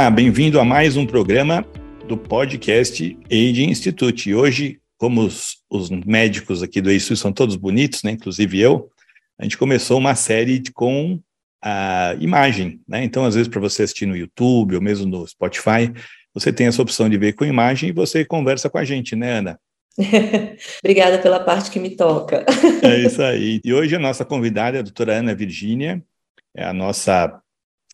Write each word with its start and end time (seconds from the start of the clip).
Olá, 0.00 0.10
bem-vindo 0.10 0.58
a 0.58 0.64
mais 0.64 0.96
um 0.96 1.04
programa 1.04 1.62
do 2.08 2.16
podcast 2.16 3.18
Age 3.30 3.64
Institute. 3.64 4.34
Hoje, 4.34 4.80
como 4.96 5.20
os, 5.20 5.58
os 5.68 5.90
médicos 5.90 6.62
aqui 6.62 6.80
do 6.80 6.90
Instituto 6.90 7.20
são 7.20 7.32
todos 7.34 7.54
bonitos, 7.54 8.02
né, 8.02 8.12
inclusive 8.12 8.58
eu, 8.58 8.88
a 9.38 9.42
gente 9.42 9.58
começou 9.58 9.98
uma 9.98 10.14
série 10.14 10.62
com 10.72 11.20
a 11.62 12.16
imagem, 12.18 12.80
né? 12.88 13.04
Então, 13.04 13.26
às 13.26 13.34
vezes, 13.34 13.46
para 13.46 13.60
você 13.60 13.82
assistir 13.82 14.06
no 14.06 14.16
YouTube 14.16 14.74
ou 14.74 14.80
mesmo 14.80 15.04
no 15.04 15.28
Spotify, 15.28 15.92
você 16.32 16.50
tem 16.50 16.66
essa 16.66 16.80
opção 16.80 17.06
de 17.06 17.18
ver 17.18 17.34
com 17.34 17.44
imagem 17.44 17.90
e 17.90 17.92
você 17.92 18.24
conversa 18.24 18.70
com 18.70 18.78
a 18.78 18.84
gente, 18.84 19.14
né, 19.14 19.32
Ana? 19.32 19.60
Obrigada 20.82 21.18
pela 21.18 21.40
parte 21.40 21.70
que 21.70 21.78
me 21.78 21.94
toca. 21.94 22.46
é 22.82 23.00
isso 23.00 23.20
aí. 23.22 23.60
E 23.62 23.74
hoje 23.74 23.96
a 23.96 24.00
nossa 24.00 24.24
convidada 24.24 24.78
é 24.78 24.80
a 24.80 24.82
doutora 24.82 25.18
Ana 25.18 25.34
Virgínia, 25.34 26.02
é 26.56 26.64
a 26.64 26.72
nossa 26.72 27.38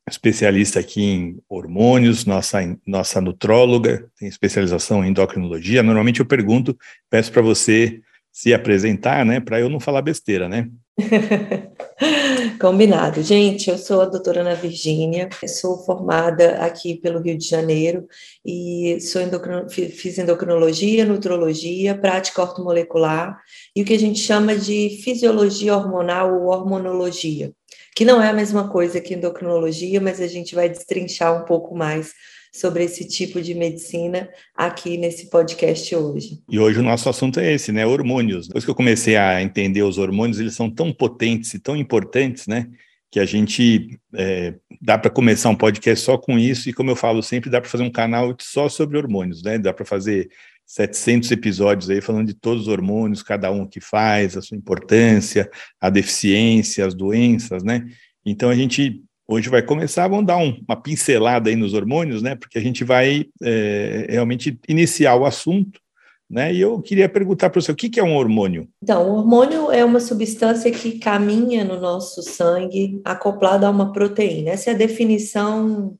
especialista 0.08 0.78
aqui 0.78 1.02
em 1.02 1.38
hormônios, 1.48 2.24
nossa, 2.24 2.58
nossa 2.86 3.20
nutróloga, 3.20 4.08
tem 4.18 4.28
especialização 4.28 5.04
em 5.04 5.10
endocrinologia. 5.10 5.82
Normalmente 5.82 6.20
eu 6.20 6.26
pergunto, 6.26 6.76
peço 7.10 7.32
para 7.32 7.42
você 7.42 8.00
se 8.32 8.52
apresentar, 8.52 9.24
né, 9.24 9.40
para 9.40 9.58
eu 9.58 9.68
não 9.68 9.80
falar 9.80 10.02
besteira, 10.02 10.48
né? 10.48 10.68
Combinado. 12.60 13.22
Gente, 13.22 13.68
eu 13.68 13.78
sou 13.78 14.02
a 14.02 14.06
doutora 14.06 14.42
Ana 14.42 14.54
Virgínia, 14.54 15.28
sou 15.46 15.84
formada 15.84 16.56
aqui 16.56 16.94
pelo 16.94 17.20
Rio 17.20 17.36
de 17.36 17.46
Janeiro 17.48 18.06
e 18.44 18.98
sou 19.00 19.22
endocrino, 19.22 19.68
fiz 19.68 20.18
endocrinologia, 20.18 21.04
nutrologia, 21.04 21.96
prática 21.96 22.42
ortomolecular 22.42 23.38
e 23.74 23.82
o 23.82 23.84
que 23.84 23.94
a 23.94 23.98
gente 23.98 24.20
chama 24.20 24.54
de 24.54 25.00
fisiologia 25.02 25.74
hormonal 25.74 26.34
ou 26.34 26.48
hormonologia 26.48 27.52
que 27.96 28.04
não 28.04 28.22
é 28.22 28.28
a 28.28 28.32
mesma 28.34 28.68
coisa 28.68 29.00
que 29.00 29.14
endocrinologia, 29.14 29.98
mas 30.02 30.20
a 30.20 30.26
gente 30.26 30.54
vai 30.54 30.68
destrinchar 30.68 31.34
um 31.34 31.46
pouco 31.46 31.74
mais 31.74 32.12
sobre 32.52 32.84
esse 32.84 33.08
tipo 33.08 33.40
de 33.40 33.54
medicina 33.54 34.28
aqui 34.54 34.98
nesse 34.98 35.30
podcast 35.30 35.96
hoje. 35.96 36.42
E 36.46 36.58
hoje 36.58 36.78
o 36.78 36.82
nosso 36.82 37.08
assunto 37.08 37.40
é 37.40 37.54
esse, 37.54 37.72
né? 37.72 37.86
Hormônios. 37.86 38.48
Depois 38.48 38.66
que 38.66 38.70
eu 38.70 38.74
comecei 38.74 39.16
a 39.16 39.42
entender 39.42 39.82
os 39.82 39.96
hormônios, 39.96 40.38
eles 40.38 40.54
são 40.54 40.70
tão 40.70 40.92
potentes 40.92 41.54
e 41.54 41.58
tão 41.58 41.74
importantes, 41.74 42.46
né? 42.46 42.68
Que 43.10 43.18
a 43.18 43.24
gente 43.24 43.98
é, 44.14 44.54
dá 44.78 44.98
para 44.98 45.10
começar 45.10 45.48
um 45.48 45.56
podcast 45.56 46.04
só 46.04 46.18
com 46.18 46.38
isso, 46.38 46.68
e 46.68 46.74
como 46.74 46.90
eu 46.90 46.96
falo 46.96 47.22
sempre, 47.22 47.48
dá 47.48 47.62
para 47.62 47.70
fazer 47.70 47.84
um 47.84 47.90
canal 47.90 48.36
só 48.38 48.68
sobre 48.68 48.98
hormônios, 48.98 49.42
né? 49.42 49.58
Dá 49.58 49.72
para 49.72 49.86
fazer 49.86 50.28
700 50.66 51.30
episódios 51.30 51.88
aí 51.88 52.00
falando 52.00 52.26
de 52.26 52.34
todos 52.34 52.62
os 52.62 52.68
hormônios, 52.68 53.22
cada 53.22 53.50
um 53.50 53.66
que 53.66 53.80
faz, 53.80 54.36
a 54.36 54.42
sua 54.42 54.56
importância, 54.56 55.48
a 55.80 55.88
deficiência, 55.88 56.84
as 56.84 56.94
doenças, 56.94 57.62
né? 57.62 57.86
Então 58.24 58.50
a 58.50 58.54
gente 58.54 59.02
hoje 59.28 59.48
vai 59.48 59.62
começar, 59.62 60.08
vamos 60.08 60.26
dar 60.26 60.36
um, 60.36 60.60
uma 60.66 60.76
pincelada 60.76 61.50
aí 61.50 61.56
nos 61.56 61.74
hormônios, 61.74 62.22
né? 62.22 62.34
Porque 62.34 62.58
a 62.58 62.60
gente 62.60 62.84
vai 62.84 63.26
é, 63.42 64.06
realmente 64.08 64.58
iniciar 64.68 65.16
o 65.16 65.24
assunto, 65.24 65.80
né? 66.28 66.52
E 66.52 66.60
eu 66.60 66.80
queria 66.80 67.08
perguntar 67.08 67.50
para 67.50 67.60
você, 67.60 67.70
o 67.70 67.76
que, 67.76 67.88
que 67.88 68.00
é 68.00 68.04
um 68.04 68.16
hormônio? 68.16 68.68
Então, 68.82 69.08
o 69.08 69.16
hormônio 69.18 69.70
é 69.70 69.84
uma 69.84 70.00
substância 70.00 70.70
que 70.70 70.98
caminha 70.98 71.64
no 71.64 71.80
nosso 71.80 72.22
sangue 72.22 73.00
acoplada 73.04 73.66
a 73.66 73.70
uma 73.70 73.92
proteína. 73.92 74.50
Essa 74.50 74.70
é 74.70 74.74
a 74.74 74.76
definição 74.76 75.96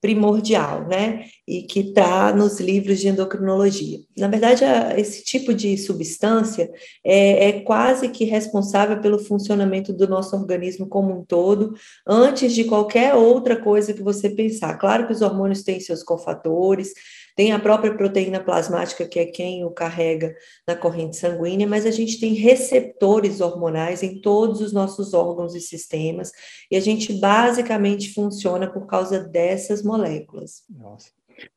primordial, 0.00 0.86
né? 0.86 1.26
E 1.46 1.62
que 1.62 1.80
está 1.80 2.32
nos 2.32 2.60
livros 2.60 3.00
de 3.00 3.08
endocrinologia. 3.08 3.98
Na 4.16 4.28
verdade, 4.28 4.64
esse 4.96 5.24
tipo 5.24 5.52
de 5.52 5.76
substância 5.76 6.70
é, 7.04 7.48
é, 7.48 7.60
quase 7.60 8.08
que 8.08 8.24
responsável 8.24 9.00
pelo 9.00 9.18
funcionamento 9.18 9.92
do 9.92 10.06
nosso 10.06 10.36
organismo 10.36 10.88
como 10.88 11.18
um 11.18 11.24
todo, 11.24 11.74
antes 12.06 12.54
de 12.54 12.64
qualquer 12.64 13.14
outra 13.14 13.56
coisa 13.56 13.92
que 13.92 14.02
você 14.02 14.30
pensar. 14.30 14.76
Claro 14.78 15.06
que 15.06 15.12
os 15.12 15.22
hormônios 15.22 15.62
têm 15.62 15.80
seus 15.80 16.02
cofatores, 16.02 16.92
tem 17.38 17.52
a 17.52 17.58
própria 17.60 17.94
proteína 17.94 18.40
plasmática, 18.40 19.06
que 19.06 19.20
é 19.20 19.24
quem 19.24 19.64
o 19.64 19.70
carrega 19.70 20.34
na 20.66 20.74
corrente 20.74 21.16
sanguínea, 21.16 21.68
mas 21.68 21.86
a 21.86 21.90
gente 21.92 22.18
tem 22.18 22.34
receptores 22.34 23.40
hormonais 23.40 24.02
em 24.02 24.20
todos 24.20 24.60
os 24.60 24.72
nossos 24.72 25.14
órgãos 25.14 25.54
e 25.54 25.60
sistemas, 25.60 26.32
e 26.68 26.76
a 26.76 26.80
gente 26.80 27.12
basicamente 27.12 28.12
funciona 28.12 28.66
por 28.66 28.88
causa 28.88 29.20
dessas 29.20 29.84
moléculas. 29.84 30.64
Nossa. 30.68 31.10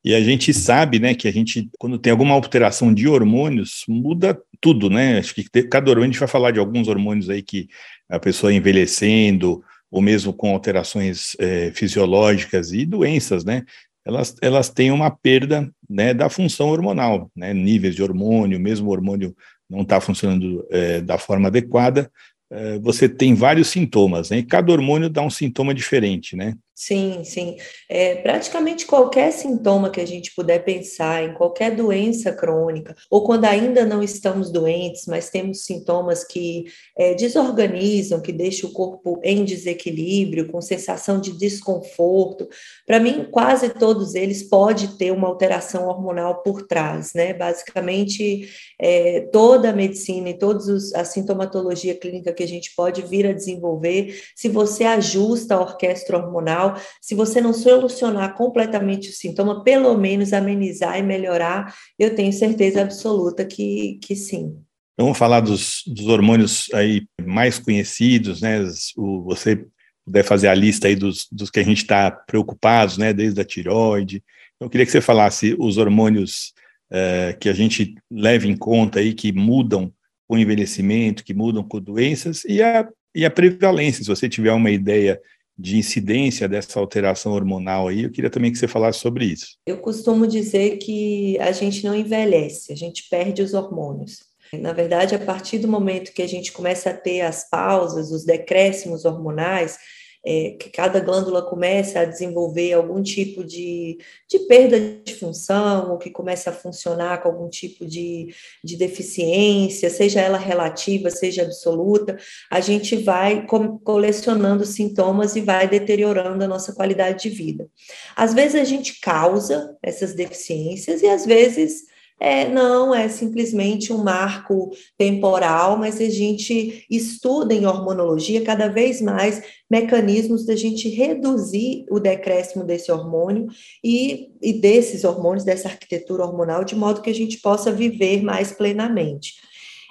E 0.05 0.13
a 0.13 0.21
gente 0.21 0.53
sabe, 0.53 0.99
né, 0.99 1.15
que 1.15 1.27
a 1.27 1.31
gente, 1.31 1.67
quando 1.79 1.97
tem 1.97 2.11
alguma 2.11 2.35
alteração 2.35 2.93
de 2.93 3.07
hormônios, 3.07 3.83
muda 3.89 4.39
tudo, 4.59 4.87
né? 4.87 5.17
Acho 5.17 5.33
que 5.33 5.45
cada 5.63 5.89
hormônio, 5.89 6.11
a 6.11 6.11
gente 6.11 6.19
vai 6.19 6.27
falar 6.27 6.51
de 6.51 6.59
alguns 6.59 6.87
hormônios 6.87 7.27
aí 7.27 7.41
que 7.41 7.67
a 8.07 8.19
pessoa 8.19 8.53
envelhecendo, 8.53 9.63
ou 9.89 9.99
mesmo 9.99 10.31
com 10.31 10.53
alterações 10.53 11.35
é, 11.39 11.71
fisiológicas 11.71 12.71
e 12.71 12.85
doenças, 12.85 13.43
né? 13.43 13.63
Elas, 14.06 14.35
elas 14.41 14.69
têm 14.69 14.91
uma 14.91 15.12
perda 15.12 15.69
né, 15.89 16.13
da 16.13 16.29
função 16.29 16.69
hormonal, 16.69 17.29
né, 17.35 17.53
níveis 17.53 17.95
de 17.95 18.03
hormônio, 18.03 18.59
mesmo 18.59 18.89
o 18.89 18.91
hormônio 18.91 19.35
não 19.69 19.81
está 19.81 20.01
funcionando 20.01 20.66
é, 20.69 21.01
da 21.01 21.17
forma 21.17 21.47
adequada, 21.47 22.11
é, 22.50 22.79
você 22.79 23.07
tem 23.07 23.34
vários 23.34 23.69
sintomas, 23.69 24.29
né, 24.29 24.40
e 24.40 24.44
cada 24.44 24.72
hormônio 24.72 25.09
dá 25.09 25.22
um 25.22 25.29
sintoma 25.29 25.73
diferente, 25.73 26.35
né? 26.35 26.56
Sim, 26.83 27.23
sim. 27.23 27.57
É, 27.87 28.15
praticamente 28.15 28.87
qualquer 28.87 29.31
sintoma 29.31 29.91
que 29.91 30.01
a 30.01 30.05
gente 30.07 30.33
puder 30.33 30.63
pensar 30.65 31.23
em 31.23 31.31
qualquer 31.35 31.75
doença 31.75 32.33
crônica, 32.33 32.95
ou 33.07 33.23
quando 33.23 33.45
ainda 33.45 33.85
não 33.85 34.01
estamos 34.01 34.51
doentes, 34.51 35.05
mas 35.05 35.29
temos 35.29 35.63
sintomas 35.63 36.23
que 36.23 36.65
é, 36.97 37.13
desorganizam, 37.13 38.19
que 38.19 38.31
deixam 38.31 38.71
o 38.71 38.73
corpo 38.73 39.21
em 39.23 39.45
desequilíbrio, 39.45 40.47
com 40.51 40.59
sensação 40.59 41.21
de 41.21 41.37
desconforto, 41.37 42.49
para 42.87 42.99
mim, 42.99 43.27
quase 43.29 43.69
todos 43.69 44.15
eles 44.15 44.41
pode 44.41 44.97
ter 44.97 45.11
uma 45.11 45.27
alteração 45.27 45.87
hormonal 45.87 46.41
por 46.41 46.63
trás, 46.63 47.13
né? 47.13 47.31
Basicamente, 47.31 48.49
é, 48.81 49.21
toda 49.31 49.69
a 49.69 49.73
medicina 49.73 50.29
e 50.29 50.37
toda 50.37 50.59
a 50.95 51.05
sintomatologia 51.05 51.95
clínica 51.95 52.33
que 52.33 52.41
a 52.41 52.47
gente 52.47 52.73
pode 52.75 53.03
vir 53.03 53.27
a 53.27 53.33
desenvolver, 53.33 54.19
se 54.35 54.49
você 54.49 54.85
ajusta 54.85 55.53
a 55.53 55.61
orquestra 55.61 56.17
hormonal, 56.17 56.75
se 56.99 57.13
você 57.13 57.39
não 57.39 57.53
solucionar 57.53 58.35
completamente 58.35 59.09
o 59.09 59.13
sintoma, 59.13 59.63
pelo 59.63 59.95
menos 59.95 60.33
amenizar 60.33 60.97
e 60.97 61.03
melhorar, 61.03 61.75
eu 61.99 62.15
tenho 62.15 62.33
certeza 62.33 62.81
absoluta 62.81 63.45
que, 63.45 63.99
que 64.01 64.15
sim. 64.15 64.57
Vamos 64.97 65.17
falar 65.17 65.41
dos, 65.41 65.83
dos 65.85 66.07
hormônios 66.07 66.67
aí 66.73 67.03
mais 67.23 67.59
conhecidos, 67.59 68.41
né? 68.41 68.59
O, 68.97 69.21
você 69.23 69.63
puder 70.03 70.23
fazer 70.23 70.47
a 70.47 70.55
lista 70.55 70.87
aí 70.87 70.95
dos, 70.95 71.27
dos 71.31 71.49
que 71.49 71.59
a 71.59 71.63
gente 71.63 71.83
está 71.83 72.09
preocupados, 72.11 72.97
né? 72.97 73.13
Desde 73.13 73.39
a 73.39 73.45
tireoide. 73.45 74.23
Eu 74.59 74.69
queria 74.69 74.85
que 74.85 74.91
você 74.91 75.01
falasse 75.01 75.55
os 75.57 75.77
hormônios 75.77 76.53
é, 76.91 77.35
que 77.40 77.50
a 77.50 77.53
gente 77.53 77.96
leva 78.12 78.47
em 78.47 78.56
conta 78.56 79.00
aí, 79.00 79.13
que 79.13 79.31
mudam 79.31 79.91
com 80.28 80.35
o 80.35 80.40
envelhecimento, 80.40 81.24
que 81.24 81.34
mudam 81.34 81.63
com 81.63 81.79
doenças, 81.79 82.44
e 82.46 82.62
a, 82.62 82.88
e 83.16 83.25
a 83.25 83.31
prevalência, 83.31 84.03
se 84.03 84.09
você 84.09 84.28
tiver 84.28 84.52
uma 84.52 84.69
ideia 84.69 85.19
de 85.57 85.78
incidência 85.78 86.47
dessa 86.47 86.79
alteração 86.79 87.34
hormonal 87.34 87.88
aí. 87.88 88.03
Eu 88.03 88.12
queria 88.12 88.29
também 88.29 88.52
que 88.52 88.57
você 88.57 88.68
falasse 88.68 89.00
sobre 89.00 89.25
isso. 89.25 89.57
Eu 89.66 89.78
costumo 89.78 90.25
dizer 90.25 90.78
que 90.78 91.38
a 91.40 91.52
gente 91.52 91.84
não 91.84 91.96
envelhece, 91.96 92.74
a 92.74 92.75
gente 92.75 93.08
perde 93.09 93.41
os 93.41 93.53
hormônios. 93.53 94.19
Na 94.53 94.73
verdade, 94.73 95.16
a 95.16 95.19
partir 95.19 95.59
do 95.59 95.68
momento 95.68 96.13
que 96.13 96.22
a 96.22 96.28
gente 96.28 96.52
começa 96.52 96.90
a 96.90 96.94
ter 96.94 97.22
as 97.22 97.50
pausas, 97.50 98.12
os 98.12 98.25
decréscimos 98.25 99.06
hormonais, 99.06 99.78
é, 100.25 100.51
que 100.51 100.69
cada 100.69 100.99
glândula 100.99 101.41
começa 101.41 101.99
a 101.99 102.05
desenvolver 102.05 102.73
algum 102.73 103.01
tipo 103.01 103.43
de, 103.43 103.97
de 104.29 104.39
perda 104.39 104.79
de 104.79 105.15
função, 105.15 105.91
ou 105.91 105.97
que 105.97 106.09
começa 106.09 106.49
a 106.49 106.53
funcionar 106.53 107.21
com 107.21 107.29
algum 107.29 107.49
tipo 107.49 107.85
de, 107.85 108.33
de 108.63 108.77
deficiência, 108.77 109.90
seja 109.90 110.22
ela 110.22 110.37
relativa, 110.37 111.09
seja 111.09 111.43
absoluta, 111.43 112.17
a 112.49 112.59
gente 112.59 112.96
vai 112.96 113.46
colecionando 113.84 114.66
sintomas 114.66 115.35
e 115.35 115.41
vai 115.41 115.67
deteriorando 115.67 116.43
a 116.43 116.47
nossa 116.47 116.73
qualidade 116.73 117.23
de 117.23 117.29
vida. 117.29 117.67
Às 118.16 118.34
vezes 118.34 118.61
a 118.61 118.63
gente 118.63 118.99
causa 118.99 119.75
essas 119.81 120.13
deficiências 120.13 121.01
e 121.01 121.07
às 121.07 121.25
vezes 121.25 121.91
é, 122.22 122.47
não, 122.47 122.94
é 122.94 123.09
simplesmente 123.09 123.91
um 123.91 124.03
marco 124.03 124.70
temporal, 124.96 125.76
mas 125.76 126.00
a 126.00 126.08
gente 126.08 126.85
estuda 126.88 127.52
em 127.52 127.66
hormonologia 127.66 128.44
cada 128.44 128.68
vez 128.68 129.02
mais 129.02 129.41
mecanismos 129.68 130.46
da 130.46 130.56
gente 130.56 130.88
reduzir 130.88 131.84
o 131.90 132.00
decréscimo 132.00 132.64
desse 132.64 132.91
hormônio 132.91 133.47
e, 133.84 134.29
e 134.40 134.53
desses 134.53 135.03
hormônios, 135.03 135.44
dessa 135.44 135.68
arquitetura 135.68 136.23
hormonal, 136.23 136.64
de 136.64 136.76
modo 136.76 137.02
que 137.02 137.09
a 137.09 137.16
gente 137.16 137.40
possa 137.40 137.72
viver 137.72 138.22
mais 138.22 138.52
plenamente. 138.52 139.34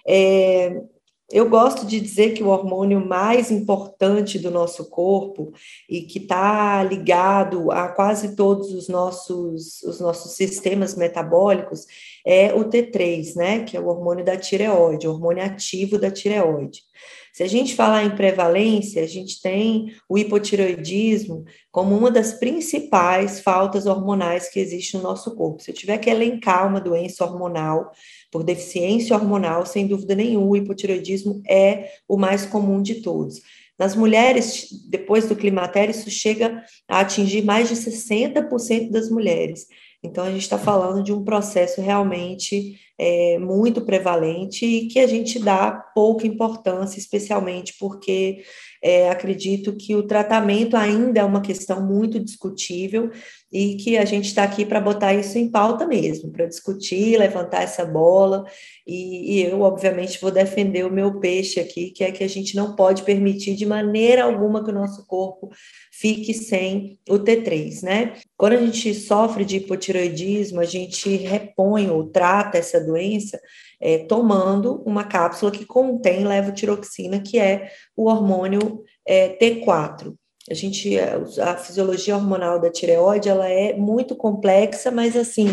É, 0.06 0.80
eu 1.32 1.48
gosto 1.48 1.86
de 1.86 2.00
dizer 2.00 2.34
que 2.34 2.42
o 2.42 2.48
hormônio 2.48 3.06
mais 3.06 3.52
importante 3.52 4.36
do 4.36 4.50
nosso 4.50 4.90
corpo 4.90 5.52
e 5.88 6.02
que 6.02 6.18
está 6.18 6.82
ligado 6.82 7.70
a 7.70 7.88
quase 7.88 8.34
todos 8.34 8.72
os 8.72 8.88
nossos, 8.88 9.80
os 9.84 10.00
nossos 10.00 10.32
sistemas 10.32 10.96
metabólicos 10.96 11.86
é 12.26 12.54
o 12.54 12.64
T3, 12.64 13.34
né? 13.36 13.64
Que 13.64 13.76
é 13.76 13.80
o 13.80 13.86
hormônio 13.86 14.24
da 14.24 14.36
tireoide, 14.36 15.08
o 15.08 15.12
hormônio 15.12 15.44
ativo 15.44 15.98
da 15.98 16.10
tireoide. 16.10 16.80
Se 17.32 17.42
a 17.44 17.46
gente 17.46 17.76
falar 17.76 18.04
em 18.04 18.16
prevalência, 18.16 19.02
a 19.02 19.06
gente 19.06 19.40
tem 19.40 19.94
o 20.08 20.18
hipotireoidismo 20.18 21.44
como 21.70 21.96
uma 21.96 22.10
das 22.10 22.34
principais 22.34 23.40
faltas 23.40 23.86
hormonais 23.86 24.48
que 24.48 24.58
existe 24.58 24.96
no 24.96 25.02
nosso 25.02 25.34
corpo. 25.36 25.62
Se 25.62 25.70
eu 25.70 25.74
tiver 25.74 25.98
que 25.98 26.10
elencar 26.10 26.66
uma 26.66 26.80
doença 26.80 27.24
hormonal 27.24 27.92
por 28.32 28.42
deficiência 28.42 29.16
hormonal, 29.16 29.64
sem 29.64 29.86
dúvida 29.86 30.14
nenhuma, 30.14 30.46
o 30.46 30.56
hipotireoidismo 30.56 31.40
é 31.48 31.90
o 32.08 32.16
mais 32.16 32.44
comum 32.44 32.82
de 32.82 32.96
todos. 32.96 33.40
Nas 33.78 33.96
mulheres, 33.96 34.68
depois 34.90 35.26
do 35.26 35.34
climatério, 35.34 35.92
isso 35.92 36.10
chega 36.10 36.62
a 36.86 37.00
atingir 37.00 37.42
mais 37.42 37.68
de 37.68 37.76
60% 37.76 38.90
das 38.90 39.08
mulheres. 39.08 39.66
Então, 40.02 40.24
a 40.24 40.30
gente 40.30 40.42
está 40.42 40.58
falando 40.58 41.02
de 41.02 41.12
um 41.12 41.22
processo 41.22 41.80
realmente 41.80 42.78
é, 42.98 43.38
muito 43.38 43.82
prevalente 43.82 44.64
e 44.64 44.88
que 44.88 44.98
a 44.98 45.06
gente 45.06 45.38
dá 45.38 45.70
pouca 45.94 46.26
importância, 46.26 46.98
especialmente 46.98 47.74
porque 47.78 48.42
é, 48.82 49.10
acredito 49.10 49.76
que 49.76 49.94
o 49.94 50.06
tratamento 50.06 50.76
ainda 50.76 51.20
é 51.20 51.24
uma 51.24 51.42
questão 51.42 51.86
muito 51.86 52.18
discutível 52.18 53.10
e 53.52 53.74
que 53.76 53.98
a 53.98 54.04
gente 54.04 54.26
está 54.26 54.44
aqui 54.44 54.64
para 54.64 54.80
botar 54.80 55.12
isso 55.12 55.36
em 55.36 55.50
pauta 55.50 55.86
mesmo, 55.86 56.30
para 56.30 56.46
discutir, 56.46 57.18
levantar 57.18 57.62
essa 57.62 57.84
bola. 57.84 58.44
E, 58.86 59.38
e, 59.38 59.42
eu, 59.42 59.60
obviamente, 59.62 60.20
vou 60.20 60.30
defender 60.30 60.86
o 60.86 60.92
meu 60.92 61.18
peixe 61.18 61.58
aqui, 61.58 61.90
que 61.90 62.04
é 62.04 62.12
que 62.12 62.22
a 62.22 62.28
gente 62.28 62.54
não 62.54 62.76
pode 62.76 63.02
permitir 63.02 63.56
de 63.56 63.66
maneira 63.66 64.24
alguma 64.24 64.62
que 64.62 64.70
o 64.70 64.74
nosso 64.74 65.04
corpo 65.06 65.50
fique 65.90 66.32
sem 66.32 66.98
o 67.08 67.18
T3, 67.18 67.82
né? 67.82 68.14
Quando 68.36 68.52
a 68.52 68.64
gente 68.64 68.94
sofre 68.94 69.44
de 69.44 69.56
hipotiroidismo, 69.56 70.60
a 70.60 70.64
gente 70.64 71.16
repõe 71.16 71.90
ou 71.90 72.06
trata 72.06 72.56
essa 72.56 72.80
doença 72.80 73.40
é, 73.80 73.98
tomando 73.98 74.82
uma 74.84 75.04
cápsula 75.04 75.50
que 75.50 75.64
contém 75.64 76.24
levotiroxina, 76.24 77.20
que 77.20 77.38
é 77.38 77.70
o 77.96 78.08
hormônio 78.08 78.84
é, 79.06 79.36
T4. 79.36 80.14
A 80.50 80.54
gente, 80.54 80.98
a 80.98 81.56
fisiologia 81.56 82.16
hormonal 82.16 82.60
da 82.60 82.70
tireoide, 82.70 83.28
ela 83.28 83.48
é 83.48 83.72
muito 83.74 84.16
complexa, 84.16 84.90
mas 84.90 85.16
assim, 85.16 85.46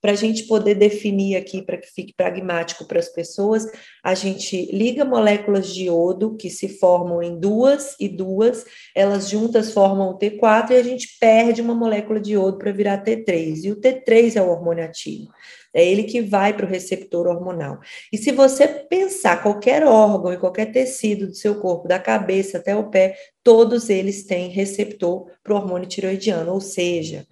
para 0.00 0.12
a 0.12 0.14
gente 0.14 0.44
poder 0.44 0.74
definir 0.74 1.36
aqui, 1.36 1.60
para 1.60 1.76
que 1.76 1.88
fique 1.88 2.14
pragmático 2.14 2.84
para 2.86 3.00
as 3.00 3.08
pessoas, 3.08 3.66
a 4.02 4.14
gente 4.14 4.70
liga 4.72 5.04
moléculas 5.04 5.74
de 5.74 5.84
iodo 5.84 6.36
que 6.36 6.48
se 6.48 6.68
formam 6.68 7.22
em 7.22 7.38
duas 7.38 7.96
e 7.98 8.08
duas, 8.08 8.64
elas 8.94 9.28
juntas 9.28 9.72
formam 9.72 10.10
o 10.10 10.18
T4 10.18 10.70
e 10.70 10.76
a 10.76 10.82
gente 10.82 11.18
perde 11.20 11.60
uma 11.60 11.74
molécula 11.74 12.20
de 12.20 12.32
iodo 12.32 12.58
para 12.58 12.72
virar 12.72 13.02
T3. 13.02 13.64
E 13.64 13.72
o 13.72 13.76
T3 13.76 14.36
é 14.36 14.42
o 14.42 14.50
hormônio 14.50 14.84
ativo. 14.84 15.28
É 15.74 15.84
ele 15.84 16.04
que 16.04 16.20
vai 16.20 16.56
para 16.56 16.66
o 16.66 16.68
receptor 16.68 17.26
hormonal. 17.26 17.78
E 18.12 18.16
se 18.16 18.32
você 18.32 18.66
pensar 18.66 19.42
qualquer 19.42 19.84
órgão 19.84 20.32
e 20.32 20.38
qualquer 20.38 20.72
tecido 20.72 21.26
do 21.26 21.34
seu 21.34 21.60
corpo, 21.60 21.86
da 21.86 21.98
cabeça 21.98 22.58
até 22.58 22.74
o 22.74 22.90
pé, 22.90 23.16
todos 23.42 23.90
eles 23.90 24.24
têm 24.24 24.48
receptor 24.48 25.26
para 25.42 25.52
o 25.52 25.56
hormônio 25.56 25.88
tiroidiano, 25.88 26.52
ou 26.52 26.60
seja, 26.60 27.26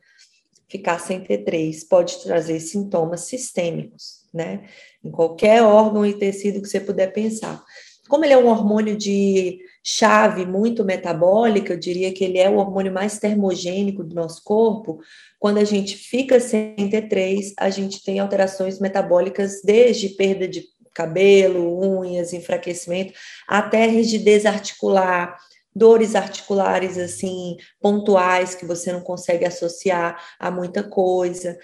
ficar 0.68 0.98
sem 0.98 1.20
T3 1.20 1.86
pode 1.88 2.22
trazer 2.22 2.60
sintomas 2.60 3.22
sistêmicos, 3.22 4.26
né? 4.32 4.68
Em 5.02 5.10
qualquer 5.10 5.62
órgão 5.62 6.04
e 6.04 6.14
tecido 6.14 6.60
que 6.60 6.68
você 6.68 6.80
puder 6.80 7.12
pensar. 7.12 7.62
Como 8.08 8.24
ele 8.24 8.34
é 8.34 8.38
um 8.38 8.46
hormônio 8.46 8.96
de 8.96 9.58
chave 9.88 10.44
muito 10.44 10.84
metabólica, 10.84 11.72
eu 11.72 11.78
diria 11.78 12.12
que 12.12 12.24
ele 12.24 12.38
é 12.38 12.50
o 12.50 12.56
hormônio 12.56 12.92
mais 12.92 13.20
termogênico 13.20 14.02
do 14.02 14.16
nosso 14.16 14.42
corpo. 14.42 14.98
Quando 15.38 15.58
a 15.58 15.64
gente 15.64 15.96
fica 15.96 16.40
sem 16.40 16.74
T3, 16.74 17.52
a 17.56 17.70
gente 17.70 18.02
tem 18.02 18.18
alterações 18.18 18.80
metabólicas 18.80 19.62
desde 19.62 20.08
perda 20.08 20.48
de 20.48 20.64
cabelo, 20.92 22.00
unhas, 22.00 22.32
enfraquecimento, 22.32 23.12
até 23.46 23.86
rigidez 23.86 24.44
articular, 24.44 25.36
dores 25.72 26.16
articulares 26.16 26.98
assim 26.98 27.56
pontuais 27.80 28.56
que 28.56 28.66
você 28.66 28.92
não 28.92 29.02
consegue 29.02 29.44
associar 29.44 30.20
a 30.40 30.50
muita 30.50 30.82
coisa, 30.82 31.56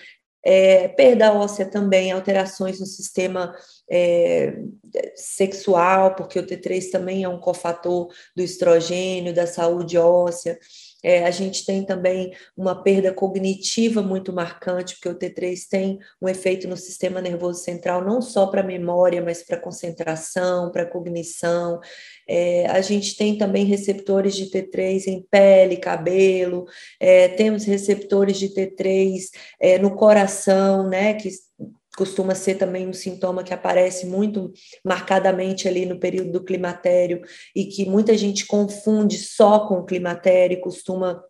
é, 0.45 0.89
perda 0.89 1.33
óssea 1.33 1.67
também, 1.67 2.11
alterações 2.11 2.81
no 2.81 2.87
sistema 2.87 3.55
é, 3.91 4.55
sexual, 5.15 6.15
porque 6.15 6.39
o 6.39 6.47
T3 6.47 6.91
também 6.91 7.23
é 7.23 7.29
um 7.29 7.39
cofator 7.39 8.09
do 8.35 8.43
estrogênio, 8.43 9.35
da 9.35 9.47
saúde 9.47 9.97
óssea. 9.97 10.59
É, 11.03 11.25
a 11.25 11.31
gente 11.31 11.65
tem 11.65 11.85
também 11.85 12.33
uma 12.57 12.83
perda 12.83 13.13
cognitiva 13.13 14.03
muito 14.03 14.33
marcante, 14.33 14.95
porque 14.95 15.09
o 15.09 15.19
T3 15.19 15.69
tem 15.69 15.99
um 16.21 16.29
efeito 16.29 16.69
no 16.69 16.77
sistema 16.77 17.21
nervoso 17.21 17.63
central, 17.63 18.05
não 18.05 18.23
só 18.23 18.47
para 18.47 18.63
memória, 18.63 19.21
mas 19.23 19.43
para 19.43 19.59
concentração, 19.59 20.71
para 20.71 20.87
cognição. 20.87 21.81
É, 22.29 22.67
a 22.67 22.81
gente 22.81 23.17
tem 23.17 23.37
também 23.37 23.65
receptores 23.65 24.35
de 24.35 24.47
T3 24.51 25.07
em 25.07 25.23
pele, 25.23 25.77
cabelo, 25.77 26.67
é, 27.01 27.29
temos 27.29 27.65
receptores 27.65 28.39
de 28.39 28.49
T3 28.49 29.31
é, 29.61 29.79
no 29.79 29.95
coração, 29.97 30.89
né, 30.89 31.15
que 31.15 31.29
costuma 31.97 32.35
ser 32.35 32.55
também 32.57 32.89
um 32.89 32.93
sintoma 32.93 33.45
que 33.45 33.53
aparece 33.53 34.07
muito 34.07 34.53
marcadamente 34.85 35.69
ali 35.69 35.85
no 35.87 35.99
período 35.99 36.33
do 36.33 36.45
climatério 36.45 37.23
e 37.55 37.67
que 37.67 37.85
muita 37.85 38.17
gente 38.17 38.47
confunde 38.47 39.19
só 39.19 39.67
com 39.67 39.75
o 39.75 39.85
climatério, 39.85 40.61
costuma 40.61 41.23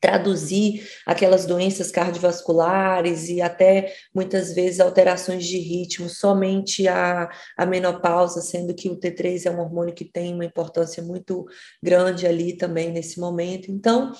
traduzir 0.00 0.88
aquelas 1.06 1.46
doenças 1.46 1.90
cardiovasculares 1.90 3.28
e 3.28 3.40
até 3.40 3.92
muitas 4.14 4.54
vezes 4.54 4.80
alterações 4.80 5.44
de 5.44 5.58
ritmo 5.58 6.08
somente 6.08 6.86
a, 6.88 7.28
a 7.56 7.66
menopausa, 7.66 8.40
sendo 8.40 8.74
que 8.74 8.88
o 8.88 8.96
T3 8.96 9.46
é 9.46 9.50
um 9.50 9.60
hormônio 9.60 9.94
que 9.94 10.04
tem 10.04 10.34
uma 10.34 10.44
importância 10.44 11.02
muito 11.02 11.46
grande 11.82 12.26
ali 12.26 12.56
também 12.56 12.90
nesse 12.90 13.18
momento. 13.18 13.70
Então, 13.70 14.12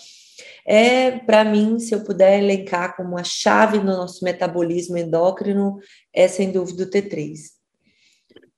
é, 0.67 1.13
para 1.13 1.45
mim, 1.45 1.79
se 1.79 1.95
eu 1.95 2.05
puder 2.05 2.39
elencar 2.39 2.97
como 2.97 3.19
a 3.19 3.25
chave 3.25 3.79
do 3.79 3.87
nosso 3.87 4.25
metabolismo 4.25 4.97
endócrino, 4.97 5.79
é 6.15 6.29
sem 6.29 6.53
dúvida 6.53 6.85
o 6.85 6.91
T3. 6.91 7.39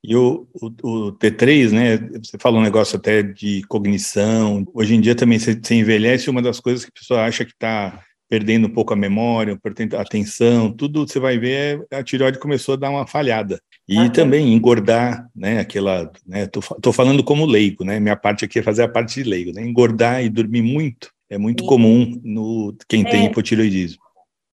E 0.06 0.14
o, 0.14 0.46
o, 0.52 0.66
o, 0.66 1.12
T3, 1.12 1.70
né? 1.70 1.96
Você 2.22 2.36
fala 2.38 2.58
um 2.58 2.62
negócio 2.62 2.98
até 2.98 3.22
de 3.22 3.62
cognição. 3.68 4.62
Hoje 4.74 4.94
em 4.94 5.00
dia 5.00 5.14
também 5.14 5.38
você, 5.38 5.54
você 5.54 5.76
envelhece, 5.76 6.28
uma 6.28 6.42
das 6.42 6.60
coisas 6.60 6.84
que 6.84 6.90
a 6.94 7.00
pessoa 7.00 7.24
acha 7.24 7.42
que 7.42 7.52
está 7.52 8.02
perdendo 8.28 8.66
um 8.66 8.70
pouco 8.70 8.92
a 8.92 8.96
memória, 8.96 9.58
perdendo 9.62 9.96
a 9.96 10.02
atenção, 10.02 10.72
tudo 10.72 11.06
você 11.06 11.18
vai 11.20 11.38
ver, 11.38 11.86
a 11.90 12.02
tireoide 12.02 12.38
começou 12.38 12.74
a 12.74 12.76
dar 12.76 12.90
uma 12.90 13.06
falhada. 13.06 13.60
E 13.88 13.96
ah, 13.96 14.10
também 14.10 14.52
engordar, 14.52 15.26
né? 15.34 15.60
Aquela, 15.60 16.10
né? 16.26 16.46
Tô, 16.46 16.60
tô 16.60 16.92
falando 16.92 17.22
como 17.22 17.46
leigo, 17.46 17.84
né? 17.84 18.00
Minha 18.00 18.16
parte 18.16 18.44
aqui 18.44 18.58
é 18.58 18.62
fazer 18.62 18.82
a 18.82 18.88
parte 18.88 19.22
de 19.22 19.28
leigo, 19.28 19.52
né? 19.52 19.62
Engordar 19.62 20.22
e 20.22 20.28
dormir 20.28 20.62
muito 20.62 21.13
é 21.34 21.38
muito 21.38 21.64
comum 21.64 22.20
no 22.22 22.76
quem 22.88 23.02
é, 23.02 23.10
tem 23.10 23.26
hipotireoidismo. 23.26 24.02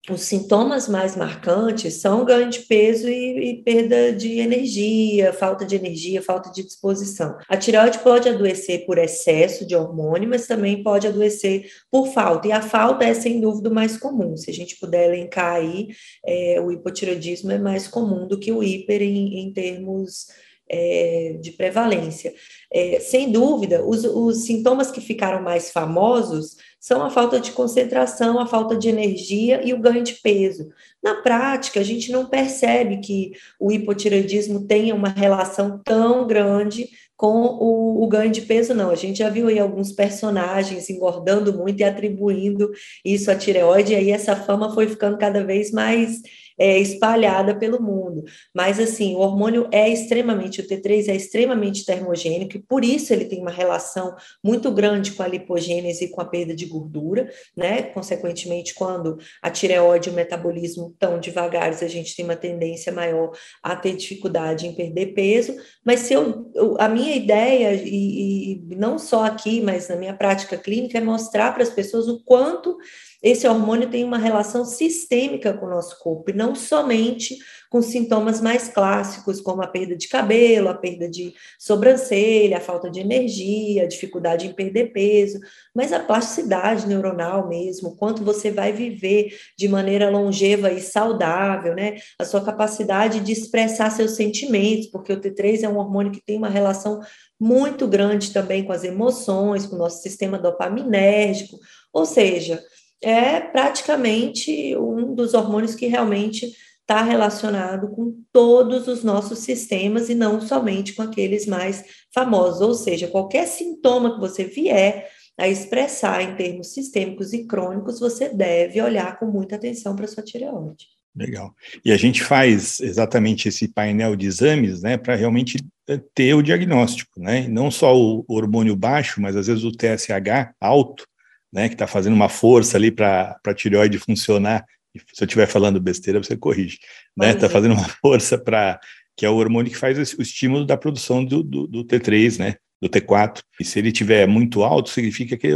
Os 0.08 0.22
sintomas 0.22 0.88
mais 0.88 1.16
marcantes 1.16 1.94
são 1.94 2.24
ganho 2.24 2.48
de 2.48 2.60
peso 2.60 3.08
e, 3.08 3.50
e, 3.50 3.62
perda 3.62 4.10
de 4.12 4.38
energia, 4.38 5.32
falta 5.34 5.66
de 5.66 5.76
energia, 5.76 6.22
falta 6.22 6.50
de 6.50 6.62
disposição. 6.62 7.36
A 7.46 7.56
tireoide 7.56 7.98
pode 7.98 8.28
adoecer 8.28 8.86
por 8.86 8.96
excesso 8.96 9.66
de 9.66 9.76
hormônio, 9.76 10.28
mas 10.28 10.46
também 10.46 10.82
pode 10.82 11.06
adoecer 11.06 11.68
por 11.90 12.06
falta. 12.08 12.48
E 12.48 12.52
a 12.52 12.62
falta 12.62 13.04
é, 13.04 13.12
sem 13.12 13.38
dúvida, 13.40 13.68
o 13.68 13.74
mais 13.74 13.98
comum. 13.98 14.34
Se 14.36 14.50
a 14.50 14.54
gente 14.54 14.78
puder 14.78 15.08
elencar 15.08 15.56
aí, 15.56 15.88
é, 16.24 16.60
o 16.60 16.70
hipotireoidismo 16.70 17.50
é 17.50 17.58
mais 17.58 17.86
comum 17.86 18.26
do 18.26 18.38
que 18.38 18.52
o 18.52 18.62
hiper 18.62 19.02
em, 19.02 19.40
em 19.40 19.52
termos 19.52 20.28
é, 20.70 21.38
de 21.40 21.52
prevalência. 21.52 22.34
É, 22.72 23.00
sem 23.00 23.32
dúvida, 23.32 23.84
os, 23.84 24.04
os 24.04 24.44
sintomas 24.44 24.90
que 24.90 25.00
ficaram 25.00 25.42
mais 25.42 25.70
famosos 25.70 26.56
são 26.80 27.02
a 27.02 27.10
falta 27.10 27.40
de 27.40 27.52
concentração, 27.52 28.38
a 28.38 28.46
falta 28.46 28.76
de 28.76 28.88
energia 28.88 29.60
e 29.66 29.74
o 29.74 29.80
ganho 29.80 30.02
de 30.02 30.14
peso. 30.14 30.68
Na 31.02 31.16
prática, 31.16 31.80
a 31.80 31.82
gente 31.82 32.12
não 32.12 32.26
percebe 32.26 32.98
que 32.98 33.32
o 33.58 33.72
hipotireoidismo 33.72 34.66
tenha 34.66 34.94
uma 34.94 35.08
relação 35.08 35.80
tão 35.84 36.26
grande 36.26 36.88
com 37.16 37.42
o, 37.42 38.04
o, 38.04 38.06
ganho 38.06 38.30
de 38.30 38.42
peso, 38.42 38.72
não. 38.72 38.90
A 38.90 38.94
gente 38.94 39.18
já 39.18 39.28
viu 39.28 39.48
aí 39.48 39.58
alguns 39.58 39.90
personagens 39.90 40.88
engordando 40.88 41.52
muito 41.52 41.80
e 41.80 41.84
atribuindo 41.84 42.70
isso 43.04 43.28
à 43.28 43.34
tireoide, 43.34 43.92
e 43.92 43.96
aí 43.96 44.10
essa 44.12 44.36
fama 44.36 44.72
foi 44.72 44.86
ficando 44.86 45.18
cada 45.18 45.42
vez 45.42 45.72
mais 45.72 46.22
é, 46.58 46.78
espalhada 46.78 47.54
pelo 47.54 47.80
mundo. 47.80 48.24
Mas, 48.54 48.78
assim, 48.80 49.14
o 49.14 49.20
hormônio 49.20 49.68
é 49.72 49.88
extremamente, 49.88 50.60
o 50.60 50.66
T3 50.66 51.08
é 51.08 51.16
extremamente 51.16 51.84
termogênico 51.84 52.56
e 52.56 52.62
por 52.62 52.84
isso 52.84 53.12
ele 53.12 53.24
tem 53.26 53.40
uma 53.40 53.50
relação 53.50 54.14
muito 54.42 54.70
grande 54.70 55.12
com 55.12 55.22
a 55.22 55.28
lipogênese 55.28 56.04
e 56.04 56.08
com 56.08 56.20
a 56.20 56.24
perda 56.24 56.54
de 56.54 56.66
gordura, 56.66 57.30
né? 57.56 57.82
Consequentemente, 57.82 58.74
quando 58.74 59.18
a 59.42 59.50
tireoide 59.50 60.08
e 60.08 60.12
o 60.12 60.14
metabolismo 60.14 60.90
estão 60.92 61.20
devagares, 61.20 61.82
a 61.82 61.88
gente 61.88 62.14
tem 62.16 62.24
uma 62.24 62.36
tendência 62.36 62.92
maior 62.92 63.30
a 63.62 63.76
ter 63.76 63.96
dificuldade 63.96 64.66
em 64.66 64.74
perder 64.74 65.14
peso. 65.14 65.56
Mas 65.84 66.00
se 66.00 66.14
eu, 66.14 66.50
a 66.78 66.88
minha 66.88 67.14
ideia, 67.14 67.74
e, 67.74 68.52
e 68.70 68.76
não 68.76 68.98
só 68.98 69.24
aqui, 69.24 69.60
mas 69.60 69.88
na 69.88 69.96
minha 69.96 70.14
prática 70.14 70.56
clínica, 70.56 70.98
é 70.98 71.00
mostrar 71.00 71.52
para 71.52 71.62
as 71.62 71.70
pessoas 71.70 72.08
o 72.08 72.22
quanto 72.24 72.76
esse 73.22 73.46
hormônio 73.48 73.90
tem 73.90 74.04
uma 74.04 74.18
relação 74.18 74.64
sistêmica 74.64 75.52
com 75.52 75.66
o 75.66 75.70
nosso 75.70 75.98
corpo, 75.98 76.30
e 76.30 76.34
não 76.34 76.54
somente 76.54 77.36
com 77.70 77.82
sintomas 77.82 78.40
mais 78.40 78.68
clássicos, 78.68 79.40
como 79.40 79.62
a 79.62 79.66
perda 79.66 79.94
de 79.94 80.08
cabelo, 80.08 80.68
a 80.68 80.74
perda 80.74 81.08
de 81.08 81.34
sobrancelha, 81.58 82.56
a 82.56 82.60
falta 82.60 82.90
de 82.90 83.00
energia, 83.00 83.82
a 83.82 83.88
dificuldade 83.88 84.46
em 84.46 84.54
perder 84.54 84.92
peso, 84.92 85.38
mas 85.74 85.92
a 85.92 86.00
plasticidade 86.00 86.86
neuronal 86.86 87.48
mesmo, 87.48 87.96
quanto 87.96 88.24
você 88.24 88.50
vai 88.50 88.72
viver 88.72 89.36
de 89.56 89.68
maneira 89.68 90.08
longeva 90.08 90.72
e 90.72 90.80
saudável, 90.80 91.74
né? 91.74 91.96
A 92.18 92.24
sua 92.24 92.42
capacidade 92.42 93.20
de 93.20 93.32
expressar 93.32 93.90
seus 93.90 94.12
sentimentos, 94.12 94.86
porque 94.86 95.12
o 95.12 95.20
T3 95.20 95.62
é 95.62 95.68
um 95.68 95.76
hormônio 95.76 96.12
que 96.12 96.24
tem 96.24 96.38
uma 96.38 96.48
relação 96.48 97.00
muito 97.38 97.86
grande 97.86 98.32
também 98.32 98.64
com 98.64 98.72
as 98.72 98.82
emoções, 98.82 99.66
com 99.66 99.76
o 99.76 99.78
nosso 99.78 100.02
sistema 100.02 100.38
dopaminérgico, 100.38 101.58
ou 101.92 102.04
seja, 102.04 102.62
é 103.02 103.40
praticamente 103.40 104.76
um 104.76 105.14
dos 105.14 105.34
hormônios 105.34 105.74
que 105.74 105.86
realmente 105.86 106.52
está 106.80 107.02
relacionado 107.02 107.88
com 107.88 108.16
todos 108.32 108.88
os 108.88 109.04
nossos 109.04 109.40
sistemas 109.40 110.08
e 110.08 110.14
não 110.14 110.40
somente 110.40 110.94
com 110.94 111.02
aqueles 111.02 111.46
mais 111.46 111.84
famosos. 112.14 112.62
Ou 112.62 112.74
seja, 112.74 113.08
qualquer 113.08 113.46
sintoma 113.46 114.14
que 114.14 114.20
você 114.20 114.44
vier 114.44 115.06
a 115.38 115.46
expressar 115.46 116.22
em 116.22 116.34
termos 116.34 116.72
sistêmicos 116.72 117.32
e 117.32 117.46
crônicos, 117.46 118.00
você 118.00 118.30
deve 118.30 118.80
olhar 118.80 119.18
com 119.18 119.26
muita 119.26 119.56
atenção 119.56 119.94
para 119.94 120.08
sua 120.08 120.22
tireoide. 120.22 120.86
Legal. 121.14 121.54
E 121.84 121.92
a 121.92 121.96
gente 121.96 122.22
faz 122.22 122.80
exatamente 122.80 123.48
esse 123.48 123.68
painel 123.68 124.16
de 124.16 124.26
exames, 124.26 124.82
né, 124.82 124.96
para 124.96 125.14
realmente 125.14 125.58
eh, 125.88 126.00
ter 126.14 126.34
o 126.34 126.42
diagnóstico, 126.42 127.20
né? 127.20 127.48
Não 127.48 127.70
só 127.70 127.96
o 127.96 128.24
hormônio 128.28 128.76
baixo, 128.76 129.20
mas 129.20 129.34
às 129.34 129.46
vezes 129.46 129.64
o 129.64 129.72
TSH 129.72 130.54
alto, 130.60 131.06
né, 131.52 131.68
que 131.68 131.74
está 131.74 131.86
fazendo 131.86 132.14
uma 132.14 132.28
força 132.28 132.76
ali 132.76 132.90
para 132.90 133.38
a 133.46 133.54
tireoide 133.54 133.98
funcionar 133.98 134.64
se 135.12 135.22
eu 135.22 135.26
estiver 135.26 135.46
falando 135.46 135.80
besteira, 135.80 136.22
você 136.22 136.36
corrige. 136.36 136.78
Né? 137.16 137.30
Está 137.30 137.48
fazendo 137.48 137.74
uma 137.74 137.88
força 138.00 138.38
para 138.38 138.80
que 139.16 139.26
é 139.26 139.30
o 139.30 139.36
hormônio 139.36 139.70
que 139.70 139.76
faz 139.76 139.98
o 140.14 140.22
estímulo 140.22 140.64
da 140.64 140.76
produção 140.76 141.24
do, 141.24 141.42
do, 141.42 141.66
do, 141.66 141.84
T3, 141.84 142.38
né? 142.38 142.54
Do 142.80 142.88
T4. 142.88 143.40
E 143.60 143.64
se 143.64 143.78
ele 143.78 143.90
tiver 143.90 144.28
muito 144.28 144.62
alto, 144.62 144.90
significa 144.90 145.36
que 145.36 145.50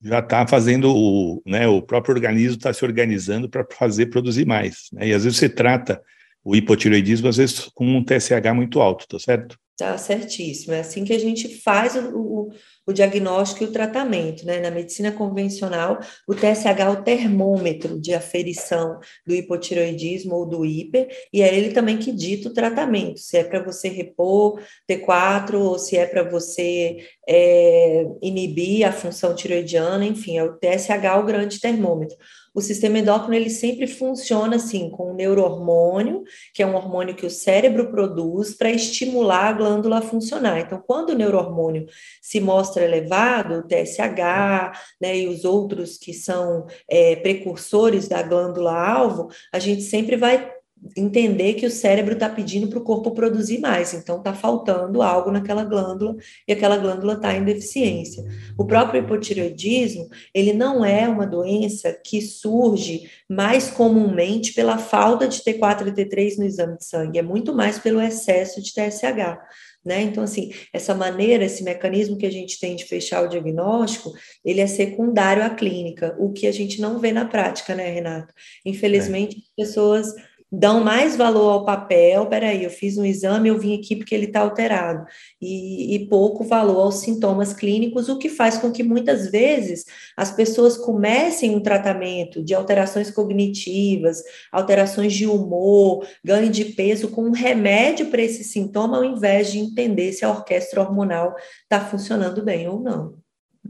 já 0.00 0.20
está 0.20 0.46
fazendo 0.46 0.94
o, 0.94 1.42
né? 1.44 1.66
O 1.66 1.82
próprio 1.82 2.14
organismo 2.14 2.56
está 2.56 2.72
se 2.72 2.84
organizando 2.84 3.48
para 3.48 3.66
fazer 3.72 4.06
produzir 4.06 4.46
mais. 4.46 4.84
Né? 4.92 5.08
E 5.08 5.12
às 5.12 5.24
vezes 5.24 5.38
você 5.38 5.48
trata 5.48 6.00
o 6.44 6.54
hipotireoidismo 6.54 7.28
às 7.28 7.36
vezes 7.36 7.68
com 7.74 7.84
um 7.84 8.04
TSH 8.04 8.54
muito 8.54 8.80
alto, 8.80 9.06
tá 9.08 9.18
certo? 9.18 9.58
Tá 9.76 9.98
certíssimo. 9.98 10.74
É 10.74 10.80
assim 10.80 11.04
que 11.04 11.12
a 11.12 11.18
gente 11.18 11.60
faz 11.60 11.96
o, 11.96 12.16
o, 12.16 12.52
o, 12.88 12.92
diagnóstico 12.92 13.64
e 13.64 13.66
o 13.66 13.72
tratamento, 13.72 14.44
né? 14.46 14.60
Na 14.60 14.70
medicina 14.70 15.12
convencional, 15.12 15.98
o 16.26 16.34
TSH 16.34 16.80
é 16.80 16.88
o 16.88 17.02
termômetro 17.02 18.00
de 18.00 18.14
aferição 18.14 18.98
do 19.26 19.34
hipotiroidismo 19.34 20.34
ou 20.34 20.46
do 20.46 20.64
hiper, 20.64 21.08
e 21.32 21.42
é 21.42 21.54
ele 21.54 21.72
também 21.72 21.98
que 21.98 22.10
dita 22.10 22.48
o 22.48 22.54
tratamento, 22.54 23.20
se 23.20 23.36
é 23.36 23.44
para 23.44 23.62
você 23.62 23.88
repor 23.88 24.60
T4 24.88 25.54
ou 25.54 25.78
se 25.78 25.96
é 25.96 26.06
para 26.06 26.22
você 26.22 26.98
é, 27.28 28.06
inibir 28.22 28.86
a 28.86 28.92
função 28.92 29.34
tiroidiana, 29.34 30.04
enfim, 30.04 30.38
é 30.38 30.44
o 30.44 30.54
TSH 30.54 31.18
o 31.18 31.24
grande 31.24 31.60
termômetro 31.60 32.16
o 32.58 32.60
sistema 32.60 32.98
endócrino 32.98 33.34
ele 33.34 33.50
sempre 33.50 33.86
funciona 33.86 34.56
assim, 34.56 34.90
com 34.90 35.12
o 35.12 35.14
neurohormônio, 35.14 36.24
que 36.52 36.62
é 36.62 36.66
um 36.66 36.74
hormônio 36.74 37.14
que 37.14 37.24
o 37.24 37.30
cérebro 37.30 37.90
produz 37.90 38.54
para 38.54 38.70
estimular 38.70 39.48
a 39.48 39.52
glândula 39.52 39.98
a 39.98 40.02
funcionar. 40.02 40.58
Então, 40.58 40.82
quando 40.84 41.10
o 41.10 41.14
neurohormônio 41.14 41.86
se 42.20 42.40
mostra 42.40 42.84
elevado, 42.84 43.54
o 43.54 43.62
TSH, 43.62 44.96
né, 45.00 45.16
e 45.16 45.28
os 45.28 45.44
outros 45.44 45.96
que 45.96 46.12
são 46.12 46.66
é, 46.88 47.16
precursores 47.16 48.08
da 48.08 48.22
glândula-alvo, 48.22 49.28
a 49.52 49.58
gente 49.58 49.82
sempre 49.82 50.16
vai 50.16 50.57
entender 50.96 51.54
que 51.54 51.66
o 51.66 51.70
cérebro 51.70 52.14
está 52.14 52.28
pedindo 52.28 52.68
para 52.68 52.78
o 52.78 52.84
corpo 52.84 53.10
produzir 53.12 53.58
mais, 53.58 53.94
então 53.94 54.18
está 54.18 54.32
faltando 54.32 55.02
algo 55.02 55.30
naquela 55.30 55.64
glândula 55.64 56.16
e 56.46 56.52
aquela 56.52 56.76
glândula 56.76 57.14
está 57.14 57.34
em 57.34 57.44
deficiência. 57.44 58.24
O 58.56 58.64
próprio 58.64 59.02
hipotireoidismo, 59.02 60.08
ele 60.34 60.52
não 60.52 60.84
é 60.84 61.08
uma 61.08 61.26
doença 61.26 61.92
que 62.04 62.20
surge 62.20 63.10
mais 63.28 63.70
comumente 63.70 64.52
pela 64.52 64.78
falta 64.78 65.26
de 65.28 65.40
T4 65.40 65.88
e 65.88 65.92
T3 65.92 66.38
no 66.38 66.44
exame 66.44 66.76
de 66.76 66.84
sangue, 66.84 67.18
é 67.18 67.22
muito 67.22 67.54
mais 67.54 67.78
pelo 67.78 68.00
excesso 68.00 68.62
de 68.62 68.72
TSH. 68.72 69.38
Né? 69.84 70.02
Então, 70.02 70.24
assim, 70.24 70.52
essa 70.72 70.94
maneira, 70.94 71.44
esse 71.44 71.62
mecanismo 71.62 72.18
que 72.18 72.26
a 72.26 72.30
gente 72.30 72.58
tem 72.60 72.76
de 72.76 72.84
fechar 72.84 73.22
o 73.22 73.28
diagnóstico, 73.28 74.12
ele 74.44 74.60
é 74.60 74.66
secundário 74.66 75.42
à 75.42 75.50
clínica, 75.50 76.14
o 76.18 76.32
que 76.32 76.46
a 76.46 76.52
gente 76.52 76.80
não 76.80 76.98
vê 76.98 77.12
na 77.12 77.24
prática, 77.24 77.74
né, 77.74 77.88
Renato? 77.88 78.34
Infelizmente, 78.66 79.38
é. 79.38 79.62
pessoas 79.62 80.12
dão 80.50 80.82
mais 80.82 81.14
valor 81.14 81.50
ao 81.50 81.64
papel. 81.64 82.26
Peraí, 82.26 82.64
eu 82.64 82.70
fiz 82.70 82.96
um 82.96 83.04
exame, 83.04 83.48
eu 83.48 83.58
vim 83.58 83.78
aqui 83.78 83.94
porque 83.94 84.14
ele 84.14 84.26
está 84.26 84.40
alterado, 84.40 85.06
e, 85.40 85.94
e, 85.94 86.08
pouco 86.08 86.44
valor 86.44 86.80
aos 86.80 86.96
sintomas 86.96 87.52
clínicos, 87.52 88.08
o 88.08 88.18
que 88.18 88.28
faz 88.28 88.56
com 88.56 88.72
que 88.72 88.82
muitas 88.82 89.30
vezes 89.30 89.84
as 90.16 90.30
pessoas 90.30 90.76
comecem 90.76 91.54
um 91.54 91.60
tratamento 91.60 92.42
de 92.42 92.54
alterações 92.54 93.10
cognitivas, 93.10 94.22
alterações 94.50 95.12
de 95.12 95.26
humor, 95.26 96.06
ganho 96.24 96.50
de 96.50 96.64
peso 96.64 97.08
com 97.08 97.22
um 97.22 97.32
remédio 97.32 98.06
para 98.06 98.22
esse 98.22 98.42
sintoma, 98.44 98.96
ao 98.96 99.04
invés 99.04 99.52
de 99.52 99.58
entender 99.58 100.12
se 100.12 100.24
a 100.24 100.30
orquestra 100.30 100.80
hormonal 100.80 101.34
está 101.62 101.80
funcionando 101.80 102.42
bem 102.42 102.68
ou 102.68 102.80
não. 102.80 103.14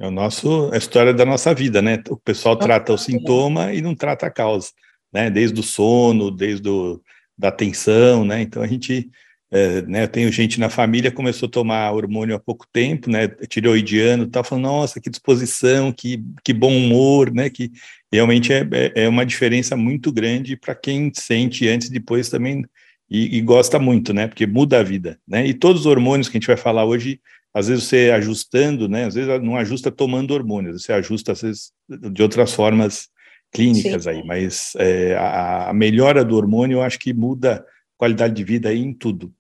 É 0.01 0.07
o 0.07 0.13
nosso, 0.13 0.71
a 0.73 0.77
história 0.77 1.13
da 1.13 1.25
nossa 1.25 1.53
vida, 1.53 1.83
né? 1.83 2.01
O 2.09 2.17
pessoal 2.17 2.57
trata 2.57 2.93
o 2.93 2.99
sintoma 2.99 3.73
e 3.73 3.83
não 3.83 3.97
trata 3.97 4.27
a 4.27 4.31
causa 4.31 4.69
né? 5.13 5.31
Desde 5.31 5.59
o 5.61 5.63
sono, 5.63 6.31
desde 6.31 6.69
o, 6.69 7.01
da 7.37 7.49
atenção, 7.49 8.25
né? 8.25 8.43
Então 8.43 8.63
a 8.63 8.67
gente, 8.67 9.11
é, 9.51 9.83
né? 9.83 10.05
Eu 10.05 10.09
tenho 10.09 10.33
gente 10.33 10.61
na 10.61 10.69
família 10.69 11.11
começou 11.11 11.47
a 11.47 11.53
tomar 11.53 11.93
hormônio 11.93 12.35
há 12.37 12.39
pouco 12.39 12.67
tempo, 12.73 13.11
né? 13.11 13.29
Tireoidiano, 13.29 14.27
tá 14.27 14.43
falando, 14.43 14.65
nossa, 14.65 15.01
que 15.01 15.11
disposição, 15.11 15.93
que, 15.93 16.23
que 16.45 16.53
bom 16.53 16.77
humor, 16.77 17.33
né? 17.33 17.49
Que 17.49 17.71
realmente 18.13 18.53
é, 18.53 18.67
é, 18.73 19.05
é 19.05 19.09
uma 19.09 19.25
diferença 19.25 19.77
muito 19.77 20.13
grande 20.13 20.57
para 20.57 20.75
quem 20.75 21.11
sente 21.15 21.69
antes 21.69 21.89
e 21.89 21.93
depois 21.93 22.29
também 22.29 22.65
e, 23.11 23.39
e, 23.39 23.41
gosta 23.41 23.79
muito, 23.79 24.13
né? 24.13 24.27
Porque 24.27 24.47
muda 24.47 24.81
a 24.81 24.83
vida, 24.83 25.19
né? 25.27 25.47
E 25.47 25.55
todos 25.55 25.83
os 25.83 25.87
hormônios 25.87 26.29
que 26.29 26.37
a 26.37 26.41
gente 26.41 26.47
vai 26.47 26.57
falar 26.57 26.85
hoje 26.85 27.21
às 27.55 27.69
vezes 27.69 27.85
você 27.85 28.11
ajustando, 28.11 28.89
né? 28.89 29.07
Às 29.07 29.15
vezes 29.15 29.43
não 29.43 29.57
ajusta 29.57 29.91
tomando 29.91 30.33
hormônios, 30.33 30.83
você 30.83 30.93
ajusta 30.93 31.33
às 31.33 31.41
vezes 31.43 31.73
de 31.89 32.23
outras 32.23 32.53
formas 32.53 33.09
clínicas 33.53 34.05
Sim. 34.05 34.11
aí, 34.11 34.25
mas 34.25 34.73
é, 34.77 35.15
a, 35.17 35.71
a, 35.71 35.73
melhora 35.73 36.25
do 36.25 36.37
hormônio 36.37 36.77
eu 36.77 36.83
acho 36.83 36.99
que 36.99 37.13
muda 37.13 37.57
a 37.57 37.65
qualidade 37.97 38.35
de 38.35 38.45
vida 38.45 38.69
aí 38.69 38.81
em 38.81 38.93
tudo, 38.93 39.33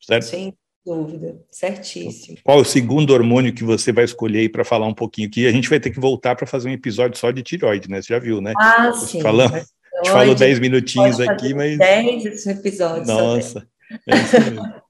certo? 0.00 0.26
Sem 0.26 0.54
dúvida, 0.84 1.38
certíssimo. 1.50 2.38
Qual 2.42 2.58
é 2.58 2.62
o 2.62 2.64
segundo 2.64 3.12
hormônio 3.12 3.52
que 3.52 3.64
você 3.64 3.92
vai 3.92 4.04
escolher 4.04 4.40
aí 4.40 4.48
para 4.48 4.64
falar 4.64 4.86
um 4.86 4.94
pouquinho 4.94 5.28
aqui? 5.28 5.46
A 5.46 5.52
gente 5.52 5.68
vai 5.68 5.80
ter 5.80 5.90
que 5.90 6.00
voltar 6.00 6.34
para 6.36 6.46
fazer 6.46 6.68
um 6.68 6.72
episódio 6.72 7.18
só 7.18 7.30
de 7.30 7.42
tiroide, 7.42 7.90
né? 7.90 8.00
Você 8.00 8.14
já 8.14 8.18
viu, 8.18 8.40
né? 8.40 8.52
Ah, 8.56 8.92
sim. 8.92 9.20
Falando, 9.20 9.54
a 9.54 9.58
gente 9.58 10.10
falou 10.10 10.34
10 10.34 10.58
minutinhos 10.60 11.20
aqui, 11.20 11.52
mas... 11.52 11.76
10 11.76 12.46
episódios. 12.46 13.08
Nossa, 13.08 13.66
é 14.06 14.16
isso 14.16 14.40
mesmo. 14.40 14.87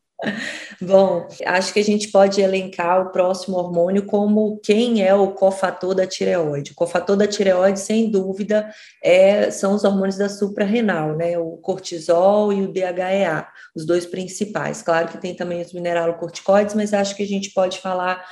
Bom, 0.81 1.29
acho 1.47 1.73
que 1.73 1.79
a 1.79 1.85
gente 1.85 2.11
pode 2.11 2.41
elencar 2.41 3.01
o 3.01 3.11
próximo 3.11 3.57
hormônio 3.57 4.05
como 4.05 4.59
quem 4.59 5.03
é 5.03 5.15
o 5.15 5.33
cofator 5.33 5.95
da 5.95 6.07
tireoide. 6.07 6.73
O 6.73 6.75
cofator 6.75 7.17
da 7.17 7.27
tireoide, 7.27 7.79
sem 7.79 8.11
dúvida, 8.11 8.69
é, 9.03 9.51
são 9.51 9.75
os 9.75 9.85
hormônios 9.85 10.17
da 10.17 10.29
suprarrenal, 10.29 11.17
né? 11.17 11.39
O 11.39 11.57
cortisol 11.59 12.53
e 12.53 12.63
o 12.63 12.73
DHEA, 12.73 13.47
os 13.75 13.87
dois 13.87 14.07
principais. 14.07 14.83
Claro 14.83 15.09
que 15.09 15.19
tem 15.19 15.35
também 15.35 15.63
os 15.63 15.73
mineralocorticoides, 15.73 16.75
mas 16.75 16.93
acho 16.93 17.15
que 17.15 17.23
a 17.23 17.29
gente 17.29 17.53
pode 17.53 17.79
falar 17.79 18.25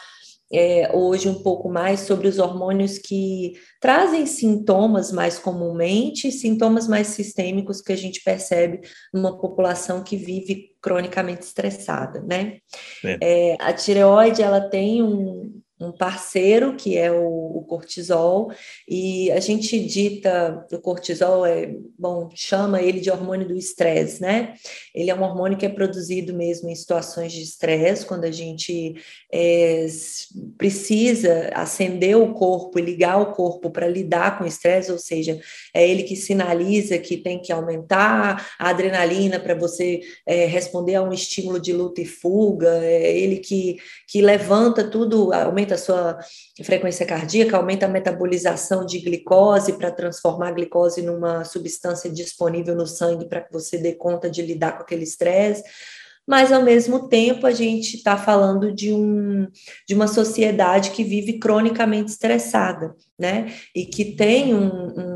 é, 0.53 0.91
hoje 0.95 1.29
um 1.29 1.43
pouco 1.43 1.69
mais 1.69 2.01
sobre 2.01 2.29
os 2.29 2.39
hormônios 2.39 2.99
que 2.99 3.55
trazem 3.81 4.27
sintomas 4.27 5.11
mais 5.11 5.39
comumente, 5.39 6.31
sintomas 6.31 6.87
mais 6.87 7.09
sistêmicos 7.09 7.81
que 7.81 7.93
a 7.93 7.97
gente 7.97 8.23
percebe 8.23 8.81
numa 9.13 9.39
população 9.39 10.05
que 10.05 10.17
vive 10.17 10.77
cronicamente 10.81 11.43
estressada, 11.43 12.23
né? 12.23 12.59
É. 13.05 13.19
É, 13.21 13.57
a 13.61 13.73
tireoide, 13.73 14.43
ela 14.43 14.61
tem 14.61 15.03
um, 15.03 15.61
um 15.79 15.93
parceiro, 15.93 16.75
que 16.75 16.97
é 16.97 17.13
o, 17.13 17.59
o, 17.59 17.65
cortisol, 17.67 18.51
e 18.89 19.31
a 19.31 19.41
gente 19.41 19.79
dita, 19.79 20.67
o 20.73 20.79
cortisol 20.79 21.45
é, 21.45 21.75
bom, 21.99 22.31
chama 22.35 22.81
ele 22.81 22.99
de 22.99 23.11
hormônio 23.11 23.47
do 23.47 23.55
estresse, 23.55 24.23
né? 24.23 24.55
Ele 24.95 25.11
é 25.11 25.15
um 25.15 25.23
hormônio 25.23 25.59
que 25.59 25.67
é 25.67 25.69
produzido 25.69 26.33
mesmo 26.33 26.71
em 26.71 26.75
situações 26.75 27.33
de 27.33 27.43
estresse, 27.43 28.07
quando 28.07 28.25
a 28.25 28.31
gente 28.31 28.95
é, 29.31 29.87
precisa 30.57 31.51
acender 31.53 32.17
o 32.17 32.33
corpo 32.33 32.79
e 32.79 32.83
ligar 32.83 33.21
o 33.21 33.33
corpo 33.33 33.71
para 33.71 33.87
lidar 33.87 34.39
com 34.39 34.45
o 34.45 34.49
estresse, 34.49 34.91
ou 34.91 34.99
seja, 34.99 35.39
é 35.75 35.87
ele 35.87 36.05
que 36.05 36.17
sinaliza 36.17 36.99
que 36.99 37.19
tem 37.19 37.39
que 37.39 37.53
aumentar 37.53 38.49
a 38.59 38.71
adrenalina 38.71 39.39
para 39.39 39.55
você 39.55 40.01
é, 40.25 40.47
responder 40.47 40.95
a 40.95 41.03
um 41.03 41.13
estímulo 41.13 41.61
de 41.61 41.75
luta 41.75 42.01
e 42.01 42.07
fuga, 42.07 42.79
é 42.83 43.19
ele 43.19 43.37
que, 43.37 43.77
que 44.09 44.23
levanta 44.23 44.83
tudo, 44.89 45.33
aumenta 45.35 45.66
aumenta 45.67 45.75
a 45.75 45.79
sua 45.79 46.19
frequência 46.65 47.05
cardíaca, 47.05 47.57
aumenta 47.57 47.87
a 47.87 47.89
metabolização 47.89 48.87
de 48.87 49.01
glicose 49.01 49.73
para 49.73 49.91
transformar 49.91 50.49
a 50.49 50.53
glicose 50.53 51.03
numa 51.03 51.45
substância 51.45 52.09
disponível 52.11 52.75
no 52.75 52.87
sangue 52.87 53.29
para 53.29 53.41
que 53.41 53.53
você 53.53 53.77
dê 53.77 53.95
conta 53.95 54.31
de 54.31 54.43
lidar 54.43 54.77
com 54.77 54.83
aquele 54.83 55.05
estresse 55.05 55.65
mas 56.27 56.51
ao 56.51 56.63
mesmo 56.63 57.09
tempo 57.09 57.47
a 57.47 57.53
gente 57.53 57.97
está 57.97 58.17
falando 58.17 58.73
de, 58.73 58.93
um, 58.93 59.47
de 59.87 59.95
uma 59.95 60.09
sociedade 60.09 60.91
que 60.91 61.05
vive 61.05 61.39
cronicamente 61.39 62.11
estressada, 62.11 62.97
né? 63.17 63.55
E 63.73 63.87
que 63.87 64.17
tem 64.17 64.53
um, 64.53 64.67
um, 64.67 65.16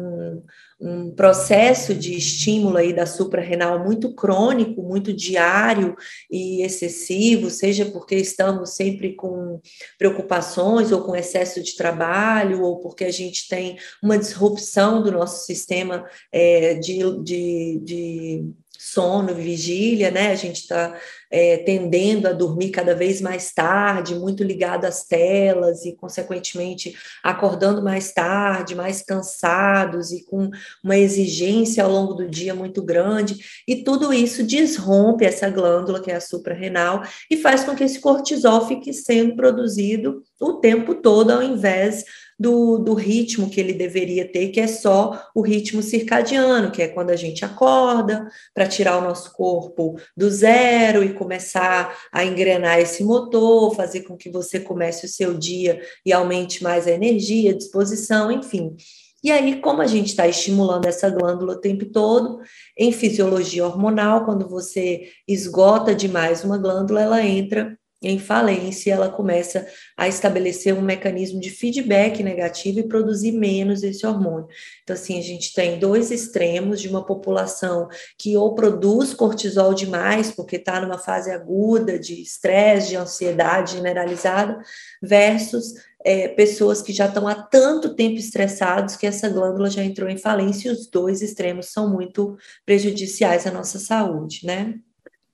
um 0.81 1.11
processo 1.11 1.95
de 1.95 2.17
estímulo 2.17 2.79
aí 2.79 2.93
da 2.93 3.05
suprarrenal 3.05 3.85
muito 3.85 4.15
crônico, 4.15 4.83
muito 4.83 5.13
diário 5.13 5.95
e 6.31 6.63
excessivo, 6.63 7.51
seja 7.51 7.85
porque 7.85 8.17
estamos 8.17 8.71
sempre 8.71 9.15
com 9.15 9.61
preocupações 9.99 10.91
ou 10.91 11.03
com 11.03 11.15
excesso 11.15 11.63
de 11.63 11.77
trabalho, 11.77 12.63
ou 12.63 12.81
porque 12.81 13.05
a 13.05 13.13
gente 13.13 13.47
tem 13.49 13.77
uma 14.03 14.17
disrupção 14.17 15.03
do 15.03 15.13
nosso 15.13 15.45
sistema 15.45 16.07
é, 16.33 16.75
de, 16.75 16.99
de, 17.23 17.81
de 17.85 18.51
sono, 18.83 19.35
vigília, 19.35 20.11
né? 20.11 20.31
A 20.31 20.35
gente 20.35 20.63
está 20.63 20.99
é, 21.31 21.59
tendendo 21.59 22.27
a 22.27 22.33
dormir 22.33 22.71
cada 22.71 22.95
vez 22.95 23.21
mais 23.21 23.53
tarde, 23.53 24.15
muito 24.15 24.43
ligado 24.43 24.87
às 24.87 25.05
telas 25.05 25.85
e, 25.85 25.93
consequentemente, 25.95 26.97
acordando 27.23 27.83
mais 27.83 28.11
tarde, 28.11 28.75
mais 28.75 29.03
cansados 29.03 30.13
e 30.13 30.25
com 30.25 30.49
uma 30.83 30.97
exigência 30.97 31.85
ao 31.85 31.91
longo 31.91 32.15
do 32.15 32.27
dia 32.27 32.55
muito 32.55 32.83
grande. 32.83 33.37
E 33.69 33.85
tudo 33.85 34.15
isso 34.15 34.43
desrompe 34.43 35.27
essa 35.27 35.51
glândula, 35.51 36.01
que 36.01 36.11
é 36.11 36.17
a 36.17 36.21
suprarrenal, 36.21 37.03
e 37.31 37.37
faz 37.37 37.63
com 37.63 37.77
que 37.77 37.85
esse 37.85 38.01
cortisol 38.01 38.67
fique 38.67 38.95
sendo 38.95 39.37
produzido 39.37 40.23
o 40.41 40.55
tempo 40.55 40.95
todo, 40.95 41.33
ao 41.33 41.43
invés 41.43 42.03
do, 42.41 42.79
do 42.79 42.95
ritmo 42.95 43.51
que 43.51 43.61
ele 43.61 43.75
deveria 43.75 44.27
ter, 44.27 44.49
que 44.49 44.61
é 44.61 44.67
só 44.67 45.29
o 45.35 45.43
ritmo 45.43 45.83
circadiano, 45.83 46.71
que 46.71 46.81
é 46.81 46.89
quando 46.89 47.11
a 47.11 47.17
gente 47.17 47.45
acorda 47.45 48.27
para 48.55 48.67
tirar 48.67 48.97
o 48.97 49.03
nosso 49.03 49.35
corpo 49.35 50.01
do 50.17 50.31
zero 50.31 51.05
e 51.05 51.13
começar 51.13 51.95
a 52.11 52.25
engrenar 52.25 52.79
esse 52.79 53.05
motor, 53.05 53.77
fazer 53.77 54.05
com 54.05 54.17
que 54.17 54.31
você 54.31 54.59
comece 54.59 55.05
o 55.05 55.09
seu 55.09 55.37
dia 55.37 55.83
e 56.05 56.15
aumente 56.15 56.63
mais 56.63 56.87
a 56.87 56.93
energia, 56.93 57.51
a 57.51 57.57
disposição, 57.57 58.33
enfim. 58.33 58.75
E 59.23 59.31
aí, 59.31 59.61
como 59.61 59.83
a 59.83 59.87
gente 59.87 60.07
está 60.07 60.27
estimulando 60.27 60.87
essa 60.87 61.11
glândula 61.11 61.53
o 61.53 61.61
tempo 61.61 61.85
todo, 61.85 62.41
em 62.75 62.91
fisiologia 62.91 63.67
hormonal, 63.67 64.25
quando 64.25 64.49
você 64.49 65.09
esgota 65.29 65.95
demais 65.95 66.43
uma 66.43 66.57
glândula, 66.57 67.03
ela 67.03 67.23
entra 67.23 67.79
em 68.03 68.19
falência, 68.19 68.95
ela 68.95 69.11
começa 69.11 69.67
a 69.97 70.09
estabelecer 70.09 70.75
um 70.75 70.81
mecanismo 70.81 71.39
de 71.39 71.51
feedback 71.51 72.23
negativo 72.23 72.79
e 72.79 72.89
produzir 72.89 73.33
menos 73.33 73.83
esse 73.83 74.07
hormônio. 74.07 74.49
Então, 74.83 74.95
assim, 74.95 75.19
a 75.19 75.23
gente 75.23 75.53
tem 75.53 75.79
dois 75.79 76.11
extremos 76.11 76.81
de 76.81 76.89
uma 76.89 77.05
população 77.05 77.89
que 78.19 78.37
ou 78.37 78.55
produz 78.55 79.13
cortisol 79.13 79.75
demais, 79.75 80.31
porque 80.31 80.57
está 80.57 80.81
numa 80.81 80.97
fase 80.97 81.31
aguda 81.31 81.99
de 81.99 82.23
estresse, 82.23 82.89
de 82.89 82.97
ansiedade 82.97 83.73
generalizada, 83.73 84.59
versus 85.03 85.75
é, 86.03 86.29
pessoas 86.29 86.81
que 86.81 86.93
já 86.93 87.07
estão 87.07 87.29
há 87.29 87.35
tanto 87.35 87.95
tempo 87.95 88.17
estressados 88.17 88.97
que 88.97 89.07
essa 89.07 89.29
glândula 89.29 89.69
já 89.69 89.85
entrou 89.85 90.09
em 90.09 90.17
falência 90.17 90.69
e 90.69 90.73
os 90.73 90.87
dois 90.87 91.21
extremos 91.21 91.67
são 91.67 91.91
muito 91.91 92.39
prejudiciais 92.65 93.47
à 93.47 93.51
nossa 93.51 93.79
saúde, 93.79 94.41
né? 94.45 94.75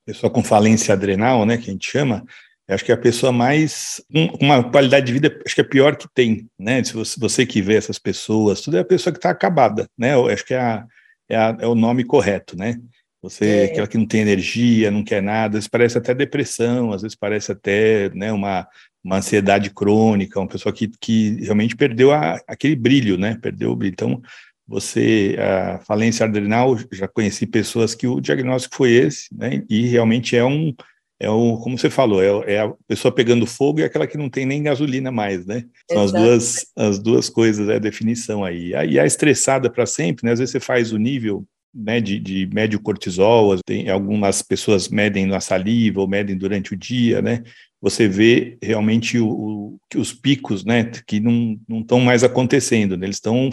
Pessoa 0.04 0.30
com 0.30 0.42
falência 0.42 0.94
adrenal, 0.94 1.44
né, 1.44 1.56
que 1.56 1.68
a 1.68 1.72
gente 1.72 1.90
chama, 1.90 2.24
acho 2.68 2.84
que 2.84 2.90
é 2.90 2.94
a 2.94 2.98
pessoa 2.98 3.32
mais. 3.32 4.02
uma 4.40 4.62
qualidade 4.70 5.06
de 5.06 5.12
vida, 5.12 5.40
acho 5.44 5.54
que 5.54 5.60
é 5.60 5.64
a 5.64 5.68
pior 5.68 5.96
que 5.96 6.08
tem, 6.12 6.48
né? 6.58 6.82
Se 6.82 6.92
você, 6.92 7.18
você 7.18 7.46
que 7.46 7.62
vê 7.62 7.76
essas 7.76 7.98
pessoas, 7.98 8.60
tudo 8.60 8.76
é 8.76 8.80
a 8.80 8.84
pessoa 8.84 9.12
que 9.12 9.18
está 9.18 9.30
acabada, 9.30 9.88
né? 9.96 10.14
Eu 10.14 10.26
acho 10.28 10.44
que 10.44 10.54
é, 10.54 10.58
a, 10.58 10.86
é, 11.28 11.36
a, 11.36 11.56
é, 11.60 11.66
o 11.66 11.74
nome 11.74 12.04
correto, 12.04 12.56
né? 12.56 12.76
Você, 13.22 13.46
é. 13.46 13.64
aquela 13.66 13.86
que 13.86 13.98
não 13.98 14.06
tem 14.06 14.20
energia, 14.20 14.90
não 14.90 15.04
quer 15.04 15.22
nada, 15.22 15.58
às 15.58 15.64
vezes 15.64 15.68
parece 15.68 15.98
até 15.98 16.14
depressão, 16.14 16.92
às 16.92 17.02
vezes 17.02 17.16
parece 17.16 17.50
até 17.50 18.10
né, 18.10 18.30
uma, 18.32 18.68
uma 19.02 19.16
ansiedade 19.16 19.70
crônica, 19.70 20.38
uma 20.38 20.48
pessoa 20.48 20.72
que, 20.72 20.88
que 21.00 21.36
realmente 21.42 21.76
perdeu 21.76 22.12
a, 22.12 22.40
aquele 22.46 22.76
brilho, 22.76 23.16
né? 23.16 23.38
Perdeu 23.40 23.70
o 23.70 23.76
brilho. 23.76 23.92
Então, 23.92 24.22
você, 24.66 25.36
a 25.38 25.78
falência 25.78 26.26
adrenal, 26.26 26.76
já 26.90 27.06
conheci 27.06 27.46
pessoas 27.46 27.94
que 27.94 28.06
o 28.08 28.20
diagnóstico 28.20 28.74
foi 28.74 28.92
esse, 28.92 29.28
né? 29.32 29.62
E 29.70 29.86
realmente 29.86 30.36
é 30.36 30.44
um 30.44 30.74
é 31.18 31.30
o, 31.30 31.56
como 31.58 31.78
você 31.78 31.88
falou, 31.88 32.22
é, 32.22 32.54
é, 32.54 32.60
a 32.60 32.72
pessoa 32.86 33.12
pegando 33.12 33.46
fogo 33.46 33.80
e 33.80 33.84
aquela 33.84 34.06
que 34.06 34.18
não 34.18 34.28
tem 34.28 34.44
nem 34.44 34.62
gasolina 34.62 35.10
mais, 35.10 35.46
né? 35.46 35.64
São 35.90 36.02
as 36.02 36.12
duas, 36.12 36.66
as 36.76 36.98
duas 36.98 37.28
coisas, 37.30 37.68
é 37.68 37.76
a 37.76 37.80
definição 37.80 38.44
aí. 38.44 38.72
E 38.88 38.98
a 38.98 39.06
estressada 39.06 39.70
para 39.70 39.86
sempre, 39.86 40.26
né? 40.26 40.32
Às 40.32 40.38
vezes 40.38 40.52
você 40.52 40.60
faz 40.60 40.92
o 40.92 40.98
nível 40.98 41.46
né, 41.74 42.00
de, 42.00 42.18
de 42.18 42.46
médio 42.52 42.80
cortisol, 42.80 43.58
tem, 43.64 43.88
algumas 43.88 44.42
pessoas 44.42 44.88
medem 44.88 45.26
na 45.26 45.40
saliva 45.40 46.00
ou 46.00 46.08
medem 46.08 46.36
durante 46.36 46.74
o 46.74 46.76
dia, 46.76 47.20
né? 47.20 47.42
Você 47.80 48.08
vê 48.08 48.56
realmente 48.62 49.18
o, 49.18 49.28
o 49.28 49.56
os 49.94 50.12
picos, 50.12 50.64
né, 50.64 50.90
que 51.06 51.20
não 51.20 51.58
estão 51.80 52.00
mais 52.00 52.24
acontecendo, 52.24 52.96
né? 52.96 53.06
eles 53.06 53.16
estão 53.16 53.50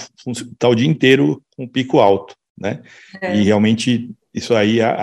tá 0.57 0.67
o 0.67 0.75
dia 0.75 0.87
inteiro 0.87 1.43
com 1.55 1.67
pico 1.67 1.99
alto, 1.99 2.35
né? 2.57 2.81
É. 3.21 3.37
E 3.37 3.43
realmente 3.43 4.09
isso 4.33 4.55
aí 4.55 4.81
a, 4.81 4.95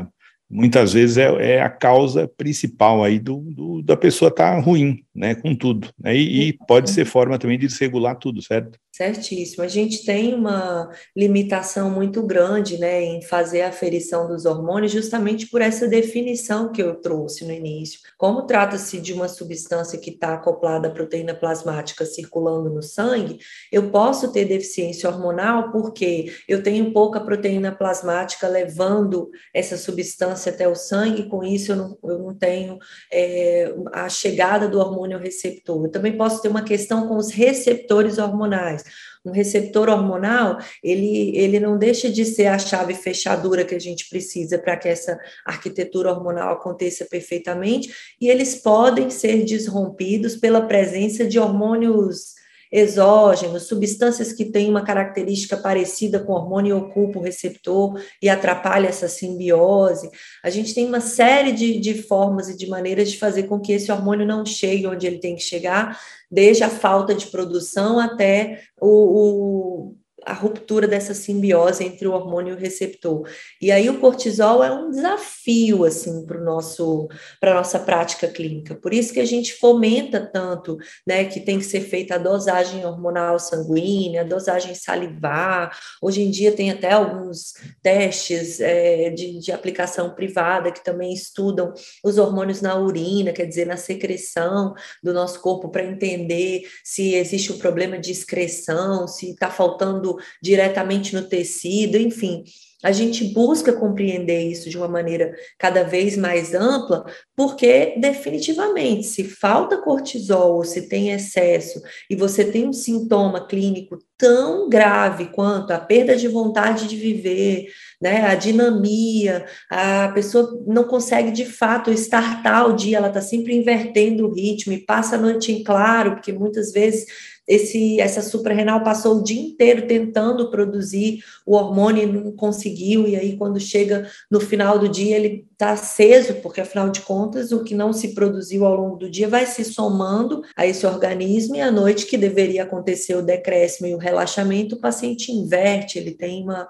a 0.00 0.06
muitas 0.50 0.92
vezes 0.92 1.16
é, 1.16 1.56
é, 1.56 1.62
a 1.62 1.70
causa 1.70 2.28
principal 2.28 3.02
aí 3.02 3.18
do, 3.18 3.40
do 3.40 3.82
da 3.82 3.96
pessoa 3.96 4.28
estar 4.28 4.54
tá 4.54 4.60
ruim, 4.60 5.03
né, 5.14 5.34
com 5.34 5.54
tudo. 5.54 5.88
Né, 5.98 6.16
e, 6.16 6.48
e, 6.48 6.52
pode 6.66 6.90
ser 6.90 7.04
forma 7.04 7.38
também 7.38 7.58
de 7.58 7.66
desregular 7.66 8.18
tudo, 8.18 8.42
certo? 8.42 8.78
Certíssimo. 8.92 9.64
A 9.64 9.68
gente 9.68 10.04
tem 10.04 10.34
uma 10.34 10.90
limitação 11.16 11.90
muito 11.90 12.22
grande, 12.22 12.78
né, 12.78 13.02
em 13.02 13.22
fazer 13.22 13.62
a 13.62 13.68
aferição 13.68 14.28
dos 14.28 14.44
hormônios, 14.44 14.92
justamente 14.92 15.48
por 15.48 15.60
essa 15.60 15.88
definição 15.88 16.70
que 16.70 16.82
eu 16.82 16.94
trouxe 16.96 17.44
no 17.44 17.52
início. 17.52 18.00
Como 18.16 18.46
trata-se 18.46 19.00
de 19.00 19.12
uma 19.12 19.28
substância 19.28 19.98
que 19.98 20.10
está 20.10 20.34
acoplada 20.34 20.88
à 20.88 20.90
proteína 20.90 21.34
plasmática 21.34 22.04
circulando 22.04 22.70
no 22.70 22.82
sangue, 22.82 23.38
eu 23.70 23.90
posso 23.90 24.32
ter 24.32 24.44
deficiência 24.44 25.08
hormonal 25.08 25.70
porque 25.70 26.32
eu 26.48 26.62
tenho 26.62 26.92
pouca 26.92 27.20
proteína 27.20 27.72
plasmática 27.72 28.48
levando 28.48 29.30
essa 29.52 29.76
substância 29.76 30.52
até 30.52 30.68
o 30.68 30.74
sangue, 30.74 31.28
com 31.28 31.42
isso 31.42 31.72
eu 31.72 31.76
não, 31.76 31.98
eu 32.04 32.18
não 32.18 32.34
tenho 32.34 32.78
é, 33.12 33.74
a 33.92 34.08
chegada 34.08 34.68
do 34.68 34.78
hormônio 34.78 35.03
receptor. 35.18 35.84
Eu 35.84 35.90
também 35.90 36.16
posso 36.16 36.40
ter 36.42 36.48
uma 36.48 36.62
questão 36.62 37.06
com 37.08 37.16
os 37.16 37.30
receptores 37.30 38.18
hormonais 38.18 38.84
um 39.24 39.30
receptor 39.30 39.88
hormonal, 39.88 40.58
ele, 40.82 41.34
ele 41.36 41.58
não 41.58 41.78
deixa 41.78 42.10
de 42.10 42.24
ser 42.26 42.46
a 42.46 42.58
chave 42.58 42.94
fechadura 42.94 43.64
que 43.64 43.74
a 43.74 43.78
gente 43.78 44.08
precisa 44.08 44.58
para 44.58 44.76
que 44.76 44.86
essa 44.86 45.18
arquitetura 45.46 46.12
hormonal 46.12 46.52
aconteça 46.52 47.06
perfeitamente, 47.06 47.90
e 48.20 48.28
eles 48.28 48.56
podem 48.56 49.08
ser 49.08 49.44
desrompidos 49.44 50.36
pela 50.36 50.66
presença 50.66 51.24
de 51.24 51.38
hormônios 51.38 52.34
exógenos, 52.74 53.68
substâncias 53.68 54.32
que 54.32 54.46
têm 54.46 54.68
uma 54.68 54.82
característica 54.82 55.56
parecida 55.56 56.18
com 56.18 56.32
o 56.32 56.34
hormônio 56.34 56.70
e 56.70 56.80
ocupa 56.80 57.20
o 57.20 57.22
receptor 57.22 58.02
e 58.20 58.28
atrapalha 58.28 58.88
essa 58.88 59.06
simbiose. 59.06 60.10
A 60.42 60.50
gente 60.50 60.74
tem 60.74 60.84
uma 60.84 61.00
série 61.00 61.52
de, 61.52 61.78
de 61.78 62.02
formas 62.02 62.48
e 62.48 62.56
de 62.56 62.66
maneiras 62.66 63.12
de 63.12 63.16
fazer 63.16 63.44
com 63.44 63.60
que 63.60 63.72
esse 63.72 63.92
hormônio 63.92 64.26
não 64.26 64.44
chegue 64.44 64.88
onde 64.88 65.06
ele 65.06 65.18
tem 65.18 65.36
que 65.36 65.42
chegar, 65.42 66.00
desde 66.28 66.64
a 66.64 66.68
falta 66.68 67.14
de 67.14 67.28
produção 67.28 68.00
até 68.00 68.64
o, 68.80 68.88
o 68.88 69.96
a 70.26 70.32
ruptura 70.32 70.86
dessa 70.86 71.14
simbiose 71.14 71.84
entre 71.84 72.06
o 72.06 72.12
hormônio 72.12 72.54
e 72.54 72.56
o 72.56 72.60
receptor. 72.60 73.28
E 73.60 73.70
aí 73.70 73.88
o 73.88 73.98
cortisol 73.98 74.62
é 74.62 74.72
um 74.72 74.90
desafio 74.90 75.84
assim 75.84 76.24
para 76.24 76.40
nosso 76.40 77.08
para 77.40 77.54
nossa 77.54 77.78
prática 77.78 78.28
clínica. 78.28 78.74
Por 78.74 78.92
isso 78.92 79.12
que 79.12 79.20
a 79.20 79.24
gente 79.24 79.54
fomenta 79.54 80.20
tanto, 80.20 80.76
né, 81.06 81.24
que 81.24 81.40
tem 81.40 81.58
que 81.58 81.64
ser 81.64 81.80
feita 81.80 82.14
a 82.14 82.18
dosagem 82.18 82.84
hormonal 82.84 83.38
sanguínea, 83.38 84.22
a 84.22 84.24
dosagem 84.24 84.74
salivar. 84.74 85.76
Hoje 86.02 86.22
em 86.22 86.30
dia 86.30 86.52
tem 86.52 86.70
até 86.70 86.92
alguns 86.92 87.54
testes 87.82 88.60
é, 88.60 89.10
de, 89.10 89.38
de 89.38 89.52
aplicação 89.52 90.14
privada 90.14 90.72
que 90.72 90.84
também 90.84 91.12
estudam 91.12 91.72
os 92.02 92.18
hormônios 92.18 92.60
na 92.60 92.76
urina, 92.78 93.32
quer 93.32 93.46
dizer, 93.46 93.66
na 93.66 93.76
secreção 93.76 94.74
do 95.02 95.12
nosso 95.12 95.40
corpo 95.40 95.68
para 95.68 95.84
entender 95.84 96.62
se 96.82 97.14
existe 97.14 97.52
um 97.52 97.58
problema 97.58 97.98
de 97.98 98.10
excreção, 98.10 99.06
se 99.06 99.30
está 99.30 99.50
faltando 99.50 100.13
diretamente 100.42 101.14
no 101.14 101.22
tecido, 101.22 101.96
enfim. 101.96 102.44
A 102.84 102.92
gente 102.92 103.24
busca 103.24 103.72
compreender 103.72 104.42
isso 104.42 104.68
de 104.68 104.76
uma 104.76 104.86
maneira 104.86 105.34
cada 105.58 105.82
vez 105.82 106.18
mais 106.18 106.52
ampla, 106.52 107.06
porque 107.34 107.94
definitivamente, 107.96 109.04
se 109.04 109.24
falta 109.24 109.78
cortisol 109.78 110.56
ou 110.56 110.64
se 110.64 110.82
tem 110.86 111.10
excesso 111.10 111.80
e 112.10 112.14
você 112.14 112.44
tem 112.44 112.68
um 112.68 112.74
sintoma 112.74 113.48
clínico 113.48 113.96
tão 114.18 114.68
grave 114.68 115.30
quanto 115.32 115.70
a 115.70 115.78
perda 115.78 116.14
de 116.14 116.28
vontade 116.28 116.86
de 116.86 116.96
viver, 116.96 117.68
né, 118.00 118.26
a 118.26 118.34
dinamia, 118.34 119.46
a 119.70 120.08
pessoa 120.08 120.62
não 120.66 120.84
consegue 120.84 121.30
de 121.30 121.46
fato 121.46 121.90
estartar 121.90 122.68
o 122.68 122.76
dia, 122.76 122.98
ela 122.98 123.08
está 123.08 123.22
sempre 123.22 123.56
invertendo 123.56 124.26
o 124.26 124.34
ritmo 124.34 124.74
e 124.74 124.84
passa 124.84 125.16
a 125.16 125.18
noite 125.18 125.50
em 125.50 125.64
claro, 125.64 126.12
porque 126.12 126.32
muitas 126.32 126.70
vezes 126.70 127.06
esse, 127.46 128.00
essa 128.00 128.22
suprarrenal 128.22 128.82
passou 128.82 129.18
o 129.18 129.22
dia 129.22 129.40
inteiro 129.40 129.86
tentando 129.86 130.50
produzir 130.50 131.22
o 131.44 131.54
hormônio 131.54 132.02
e 132.02 132.06
não 132.06 132.32
conseguiu, 132.32 133.06
e 133.06 133.16
aí 133.16 133.36
quando 133.36 133.60
chega 133.60 134.08
no 134.30 134.40
final 134.40 134.78
do 134.78 134.88
dia 134.88 135.16
ele 135.16 135.46
está 135.52 135.72
aceso, 135.72 136.34
porque 136.36 136.60
afinal 136.60 136.90
de 136.90 137.00
contas 137.02 137.52
o 137.52 137.62
que 137.62 137.74
não 137.74 137.92
se 137.92 138.14
produziu 138.14 138.64
ao 138.64 138.74
longo 138.74 138.96
do 138.96 139.10
dia 139.10 139.28
vai 139.28 139.46
se 139.46 139.64
somando 139.64 140.42
a 140.56 140.66
esse 140.66 140.86
organismo, 140.86 141.56
e 141.56 141.60
à 141.60 141.70
noite 141.70 142.06
que 142.06 142.16
deveria 142.16 142.62
acontecer 142.62 143.14
o 143.14 143.22
decréscimo 143.22 143.86
e 143.86 143.94
o 143.94 143.98
relaxamento, 143.98 144.76
o 144.76 144.80
paciente 144.80 145.30
inverte, 145.30 145.98
ele 145.98 146.12
tem 146.12 146.42
uma 146.42 146.66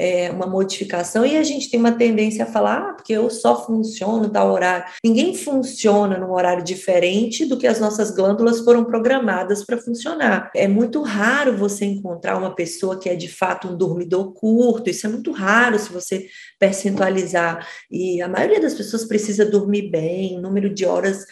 é, 0.00 0.30
uma 0.30 0.46
modificação, 0.46 1.26
e 1.26 1.36
a 1.36 1.42
gente 1.42 1.70
tem 1.70 1.78
uma 1.78 1.92
tendência 1.92 2.44
a 2.44 2.46
falar, 2.46 2.78
ah, 2.78 2.94
porque 2.94 3.12
eu 3.12 3.28
só 3.28 3.66
funciono 3.66 4.30
tal 4.30 4.50
horário. 4.50 4.86
Ninguém 5.04 5.34
funciona 5.34 6.16
num 6.16 6.32
horário 6.32 6.64
diferente 6.64 7.44
do 7.44 7.58
que 7.58 7.66
as 7.66 7.78
nossas 7.78 8.10
glândulas 8.10 8.60
foram 8.60 8.82
programadas 8.82 9.62
para 9.62 9.76
funcionar. 9.76 10.50
É 10.56 10.66
muito 10.66 11.02
raro 11.02 11.54
você 11.54 11.84
encontrar 11.84 12.38
uma 12.38 12.54
pessoa 12.54 12.98
que 12.98 13.10
é 13.10 13.14
de 13.14 13.28
fato 13.28 13.68
um 13.68 13.76
dormidor 13.76 14.32
curto, 14.32 14.88
isso 14.88 15.06
é 15.06 15.10
muito 15.10 15.32
raro 15.32 15.78
se 15.78 15.92
você 15.92 16.28
percentualizar. 16.58 17.66
E 17.90 18.22
a 18.22 18.28
maioria 18.28 18.60
das 18.60 18.72
pessoas 18.72 19.04
precisa 19.04 19.44
dormir 19.44 19.90
bem, 19.90 20.40
número 20.40 20.72
de 20.72 20.86
horas 20.86 21.26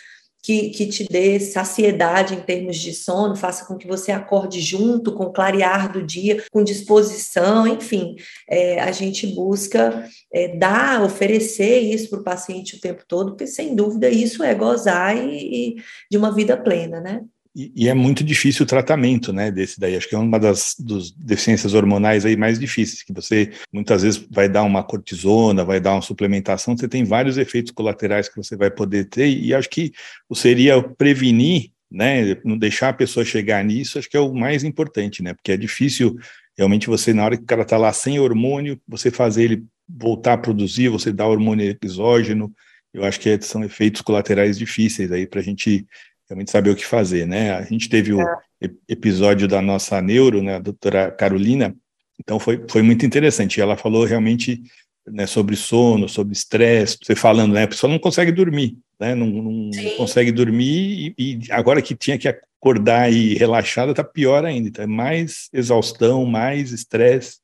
que, 0.49 0.71
que 0.71 0.87
te 0.87 1.05
dê 1.05 1.39
saciedade 1.39 2.35
em 2.35 2.41
termos 2.41 2.79
de 2.79 2.95
sono, 2.95 3.37
faça 3.37 3.67
com 3.67 3.77
que 3.77 3.87
você 3.87 4.11
acorde 4.11 4.63
junto 4.63 5.13
com 5.13 5.25
o 5.25 5.31
clarear 5.31 5.93
do 5.93 6.03
dia, 6.03 6.43
com 6.51 6.65
disposição, 6.65 7.69
enfim, 7.69 8.17
é, 8.49 8.81
a 8.81 8.91
gente 8.91 9.27
busca 9.27 10.09
é, 10.33 10.57
dar, 10.57 11.03
oferecer 11.03 11.81
isso 11.81 12.09
para 12.09 12.21
o 12.21 12.25
paciente 12.25 12.77
o 12.77 12.81
tempo 12.81 13.05
todo, 13.07 13.33
porque 13.33 13.47
sem 13.47 13.77
dúvida 13.77 14.09
isso 14.09 14.43
é 14.43 14.55
gozar 14.55 15.15
e, 15.19 15.77
e 15.77 15.83
de 16.11 16.17
uma 16.17 16.35
vida 16.35 16.57
plena, 16.57 16.99
né? 16.99 17.21
E, 17.55 17.89
é 17.89 17.95
muito 17.95 18.23
difícil 18.23 18.65
o 18.65 18.67
tratamento, 18.67 19.33
né, 19.33 19.51
desse 19.51 19.81
daí. 19.81 19.97
Acho 19.97 20.09
que 20.09 20.15
é 20.15 20.19
uma 20.19 20.39
das 20.39 20.77
deficiências 21.17 21.75
hormonais 21.75 22.25
aí 22.25 22.37
mais 22.37 22.59
difíceis, 22.59 23.03
que 23.03 23.13
você 23.13 23.51
muitas 23.73 24.03
vezes 24.03 24.25
vai 24.31 24.49
dar 24.49 24.63
uma 24.63 24.83
cortisona, 24.85 25.65
vai 25.65 25.81
dar 25.81 25.95
uma 25.95 26.03
suplementação, 26.03 26.77
você 26.77 26.87
tem 26.87 27.05
vários 27.05 27.37
efeitos 27.37 27.73
colaterais 27.73 28.29
que 28.29 28.37
você 28.37 28.57
vai 28.57 28.71
poder 28.71 29.07
ter, 29.07 29.29
e 29.29 29.53
acho 29.53 29.69
que 29.69 29.93
seria 30.35 30.81
prevenir, 30.83 31.71
né, 31.91 32.37
não 32.45 32.57
deixar 32.57 32.91
a 32.91 32.93
pessoa 32.93 33.25
chegar 33.25 33.65
nisso, 33.65 33.99
acho 33.99 34.09
que 34.09 34.17
é 34.17 34.21
o 34.21 34.35
mais 34.35 34.63
importante, 34.63 35.23
né, 35.23 35.35
porque 35.35 35.53
é 35.53 35.57
difícil 35.57 36.17
realmente 36.57 36.87
você, 36.87 37.13
na 37.13 37.25
hora 37.25 37.37
que 37.37 37.43
o 37.43 37.47
cara 37.47 37.63
está 37.63 37.77
lá 37.77 37.93
sem 37.93 38.21
hormônio, 38.21 38.81
você 38.87 39.11
fazer 39.11 39.45
ele 39.45 39.65
voltar 39.89 40.35
a 40.35 40.39
produzir, 40.39 40.89
você 40.89 41.13
dar 41.13 41.27
hormônio 41.27 41.77
exógeno, 41.83 42.53
eu 42.93 43.05
acho 43.05 43.21
que 43.21 43.41
são 43.43 43.63
efeitos 43.65 44.01
colaterais 44.01 44.59
difíceis 44.59 45.13
aí 45.13 45.27
para 45.27 45.41
a 45.41 45.43
gente 45.43 45.87
realmente 46.29 46.51
saber 46.51 46.71
o 46.71 46.77
que 46.77 46.85
fazer, 46.85 47.27
né? 47.27 47.53
A 47.53 47.63
gente 47.63 47.89
teve 47.89 48.13
o 48.13 48.21
é. 48.21 48.71
episódio 48.89 49.49
da 49.49 49.63
nossa 49.63 50.01
neuro, 50.03 50.43
né, 50.43 50.57
a 50.57 50.61
doutora 50.61 51.11
Carolina, 51.11 51.75
então 52.21 52.39
foi, 52.39 52.65
foi 52.69 52.83
muito 52.83 53.07
interessante. 53.07 53.61
Ela 53.61 53.77
falou 53.77 54.05
realmente 54.05 54.63
né, 55.07 55.27
sobre 55.27 55.57
sono, 55.57 56.09
sobre 56.09 56.33
estresse, 56.33 56.99
você 57.03 57.15
falando, 57.15 57.55
né? 57.55 57.63
A 57.63 57.69
pessoa 57.69 57.91
não 57.91 57.99
consegue 57.99 58.33
dormir, 58.33 58.77
né? 59.01 59.15
Não, 59.15 59.27
não 59.27 59.71
consegue 59.97 60.33
dormir 60.33 61.15
e, 61.19 61.39
e, 61.47 61.53
agora 61.53 61.81
que 61.81 61.95
tinha 61.97 62.19
que 62.19 62.29
acordar 62.29 63.11
e 63.13 63.35
relaxada, 63.35 63.95
tá 63.95 64.05
pior 64.05 64.45
ainda. 64.45 64.83
É 64.83 64.87
mais 64.87 65.49
exaustão, 65.53 66.27
mais 66.27 66.73
estresse 66.73 67.39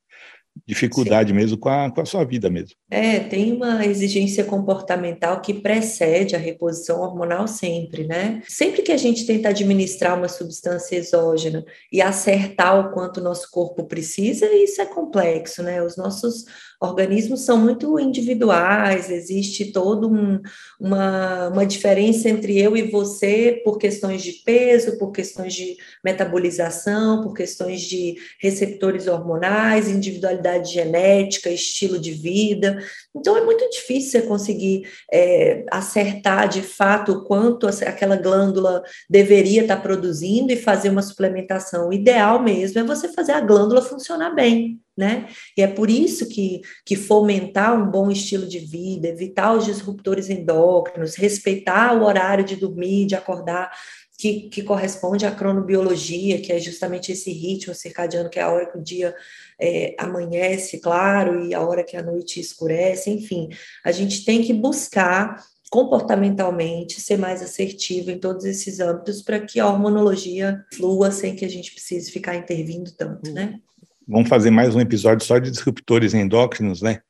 dificuldade 0.67 1.31
Sim. 1.31 1.37
mesmo 1.37 1.59
com 1.59 1.69
a, 1.69 1.91
com 1.91 2.01
a 2.01 2.05
sua 2.05 2.25
vida 2.25 2.49
mesmo. 2.49 2.77
É, 2.91 3.19
tem 3.19 3.53
uma 3.53 3.85
exigência 3.85 4.45
comportamental 4.45 5.41
que 5.41 5.53
precede 5.53 6.37
a 6.37 6.39
reposição 6.39 7.01
hormonal 7.01 7.49
sempre, 7.49 8.05
né? 8.05 8.43
Sempre 8.49 8.83
que 8.83 8.93
a 8.93 8.97
gente 8.97 9.27
tenta 9.27 9.49
administrar 9.49 10.17
uma 10.17 10.29
substância 10.29 10.97
exógena 10.97 11.65
e 11.93 12.01
acertar 12.01 12.79
o 12.79 12.93
quanto 12.93 13.19
o 13.19 13.23
nosso 13.23 13.51
corpo 13.51 13.85
precisa, 13.85 14.47
isso 14.55 14.81
é 14.81 14.87
complexo, 14.87 15.63
né? 15.63 15.83
Os 15.83 15.97
nossos 15.97 16.45
organismos 16.81 17.41
são 17.41 17.59
muito 17.59 17.99
individuais, 17.99 19.11
existe 19.11 19.73
toda 19.73 20.07
um, 20.07 20.41
uma, 20.79 21.49
uma 21.49 21.67
diferença 21.67 22.29
entre 22.29 22.59
eu 22.59 22.77
e 22.77 22.91
você 22.91 23.61
por 23.65 23.79
questões 23.79 24.23
de 24.23 24.33
peso, 24.45 24.99
por 24.99 25.11
questões 25.11 25.55
de 25.55 25.77
metabolização, 26.05 27.23
por 27.23 27.35
questões 27.35 27.81
de 27.81 28.17
receptores 28.41 29.07
hormonais, 29.07 29.89
individualidade 29.89 30.44
genética, 30.63 31.51
estilo 31.51 31.99
de 31.99 32.13
vida. 32.13 32.79
Então, 33.15 33.37
é 33.37 33.45
muito 33.45 33.69
difícil 33.71 34.11
você 34.11 34.23
conseguir 34.23 34.89
é, 35.13 35.65
acertar 35.71 36.49
de 36.49 36.63
fato 36.63 37.13
o 37.13 37.25
quanto 37.25 37.67
aquela 37.67 38.17
glândula 38.17 38.83
deveria 39.09 39.63
estar 39.63 39.79
produzindo 39.79 40.53
e 40.53 40.57
fazer 40.57 40.91
uma 40.91 41.03
suplementação. 41.03 41.89
O 41.89 41.93
ideal 41.93 42.43
mesmo 42.43 42.81
é 42.81 42.85
você 42.85 43.09
fazer 43.09 43.33
a 43.33 43.41
glândula 43.41 43.83
funcionar 43.83 44.35
bem 44.35 44.81
né? 44.97 45.27
E 45.57 45.63
é 45.63 45.67
por 45.67 45.91
isso 45.91 46.29
que, 46.29 46.63
que 46.85 46.95
fomentar 46.95 47.75
um 47.75 47.91
bom 47.91 48.11
estilo 48.11 48.47
de 48.47 48.61
vida, 48.61 49.09
evitar 49.09 49.53
os 49.53 49.65
disruptores 49.65 50.31
endócrinos, 50.31 51.17
respeitar 51.17 51.95
o 51.97 52.05
horário 52.05 52.45
de 52.45 52.57
dormir, 52.57 53.07
de 53.07 53.17
acordar, 53.17 53.73
que, 54.19 54.49
que 54.49 54.63
corresponde 54.63 55.27
à 55.27 55.31
cronobiologia, 55.31 56.41
que 56.41 56.53
é 56.53 56.59
justamente 56.59 57.13
esse 57.13 57.33
ritmo 57.33 57.75
circadiano, 57.75 58.31
que 58.31 58.39
é 58.39 58.43
a 58.43 58.51
hora 58.51 58.67
que 58.67 58.79
o 58.79 58.83
dia 58.83 59.15
é, 59.61 59.95
amanhece, 59.99 60.81
claro, 60.81 61.45
e 61.45 61.55
a 61.55 61.61
hora 61.61 61.85
que 61.85 61.97
a 61.97 62.03
noite 62.03 62.41
escurece, 62.41 63.11
enfim, 63.11 63.49
a 63.85 63.91
gente 63.91 64.25
tem 64.25 64.43
que 64.43 64.53
buscar 64.53 65.43
comportamentalmente 65.71 67.01
ser 67.01 67.17
mais 67.17 67.43
assertivo 67.43 68.11
em 68.11 68.19
todos 68.19 68.45
esses 68.45 68.79
âmbitos 68.79 69.23
para 69.23 69.41
que 69.41 69.59
a 69.59 69.67
hormonologia 69.67 70.65
flua 70.73 71.11
sem 71.11 71.35
que 71.35 71.45
a 71.45 71.51
gente 71.51 71.73
precise 71.73 72.13
ficar 72.13 72.37
intervindo 72.37 72.93
tanto, 72.93 73.33
né? 73.33 73.59
vamos 74.07 74.29
fazer 74.29 74.51
mais 74.51 74.75
um 74.75 74.81
episódio 74.81 75.27
só 75.27 75.39
de 75.39 75.51
disruptores 75.51 76.15
endócrinos, 76.15 76.83
né? 76.83 77.01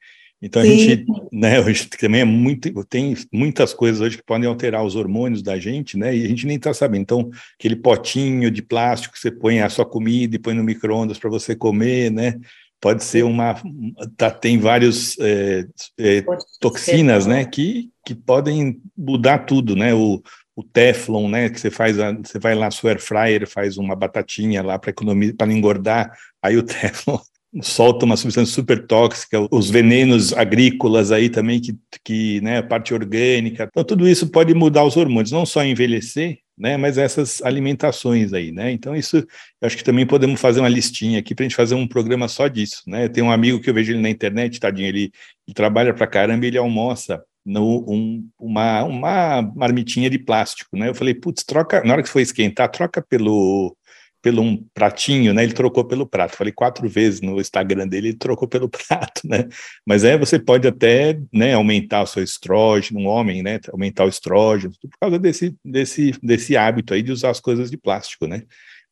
Então 0.45 0.61
a 0.61 0.65
Sim. 0.67 0.79
gente, 0.79 1.07
né, 1.33 1.59
hoje 1.65 1.89
também 1.89 2.21
é 2.21 2.25
muito, 2.25 2.85
tem 2.85 3.17
muitas 3.33 3.73
coisas 3.73 4.03
hoje 4.03 4.19
que 4.19 4.23
podem 4.23 4.47
alterar 4.47 4.85
os 4.85 4.95
hormônios 4.95 5.43
da 5.43 5.59
gente, 5.59 5.97
né? 5.97 6.15
E 6.15 6.23
a 6.23 6.29
gente 6.29 6.47
nem 6.47 6.57
está 6.57 6.75
sabendo. 6.75 7.01
Então, 7.01 7.31
aquele 7.59 7.77
potinho 7.77 8.51
de 8.51 8.61
plástico 8.61 9.15
que 9.15 9.21
você 9.21 9.31
põe 9.31 9.61
a 9.61 9.71
sua 9.71 9.87
comida 9.87 10.37
e 10.37 10.39
põe 10.39 10.53
no 10.53 10.63
micro-ondas 10.63 11.19
para 11.19 11.31
você 11.31 11.57
comer, 11.57 12.11
né? 12.11 12.39
Pode 12.79 13.03
ser 13.03 13.25
uma. 13.25 13.57
Tá, 14.19 14.31
tem 14.31 14.59
vários 14.59 15.19
é, 15.19 15.67
é, 15.99 16.23
toxinas, 16.61 17.27
né? 17.27 17.47
Que, 17.47 17.89
que 18.05 18.15
podem 18.15 18.83
mudar 18.95 19.39
tudo, 19.47 19.75
né? 19.75 19.95
O, 19.95 20.23
o 20.55 20.63
Teflon, 20.63 21.29
né, 21.29 21.49
que 21.49 21.59
você 21.59 21.71
faz, 21.71 21.99
a, 21.99 22.13
você 22.13 22.39
vai 22.39 22.55
lá 22.55 22.69
no 22.69 22.89
air 22.89 23.01
fryer, 23.01 23.49
faz 23.49 23.77
uma 23.77 23.97
batatinha 23.97 24.63
lá 24.63 24.79
para 24.79 24.91
economizar, 24.91 25.35
para 25.35 25.53
engordar, 25.53 26.17
aí 26.41 26.57
o 26.57 26.63
Teflon 26.63 27.19
solta 27.63 28.05
uma 28.05 28.17
substância 28.17 28.53
super 28.53 28.87
tóxica, 28.87 29.47
os 29.51 29.71
venenos 29.71 30.33
agrícolas 30.33 31.13
aí 31.13 31.29
também 31.29 31.61
que, 31.61 31.75
que 32.05 32.41
né, 32.41 32.59
a 32.59 32.63
parte 32.63 32.93
orgânica. 32.93 33.69
Então 33.71 33.85
tudo 33.85 34.09
isso 34.09 34.29
pode 34.29 34.55
mudar 34.55 34.85
os 34.85 34.97
hormônios, 34.97 35.31
não 35.31 35.47
só 35.47 35.65
envelhecer, 35.65 36.39
né, 36.57 36.77
mas 36.77 36.99
essas 36.99 37.43
alimentações 37.43 38.33
aí, 38.33 38.53
né? 38.53 38.71
Então 38.73 38.95
isso, 38.95 39.17
eu 39.17 39.27
acho 39.67 39.77
que 39.77 39.85
também 39.85 40.07
podemos 40.07 40.41
fazer 40.41 40.61
uma 40.61 40.69
listinha 40.69 41.19
aqui 41.19 41.35
para 41.35 41.45
a 41.45 41.49
gente 41.49 41.57
fazer 41.57 41.75
um 41.75 41.87
programa 41.87 42.29
só 42.29 42.49
disso, 42.49 42.83
né? 42.87 43.09
Tem 43.09 43.23
um 43.23 43.31
amigo 43.31 43.61
que 43.61 43.71
eu 43.71 43.75
vejo 43.75 43.93
ele 43.93 44.01
na 44.01 44.11
internet, 44.11 44.61
tadinho, 44.61 44.89
ele, 44.89 45.13
ele 45.47 45.55
trabalha 45.55 45.93
para 45.93 46.07
caramba, 46.07 46.47
ele 46.47 46.59
almoça 46.59 47.23
no, 47.45 47.85
um, 47.89 48.27
uma, 48.39 48.85
uma 48.85 49.43
marmitinha 49.55 50.09
de 50.09 50.19
plástico, 50.19 50.77
né? 50.77 50.89
Eu 50.89 50.95
falei, 50.95 51.15
putz, 51.15 51.45
troca, 51.45 51.83
na 51.85 51.93
hora 51.95 52.03
que 52.03 52.09
foi 52.09 52.23
esquentar, 52.23 52.71
troca 52.71 53.03
pelo, 53.03 53.77
pelo 54.25 54.41
um 54.41 54.57
pratinho, 54.73 55.35
né? 55.35 55.45
Ele 55.45 55.53
trocou 55.53 55.85
pelo 55.85 56.07
prato. 56.07 56.35
Falei 56.35 56.51
quatro 56.51 56.89
vezes 56.89 57.21
no 57.21 57.39
Instagram 57.39 57.87
dele, 57.87 58.09
ele 58.09 58.17
trocou 58.17 58.49
pelo 58.49 58.71
prato, 58.89 59.21
né? 59.23 59.47
Mas 59.87 60.03
aí 60.03 60.17
você 60.17 60.39
pode 60.39 60.67
até, 60.67 61.21
né, 61.31 61.53
aumentar 61.53 62.03
o 62.03 62.07
seu 62.07 62.23
estrógeno, 62.23 63.01
um 63.01 63.07
homem, 63.07 63.43
né, 63.43 63.61
aumentar 63.71 64.07
o 64.07 64.09
estrógeno, 64.09 64.73
por 64.81 64.99
causa 64.99 65.19
desse, 65.19 65.55
desse, 65.63 66.13
desse 66.23 66.57
hábito 66.57 66.95
aí 66.95 67.03
de 67.03 67.13
usar 67.13 67.29
as 67.29 67.39
coisas 67.39 67.71
de 67.71 67.77
plástico, 67.77 68.27
né? 68.27 68.45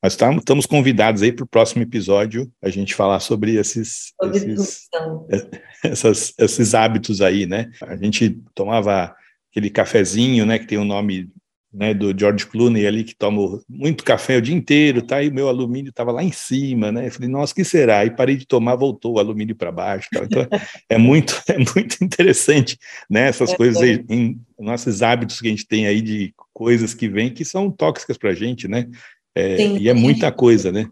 Mas 0.02 0.16
tá, 0.16 0.30
estamos 0.34 0.66
convidados 0.66 1.22
aí 1.22 1.32
para 1.32 1.44
o 1.44 1.48
próximo 1.48 1.82
episódio 1.82 2.52
a 2.60 2.68
gente 2.68 2.94
falar 2.94 3.20
sobre 3.20 3.54
esses, 3.54 4.12
esses, 4.34 4.88
essas, 5.82 6.34
esses 6.38 6.74
hábitos 6.74 7.22
aí, 7.22 7.46
né? 7.46 7.70
A 7.80 7.96
gente 7.96 8.38
tomava 8.54 9.14
aquele 9.50 9.70
cafezinho, 9.70 10.44
né, 10.44 10.58
que 10.58 10.66
tem 10.66 10.76
o 10.76 10.84
nome 10.84 11.30
né, 11.72 11.94
do 11.94 12.16
George 12.18 12.46
Clooney 12.46 12.86
ali, 12.86 13.02
que 13.02 13.14
toma 13.14 13.60
muito 13.68 14.04
café 14.04 14.36
o 14.36 14.42
dia 14.42 14.54
inteiro, 14.54 15.00
tá? 15.00 15.22
E 15.22 15.30
o 15.30 15.34
meu 15.34 15.48
alumínio 15.48 15.88
estava 15.88 16.12
lá 16.12 16.22
em 16.22 16.30
cima, 16.30 16.92
né? 16.92 17.06
Eu 17.06 17.12
falei, 17.12 17.28
nossa, 17.30 17.54
que 17.54 17.64
será? 17.64 18.00
Aí 18.00 18.10
parei 18.10 18.36
de 18.36 18.46
tomar, 18.46 18.76
voltou 18.76 19.14
o 19.14 19.18
alumínio 19.18 19.56
para 19.56 19.72
baixo. 19.72 20.08
Tá? 20.12 20.24
Então, 20.24 20.46
é 20.88 20.98
muito, 20.98 21.40
é 21.48 21.56
muito 21.56 22.02
interessante, 22.02 22.78
né? 23.08 23.28
Essas 23.28 23.52
é, 23.52 23.56
coisas 23.56 23.82
aí, 23.82 24.04
em 24.10 24.38
nossos 24.58 25.02
hábitos 25.02 25.40
que 25.40 25.46
a 25.46 25.50
gente 25.50 25.66
tem 25.66 25.86
aí 25.86 26.02
de 26.02 26.34
coisas 26.52 26.92
que 26.92 27.08
vêm 27.08 27.30
que 27.30 27.44
são 27.44 27.70
tóxicas 27.70 28.18
para 28.18 28.30
a 28.30 28.34
gente, 28.34 28.68
né? 28.68 28.86
É, 29.34 29.66
e 29.66 29.88
é 29.88 29.94
muita 29.94 30.30
coisa, 30.30 30.70
né? 30.70 30.86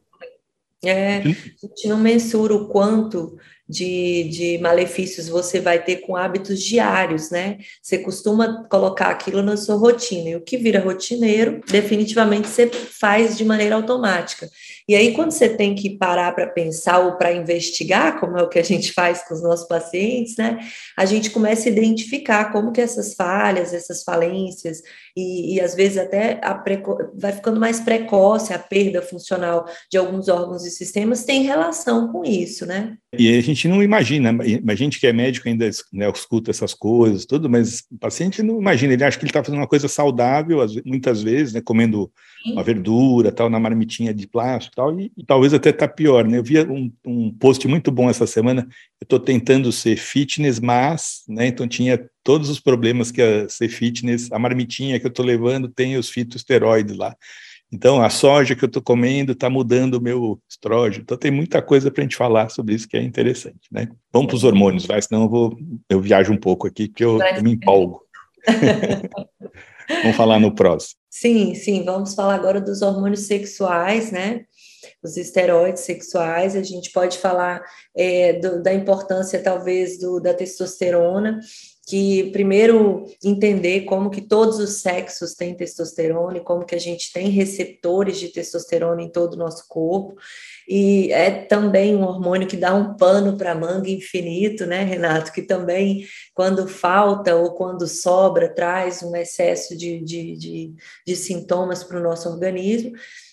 É, 0.84 1.18
a 1.18 1.22
gente 1.22 1.88
não 1.88 1.98
mensura 1.98 2.54
o 2.54 2.68
quanto 2.68 3.36
de, 3.70 4.24
de 4.24 4.58
malefícios 4.58 5.28
você 5.28 5.60
vai 5.60 5.80
ter 5.82 5.98
com 5.98 6.16
hábitos 6.16 6.60
diários, 6.60 7.30
né? 7.30 7.58
Você 7.80 7.98
costuma 7.98 8.64
colocar 8.64 9.10
aquilo 9.10 9.42
na 9.42 9.56
sua 9.56 9.76
rotina, 9.76 10.30
e 10.30 10.36
o 10.36 10.40
que 10.40 10.56
vira 10.56 10.80
rotineiro, 10.80 11.60
definitivamente 11.70 12.48
você 12.48 12.66
faz 12.66 13.38
de 13.38 13.44
maneira 13.44 13.76
automática. 13.76 14.50
E 14.88 14.96
aí, 14.96 15.14
quando 15.14 15.30
você 15.30 15.48
tem 15.48 15.76
que 15.76 15.96
parar 15.96 16.34
para 16.34 16.48
pensar 16.48 16.98
ou 16.98 17.12
para 17.16 17.32
investigar, 17.32 18.18
como 18.18 18.36
é 18.36 18.42
o 18.42 18.48
que 18.48 18.58
a 18.58 18.64
gente 18.64 18.92
faz 18.92 19.22
com 19.22 19.34
os 19.34 19.42
nossos 19.42 19.68
pacientes, 19.68 20.36
né? 20.36 20.58
A 20.96 21.04
gente 21.04 21.30
começa 21.30 21.68
a 21.68 21.72
identificar 21.72 22.50
como 22.50 22.72
que 22.72 22.80
essas 22.80 23.14
falhas, 23.14 23.72
essas 23.72 24.02
falências, 24.02 24.82
e, 25.16 25.54
e 25.54 25.60
às 25.60 25.74
vezes 25.74 25.98
até 25.98 26.40
vai 27.14 27.32
ficando 27.32 27.60
mais 27.60 27.80
precoce 27.80 28.52
a 28.52 28.58
perda 28.58 29.02
funcional 29.02 29.66
de 29.90 29.98
alguns 29.98 30.28
órgãos 30.28 30.64
e 30.64 30.70
sistemas, 30.70 31.24
tem 31.24 31.42
relação 31.42 32.12
com 32.12 32.24
isso, 32.24 32.66
né? 32.66 32.96
E 33.18 33.36
a 33.36 33.40
gente 33.40 33.66
não 33.66 33.82
imagina, 33.82 34.30
a 34.68 34.74
gente 34.74 35.00
que 35.00 35.06
é 35.06 35.12
médico 35.12 35.48
ainda 35.48 35.68
né, 35.92 36.08
escuta 36.10 36.50
essas 36.50 36.72
coisas, 36.72 37.26
tudo, 37.26 37.50
mas 37.50 37.82
o 37.90 37.98
paciente 37.98 38.42
não 38.42 38.60
imagina, 38.60 38.92
ele 38.92 39.04
acha 39.04 39.18
que 39.18 39.24
ele 39.24 39.30
está 39.30 39.42
fazendo 39.42 39.58
uma 39.58 39.66
coisa 39.66 39.88
saudável, 39.88 40.64
muitas 40.84 41.20
vezes, 41.20 41.52
né, 41.52 41.60
comendo 41.60 42.10
uma 42.46 42.62
verdura, 42.62 43.32
tal, 43.32 43.50
na 43.50 43.58
marmitinha 43.58 44.14
de 44.14 44.26
plástico, 44.26 44.76
tal, 44.76 44.98
e, 44.98 45.12
e 45.16 45.24
talvez 45.24 45.52
até 45.52 45.72
tá 45.72 45.88
pior, 45.88 46.26
né? 46.26 46.38
Eu 46.38 46.44
vi 46.44 46.60
um, 46.60 46.90
um 47.04 47.30
post 47.32 47.66
muito 47.68 47.90
bom 47.90 48.08
essa 48.08 48.26
semana. 48.26 48.66
Eu 49.00 49.04
estou 49.04 49.18
tentando 49.18 49.70
ser 49.72 49.96
fitness, 49.96 50.58
mas, 50.58 51.22
né? 51.28 51.46
Então 51.46 51.66
tinha 51.68 51.98
todos 52.22 52.48
os 52.48 52.60
problemas 52.60 53.10
que 53.10 53.20
é 53.20 53.48
ser 53.48 53.68
fitness, 53.68 54.30
a 54.32 54.38
marmitinha 54.38 54.98
que 54.98 55.06
eu 55.06 55.10
estou 55.10 55.24
levando 55.24 55.68
tem 55.68 55.96
os 55.96 56.08
fitosteroides 56.08 56.96
lá. 56.96 57.16
Então, 57.72 58.02
a 58.02 58.10
soja 58.10 58.56
que 58.56 58.64
eu 58.64 58.66
estou 58.66 58.82
comendo 58.82 59.32
está 59.32 59.48
mudando 59.48 59.94
o 59.94 60.00
meu 60.00 60.40
estrógeno. 60.48 61.02
Então, 61.04 61.16
tem 61.16 61.30
muita 61.30 61.62
coisa 61.62 61.88
para 61.90 62.02
a 62.02 62.04
gente 62.04 62.16
falar 62.16 62.48
sobre 62.48 62.74
isso 62.74 62.88
que 62.88 62.96
é 62.96 63.02
interessante, 63.02 63.68
né? 63.70 63.88
Vamos 64.12 64.26
para 64.28 64.36
os 64.36 64.44
hormônios, 64.44 64.86
vai, 64.86 65.00
senão 65.00 65.22
eu, 65.22 65.28
vou, 65.28 65.58
eu 65.88 66.00
viajo 66.00 66.32
um 66.32 66.36
pouco 66.36 66.66
aqui, 66.66 66.88
porque 66.88 67.04
eu, 67.04 67.20
eu 67.22 67.42
me 67.42 67.52
empolgo. 67.52 68.02
Vamos 70.02 70.16
falar 70.16 70.38
no 70.38 70.54
próximo. 70.54 71.00
Sim, 71.10 71.54
sim, 71.56 71.84
vamos 71.84 72.14
falar 72.14 72.36
agora 72.36 72.60
dos 72.60 72.80
hormônios 72.80 73.22
sexuais, 73.22 74.12
né? 74.12 74.44
Os 75.02 75.16
esteroides 75.16 75.82
sexuais, 75.82 76.54
a 76.54 76.62
gente 76.62 76.92
pode 76.92 77.18
falar 77.18 77.60
é, 77.96 78.34
do, 78.34 78.62
da 78.62 78.72
importância, 78.72 79.42
talvez, 79.42 79.98
do, 79.98 80.20
da 80.20 80.32
testosterona, 80.32 81.40
que 81.90 82.30
primeiro 82.30 83.04
entender 83.22 83.80
como 83.80 84.10
que 84.10 84.20
todos 84.20 84.60
os 84.60 84.74
sexos 84.74 85.34
têm 85.34 85.56
testosterona 85.56 86.38
e 86.38 86.44
como 86.44 86.64
que 86.64 86.76
a 86.76 86.78
gente 86.78 87.12
tem 87.12 87.30
receptores 87.30 88.16
de 88.16 88.28
testosterona 88.28 89.02
em 89.02 89.10
todo 89.10 89.34
o 89.34 89.36
nosso 89.36 89.64
corpo. 89.68 90.14
E 90.68 91.10
é 91.10 91.32
também 91.32 91.96
um 91.96 92.04
hormônio 92.04 92.46
que 92.46 92.56
dá 92.56 92.72
um 92.72 92.94
pano 92.94 93.36
para 93.36 93.56
manga 93.56 93.90
infinito, 93.90 94.66
né, 94.66 94.84
Renato? 94.84 95.32
Que 95.32 95.42
também, 95.42 96.06
quando 96.32 96.68
falta 96.68 97.34
ou 97.34 97.54
quando 97.54 97.88
sobra, 97.88 98.54
traz 98.54 99.02
um 99.02 99.16
excesso 99.16 99.76
de, 99.76 99.98
de, 99.98 100.36
de, 100.36 100.74
de 101.04 101.16
sintomas 101.16 101.82
para 101.82 101.98
o 101.98 102.02
nosso 102.02 102.28
organismo 102.28 102.92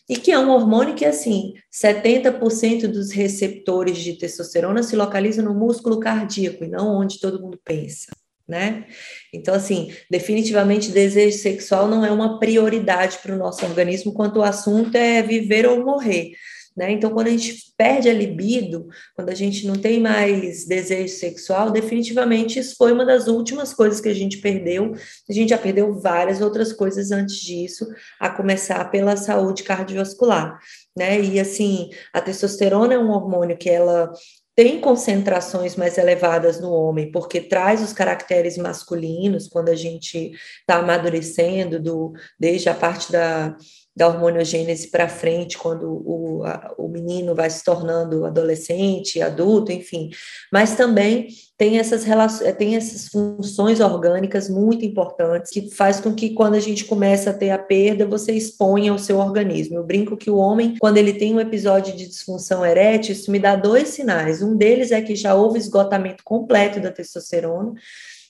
e 0.10 0.16
que 0.18 0.32
é 0.32 0.40
um 0.40 0.50
hormônio 0.50 0.96
que, 0.96 1.06
assim, 1.06 1.54
70% 1.72 2.88
dos 2.88 3.12
receptores 3.12 4.00
de 4.00 4.14
testosterona 4.14 4.82
se 4.82 4.96
localizam 4.96 5.46
no 5.46 5.54
músculo 5.54 6.00
cardíaco 6.00 6.64
e 6.64 6.68
não 6.68 6.96
onde 6.96 7.20
todo 7.20 7.40
mundo 7.40 7.60
pensa 7.64 8.08
né? 8.48 8.86
Então, 9.34 9.54
assim, 9.54 9.94
definitivamente 10.10 10.92
desejo 10.92 11.38
sexual 11.38 11.88
não 11.88 12.06
é 12.06 12.12
uma 12.12 12.40
prioridade 12.40 13.20
para 13.22 13.36
o 13.36 13.38
nosso 13.38 13.66
organismo 13.66 14.14
quanto 14.14 14.40
o 14.40 14.44
assunto 14.44 14.96
é 14.96 15.22
viver 15.22 15.68
ou 15.68 15.84
morrer. 15.84 16.32
Né? 16.78 16.92
Então, 16.92 17.10
quando 17.10 17.26
a 17.26 17.32
gente 17.32 17.74
perde 17.76 18.08
a 18.08 18.14
libido, 18.14 18.88
quando 19.16 19.30
a 19.30 19.34
gente 19.34 19.66
não 19.66 19.76
tem 19.76 20.00
mais 20.00 20.64
desejo 20.64 21.12
sexual, 21.12 21.72
definitivamente 21.72 22.60
isso 22.60 22.76
foi 22.78 22.92
uma 22.92 23.04
das 23.04 23.28
últimas 23.28 23.74
coisas 23.74 24.00
que 24.00 24.10
a 24.10 24.14
gente 24.14 24.38
perdeu. 24.38 24.94
A 25.28 25.34
gente 25.34 25.50
já 25.50 25.58
perdeu 25.58 26.00
várias 26.00 26.40
outras 26.40 26.72
coisas 26.72 27.12
antes 27.12 27.38
disso, 27.38 27.88
a 28.20 28.30
começar 28.30 28.86
pela 28.92 29.18
saúde 29.18 29.64
cardiovascular. 29.64 30.60
Né? 30.96 31.20
E 31.20 31.40
assim, 31.40 31.90
a 32.14 32.22
testosterona 32.22 32.94
é 32.94 33.00
um 33.00 33.10
hormônio 33.10 33.58
que 33.58 33.72
ela 33.72 34.12
tem 34.58 34.82
concentrações 34.82 35.76
mais 35.76 36.00
elevadas 36.00 36.60
no 36.60 36.72
homem, 36.72 37.12
porque 37.12 37.40
traz 37.40 37.80
os 37.80 37.94
caracteres 37.94 38.58
masculinos 38.58 39.48
quando 39.48 39.70
a 39.70 39.76
gente 39.76 40.32
está 40.62 40.80
amadurecendo, 40.80 41.80
do, 41.80 42.12
desde 42.40 42.68
a 42.68 42.74
parte 42.74 43.12
da, 43.12 43.56
da 43.98 44.08
hormoniogênese 44.08 44.90
para 44.90 45.10
frente, 45.10 45.58
quando 45.58 46.04
o, 46.06 46.44
a, 46.46 46.76
o 46.78 46.88
menino 46.88 47.34
vai 47.34 47.50
se 47.50 47.64
tornando 47.64 48.26
adolescente, 48.26 49.20
adulto, 49.24 49.72
enfim. 49.72 50.12
Mas 50.54 50.76
também 50.76 51.30
tem 51.58 51.80
essas, 51.80 52.04
relações, 52.04 52.56
tem 52.58 52.76
essas 52.76 53.08
funções 53.08 53.80
orgânicas 53.80 54.48
muito 54.48 54.86
importantes 54.86 55.52
que 55.52 55.72
faz 55.72 56.00
com 56.00 56.14
que 56.14 56.30
quando 56.30 56.54
a 56.54 56.60
gente 56.60 56.86
começa 56.86 57.32
a 57.32 57.34
ter 57.34 57.50
a 57.50 57.58
perda, 57.58 58.06
você 58.06 58.34
exponha 58.34 58.94
o 58.94 59.00
seu 59.00 59.18
organismo. 59.18 59.78
Eu 59.78 59.84
brinco 59.84 60.16
que 60.16 60.30
o 60.30 60.38
homem, 60.38 60.76
quando 60.80 60.98
ele 60.98 61.14
tem 61.14 61.34
um 61.34 61.40
episódio 61.40 61.96
de 61.98 62.08
disfunção 62.08 62.64
erétil, 62.64 63.14
isso 63.14 63.32
me 63.32 63.40
dá 63.40 63.56
dois 63.56 63.88
sinais. 63.88 64.44
Um 64.44 64.56
deles 64.56 64.92
é 64.92 65.02
que 65.02 65.16
já 65.16 65.34
houve 65.34 65.58
esgotamento 65.58 66.24
completo 66.24 66.80
da 66.80 66.92
testosterona, 66.92 67.74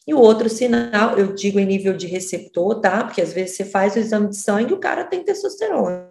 e 0.07 0.13
o 0.13 0.19
outro 0.19 0.47
sinal, 0.47 1.19
eu 1.19 1.35
digo 1.35 1.59
em 1.59 1.65
nível 1.65 1.93
de 1.93 2.07
receptor, 2.07 2.79
tá? 2.79 3.03
Porque 3.03 3.21
às 3.21 3.33
vezes 3.33 3.57
você 3.57 3.65
faz 3.65 3.93
o 3.93 3.99
exame 3.99 4.29
de 4.29 4.37
sangue 4.37 4.71
e 4.71 4.73
o 4.73 4.79
cara 4.79 5.03
tem 5.03 5.21
testosterona. 5.21 6.09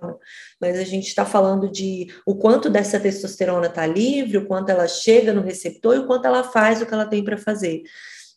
Mas 0.61 0.79
a 0.79 0.85
gente 0.85 1.07
está 1.07 1.25
falando 1.25 1.67
de 1.71 2.09
o 2.27 2.35
quanto 2.35 2.69
dessa 2.69 3.01
testosterona 3.01 3.69
está 3.69 3.87
livre, 3.87 4.37
o 4.37 4.47
quanto 4.47 4.69
ela 4.69 4.87
chega 4.87 5.33
no 5.33 5.41
receptor 5.41 5.97
e 5.97 6.01
o 6.01 6.07
quanto 6.07 6.27
ela 6.27 6.45
faz 6.45 6.83
o 6.83 6.87
que 6.87 6.93
ela 6.93 7.07
tem 7.07 7.25
para 7.25 7.39
fazer. 7.39 7.85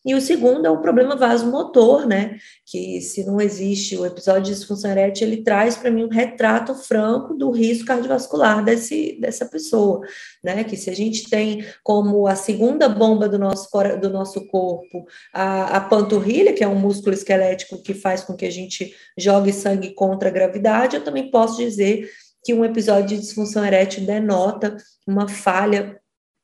E 0.05 0.15
o 0.15 0.21
segundo 0.21 0.65
é 0.65 0.69
o 0.69 0.81
problema 0.81 1.15
vasomotor, 1.15 2.07
né? 2.07 2.37
Que 2.65 3.01
se 3.01 3.25
não 3.25 3.41
existe 3.41 3.97
o 3.97 4.05
episódio 4.05 4.43
de 4.43 4.57
disfunção 4.57 4.89
erétil, 4.91 5.27
ele 5.27 5.43
traz 5.43 5.75
para 5.75 5.91
mim 5.91 6.05
um 6.05 6.09
retrato 6.09 6.73
franco 6.73 7.33
do 7.33 7.51
risco 7.51 7.87
cardiovascular 7.87 8.63
desse, 8.63 9.17
dessa 9.19 9.45
pessoa, 9.45 9.99
né? 10.41 10.63
Que 10.63 10.77
se 10.77 10.89
a 10.89 10.95
gente 10.95 11.29
tem 11.29 11.65
como 11.83 12.27
a 12.27 12.35
segunda 12.35 12.87
bomba 12.87 13.27
do 13.27 13.37
nosso, 13.37 13.67
do 13.99 14.09
nosso 14.09 14.47
corpo 14.47 15.05
a, 15.33 15.77
a 15.77 15.81
panturrilha, 15.81 16.53
que 16.53 16.63
é 16.63 16.67
um 16.67 16.79
músculo 16.79 17.13
esquelético 17.13 17.83
que 17.83 17.93
faz 17.93 18.23
com 18.23 18.37
que 18.37 18.45
a 18.45 18.51
gente 18.51 18.95
jogue 19.17 19.51
sangue 19.51 19.93
contra 19.93 20.29
a 20.29 20.31
gravidade, 20.31 20.95
eu 20.95 21.03
também 21.03 21.29
posso 21.29 21.57
dizer 21.57 22.09
que 22.45 22.53
um 22.53 22.63
episódio 22.63 23.17
de 23.17 23.19
disfunção 23.19 23.65
erétil 23.65 24.05
denota 24.05 24.77
uma 25.05 25.27
falha 25.27 25.98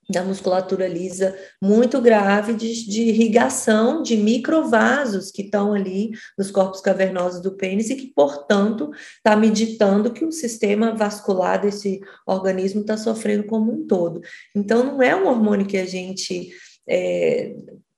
da 0.10 0.24
musculatura 0.24 0.88
lisa 0.88 1.36
muito 1.62 2.00
grave 2.00 2.54
de, 2.54 2.86
de, 2.88 3.02
irrigação 3.04 4.04
de 4.04 4.16
microvasos 4.16 5.32
que 5.32 5.42
estão 5.42 5.74
ali 5.74 6.12
nos 6.38 6.52
corpos 6.52 6.80
cavernosos 6.80 7.42
do 7.42 7.56
pênis 7.56 7.90
e 7.90 7.96
que, 7.96 8.08
portanto, 8.08 8.92
está 9.18 9.36
meditando 9.36 10.14
que 10.14 10.24
o 10.24 10.32
sistema 10.32 10.94
vascular 10.94 11.60
desse 11.60 12.00
organismo 12.26 12.82
está 12.82 12.98
sofrendo 12.98 13.46
como 13.46 13.72
um 13.72 13.88
todo. 13.88 14.22
Então, 14.56 14.84
não 14.84 15.02
é 15.02 15.16
um 15.16 15.28
hormônio 15.28 15.66
que 15.66 15.78
a 15.78 15.86
gente 15.86 16.52
é, 16.88 17.56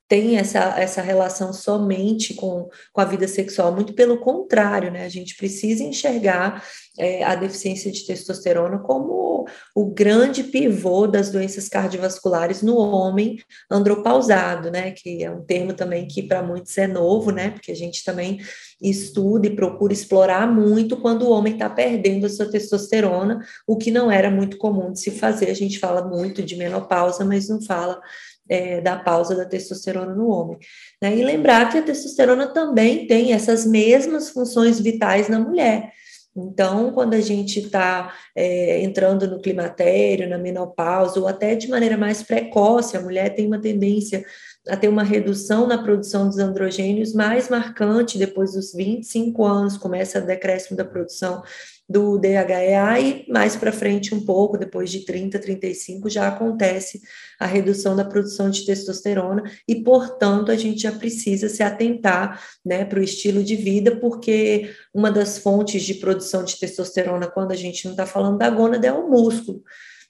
tem 0.08 0.38
essa, 0.38 0.74
essa 0.80 1.02
relação 1.02 1.52
somente 1.52 2.32
com, 2.32 2.68
com 2.92 3.00
a 3.00 3.04
vida 3.04 3.28
sexual, 3.28 3.74
muito 3.74 3.92
pelo 3.92 4.18
contrário, 4.18 4.90
né? 4.90 5.04
A 5.04 5.08
gente 5.08 5.36
precisa 5.36 5.84
enxergar 5.84 6.64
é, 6.98 7.22
a 7.22 7.34
deficiência 7.34 7.92
de 7.92 8.06
testosterona 8.06 8.78
como 8.78 9.46
o 9.74 9.86
grande 9.86 10.44
pivô 10.44 11.06
das 11.06 11.30
doenças 11.30 11.68
cardiovasculares 11.68 12.62
no 12.62 12.76
homem 12.76 13.38
andropausado, 13.70 14.70
né? 14.70 14.92
Que 14.92 15.22
é 15.22 15.30
um 15.30 15.44
termo 15.44 15.74
também 15.74 16.08
que 16.08 16.22
para 16.22 16.42
muitos 16.42 16.76
é 16.78 16.86
novo, 16.86 17.30
né? 17.30 17.50
Porque 17.50 17.70
a 17.70 17.76
gente 17.76 18.02
também 18.02 18.40
estuda 18.80 19.46
e 19.46 19.54
procura 19.54 19.92
explorar 19.92 20.50
muito 20.50 20.96
quando 20.96 21.22
o 21.22 21.30
homem 21.30 21.52
está 21.52 21.68
perdendo 21.68 22.24
a 22.24 22.30
sua 22.30 22.50
testosterona, 22.50 23.40
o 23.66 23.76
que 23.76 23.90
não 23.90 24.10
era 24.10 24.30
muito 24.30 24.56
comum 24.56 24.92
de 24.92 25.00
se 25.00 25.10
fazer. 25.10 25.50
A 25.50 25.54
gente 25.54 25.78
fala 25.78 26.02
muito 26.06 26.42
de 26.42 26.56
menopausa, 26.56 27.24
mas 27.24 27.48
não 27.48 27.60
fala 27.60 28.00
é, 28.48 28.80
da 28.80 28.96
pausa 28.96 29.34
da 29.34 29.44
testosterona 29.44 30.14
no 30.14 30.28
homem. 30.28 30.58
Né? 31.02 31.16
E 31.16 31.24
lembrar 31.24 31.70
que 31.70 31.78
a 31.78 31.82
testosterona 31.82 32.48
também 32.48 33.06
tem 33.06 33.32
essas 33.32 33.66
mesmas 33.66 34.30
funções 34.30 34.80
vitais 34.80 35.28
na 35.28 35.38
mulher. 35.38 35.92
Então, 36.36 36.92
quando 36.92 37.14
a 37.14 37.20
gente 37.20 37.58
está 37.58 38.14
é, 38.36 38.80
entrando 38.82 39.26
no 39.26 39.40
climatério, 39.40 40.28
na 40.28 40.38
menopausa, 40.38 41.18
ou 41.18 41.26
até 41.26 41.54
de 41.54 41.68
maneira 41.68 41.96
mais 41.96 42.22
precoce, 42.22 42.96
a 42.96 43.00
mulher 43.00 43.34
tem 43.34 43.46
uma 43.46 43.60
tendência 43.60 44.24
a 44.68 44.76
ter 44.76 44.88
uma 44.88 45.02
redução 45.02 45.66
na 45.66 45.82
produção 45.82 46.28
dos 46.28 46.38
androgênios 46.38 47.14
mais 47.14 47.48
marcante 47.48 48.18
depois 48.18 48.52
dos 48.52 48.72
25 48.72 49.44
anos, 49.44 49.78
começa 49.78 50.18
o 50.18 50.26
decréscimo 50.26 50.76
da 50.76 50.84
produção 50.84 51.42
do 51.88 52.18
DHEA 52.18 53.00
e 53.00 53.24
mais 53.28 53.56
para 53.56 53.72
frente 53.72 54.14
um 54.14 54.24
pouco, 54.24 54.58
depois 54.58 54.90
de 54.90 55.06
30, 55.06 55.38
35, 55.38 56.10
já 56.10 56.28
acontece 56.28 57.00
a 57.40 57.46
redução 57.46 57.96
da 57.96 58.04
produção 58.04 58.50
de 58.50 58.66
testosterona 58.66 59.42
e, 59.66 59.82
portanto, 59.82 60.52
a 60.52 60.56
gente 60.56 60.82
já 60.82 60.92
precisa 60.92 61.48
se 61.48 61.62
atentar 61.62 62.42
né, 62.64 62.84
para 62.84 63.00
o 63.00 63.02
estilo 63.02 63.42
de 63.42 63.56
vida, 63.56 63.96
porque 63.96 64.70
uma 64.92 65.10
das 65.10 65.38
fontes 65.38 65.82
de 65.82 65.94
produção 65.94 66.44
de 66.44 66.58
testosterona, 66.58 67.26
quando 67.26 67.52
a 67.52 67.56
gente 67.56 67.84
não 67.84 67.92
está 67.92 68.04
falando 68.04 68.36
da 68.36 68.50
gônada, 68.50 68.86
é 68.86 68.92
o 68.92 69.08
músculo. 69.08 69.62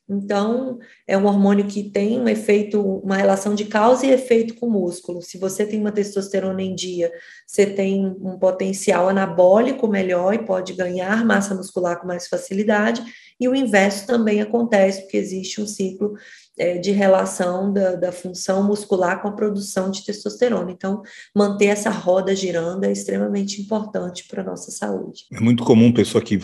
Então, 0.09 0.79
é 1.07 1.19
um 1.19 1.27
hormônio 1.27 1.67
que 1.67 1.91
tem 1.91 2.19
um 2.19 2.29
efeito, 2.29 2.81
uma 2.81 3.17
relação 3.17 3.55
de 3.55 3.67
causa 3.67 4.07
e 4.07 4.11
efeito 4.11 4.55
com 4.55 4.67
o 4.67 4.71
músculo. 4.71 5.21
Se 5.21 5.37
você 5.37 5.67
tem 5.67 5.79
uma 5.79 5.93
testosterona 5.93 6.63
em 6.63 6.75
dia, 6.75 7.13
você 7.47 7.67
tem 7.67 8.07
um 8.07 8.39
potencial 8.39 9.09
anabólico 9.09 9.87
melhor 9.87 10.35
e 10.35 10.45
pode 10.45 10.73
ganhar 10.73 11.25
massa 11.27 11.55
muscular 11.55 12.01
com 12.01 12.07
mais 12.07 12.27
facilidade, 12.27 13.03
e 13.41 13.49
o 13.49 13.55
inverso 13.55 14.07
também 14.07 14.41
acontece, 14.41 15.03
porque 15.03 15.17
existe 15.17 15.61
um 15.61 15.67
ciclo 15.67 16.15
é, 16.59 16.79
de 16.79 16.91
relação 16.91 17.73
da, 17.73 17.95
da 17.95 18.11
função 18.11 18.67
muscular 18.67 19.23
com 19.23 19.29
a 19.29 19.33
produção 19.33 19.91
de 19.91 20.05
testosterona. 20.05 20.73
Então, 20.73 21.03
manter 21.35 21.67
essa 21.67 21.91
roda 21.91 22.35
girando 22.35 22.85
é 22.85 22.91
extremamente 22.91 23.63
importante 23.63 24.27
para 24.27 24.43
a 24.43 24.45
nossa 24.45 24.71
saúde. 24.71 25.27
É 25.33 25.39
muito 25.39 25.65
comum 25.65 25.93
pessoa 25.93 26.23
que 26.23 26.41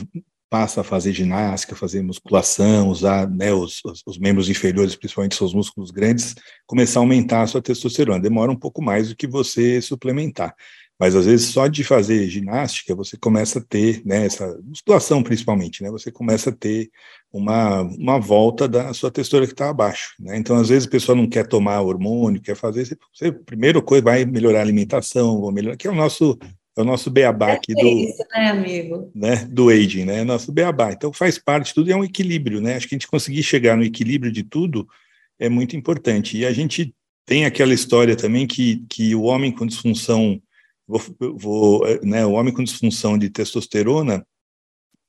passa 0.49 0.83
a 0.83 0.85
fazer 0.85 1.13
ginástica, 1.13 1.75
fazer 1.75 2.03
musculação, 2.03 2.89
usar 2.89 3.29
né, 3.29 3.53
os, 3.53 3.81
os, 4.07 4.19
membros 4.19 4.49
inferiores, 4.49 4.95
principalmente 4.95 5.37
seus 5.37 5.53
músculos 5.53 5.91
grandes, 5.91 6.35
começar 6.67 7.01
a 7.01 7.03
aumentar 7.03 7.43
a 7.43 7.47
sua 7.47 7.63
testosterona. 7.63 8.21
Demora 8.21 8.53
um 8.53 8.57
pouco 8.57 8.83
mais 8.83 9.09
do 9.09 9.17
que 9.17 9.27
você 9.27 9.81
suplementar. 9.81 10.55
Mas 10.99 11.17
às 11.17 11.27
vezes 11.27 11.49
só 11.49 11.67
de 11.67 11.83
fazer 11.83 12.29
ginástica 12.29 12.95
você 12.95 13.17
começa 13.17 13.59
a 13.59 13.63
ter, 13.63 14.01
né, 14.05 14.27
essa 14.27 14.57
musculação 14.63 15.23
principalmente, 15.23 15.83
né, 15.83 15.91
você 15.91 16.13
começa 16.13 16.51
a 16.51 16.53
ter 16.53 16.89
uma, 17.33 17.83
uma 17.83 18.21
volta 18.21 18.69
da 18.69 18.95
sua 18.95 19.11
testosterona 19.11 19.49
que 19.49 19.55
está 19.55 19.69
abaixo, 19.69 20.15
né? 20.21 20.37
Então 20.37 20.57
às 20.57 20.69
vezes 20.69 20.87
a 20.87 20.91
pessoa 20.91 21.17
não 21.17 21.29
quer 21.29 21.49
tomar 21.49 21.81
hormônio, 21.81 22.41
quer 22.41 22.55
fazer, 22.55 22.87
você, 22.87 22.97
você 23.13 23.33
primeiro 23.33 23.83
coisa 23.83 24.05
vai 24.05 24.25
melhorar 24.25 24.61
a 24.61 24.63
alimentação, 24.63 25.43
vai 25.43 25.53
melhorar, 25.53 25.77
que 25.77 25.89
é 25.89 25.91
o 25.91 25.95
nosso 25.95 26.39
é 26.77 26.81
o 26.81 26.85
nosso 26.85 27.11
beabá 27.11 27.53
aqui 27.53 27.73
é 27.73 27.81
do, 27.81 27.89
isso, 27.89 28.25
né, 28.33 28.49
amigo? 28.51 29.11
Né, 29.15 29.37
do 29.45 29.69
aging, 29.69 30.05
né? 30.05 30.25
Nosso 30.25 30.51
beabá. 30.51 30.93
Então 30.93 31.13
faz 31.13 31.39
parte 31.39 31.69
de 31.69 31.75
tudo, 31.75 31.91
é 31.91 31.97
um 31.97 32.05
equilíbrio, 32.05 32.61
né? 32.61 32.75
Acho 32.75 32.89
que 32.89 32.95
a 32.95 32.99
gente 32.99 33.07
conseguir 33.07 33.43
chegar 33.43 33.77
no 33.77 33.85
equilíbrio 33.85 34.33
de 34.33 34.43
tudo 34.43 34.89
é 35.39 35.49
muito 35.49 35.77
importante. 35.77 36.37
E 36.37 36.45
a 36.45 36.53
gente 36.53 36.95
tem 37.25 37.45
aquela 37.45 37.73
história 37.73 38.17
também 38.17 38.47
que, 38.47 38.85
que 38.89 39.15
o 39.15 39.23
homem 39.23 39.53
com 39.53 39.67
disfunção, 39.67 40.41
vou, 40.87 41.01
vou, 41.37 42.01
né, 42.03 42.27
o 42.27 42.33
homem 42.33 42.53
com 42.53 42.63
disfunção 42.63 43.17
de 43.17 43.31
testosterona, 43.31 44.27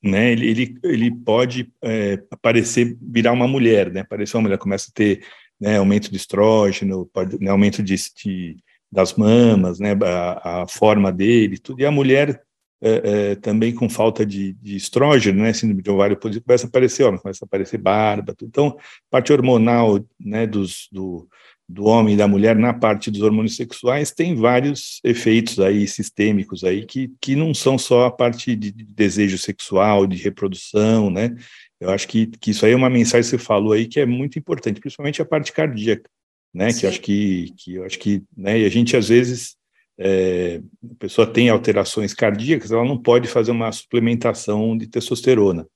né, 0.02 0.30
ele, 0.32 0.48
ele, 0.48 0.78
ele 0.84 1.10
pode 1.10 1.72
é, 1.82 2.22
aparecer, 2.30 2.96
virar 3.00 3.32
uma 3.32 3.48
mulher, 3.48 3.92
né? 3.92 4.00
Aparecer 4.00 4.36
uma 4.36 4.44
mulher, 4.44 4.58
começa 4.58 4.90
a 4.90 4.94
ter 4.94 5.24
né, 5.60 5.78
aumento 5.78 6.10
de 6.10 6.16
estrógeno, 6.16 7.06
pode, 7.06 7.40
né, 7.40 7.50
aumento 7.50 7.82
de, 7.82 7.96
de 7.96 8.56
das 8.90 9.14
mamas, 9.14 9.78
né, 9.78 9.96
a, 10.02 10.62
a 10.62 10.68
forma 10.68 11.12
dele, 11.12 11.58
tudo. 11.58 11.80
E 11.80 11.86
a 11.86 11.90
mulher 11.90 12.42
é, 12.80 13.30
é, 13.30 13.34
também 13.36 13.74
com 13.74 13.88
falta 13.88 14.24
de, 14.24 14.52
de, 14.54 14.76
estrógeno, 14.76 15.42
né, 15.42 15.52
síndrome 15.52 15.82
de 15.82 15.90
ovário 15.90 16.16
positivo, 16.16 16.44
começa 16.44 16.66
a 16.66 16.68
aparecer, 16.68 17.04
ó, 17.04 17.18
começa 17.18 17.44
a 17.44 17.46
aparecer 17.46 17.78
barba. 17.78 18.34
Tudo. 18.34 18.48
Então, 18.48 18.76
parte 19.10 19.32
hormonal, 19.32 20.04
né, 20.20 20.46
dos, 20.46 20.88
do, 20.92 21.28
do 21.68 21.84
homem 21.86 22.14
e 22.14 22.16
da 22.16 22.28
mulher 22.28 22.54
na 22.56 22.72
parte 22.72 23.10
dos 23.10 23.22
hormônios 23.22 23.56
sexuais 23.56 24.12
tem 24.12 24.34
vários 24.34 25.00
efeitos 25.02 25.58
aí 25.58 25.86
sistêmicos 25.88 26.62
aí 26.64 26.84
que, 26.84 27.10
que 27.20 27.34
não 27.34 27.52
são 27.54 27.76
só 27.78 28.06
a 28.06 28.10
parte 28.10 28.54
de 28.54 28.70
desejo 28.70 29.38
sexual, 29.38 30.06
de 30.06 30.16
reprodução, 30.16 31.10
né? 31.10 31.34
Eu 31.80 31.90
acho 31.90 32.08
que, 32.08 32.26
que 32.26 32.52
isso 32.52 32.64
aí 32.64 32.72
é 32.72 32.76
uma 32.76 32.88
mensagem 32.88 33.30
que 33.30 33.36
você 33.36 33.38
falou 33.38 33.72
aí 33.72 33.86
que 33.86 34.00
é 34.00 34.06
muito 34.06 34.38
importante, 34.38 34.80
principalmente 34.80 35.20
a 35.20 35.26
parte 35.26 35.52
cardíaca 35.52 36.08
né? 36.56 36.70
Sim. 36.70 36.80
Que 36.80 36.86
acho 36.86 37.00
que, 37.02 37.52
que 37.58 37.74
eu 37.74 37.84
acho 37.84 37.98
que, 37.98 38.22
né? 38.34 38.60
E 38.60 38.64
a 38.64 38.68
gente 38.70 38.96
às 38.96 39.10
vezes 39.10 39.56
é, 39.98 40.60
a 40.90 40.94
pessoa 40.98 41.26
tem 41.26 41.50
alterações 41.50 42.14
cardíacas, 42.14 42.72
ela 42.72 42.84
não 42.84 42.96
pode 42.96 43.28
fazer 43.28 43.50
uma 43.50 43.70
suplementação 43.70 44.76
de 44.76 44.86
testosterona. 44.86 45.66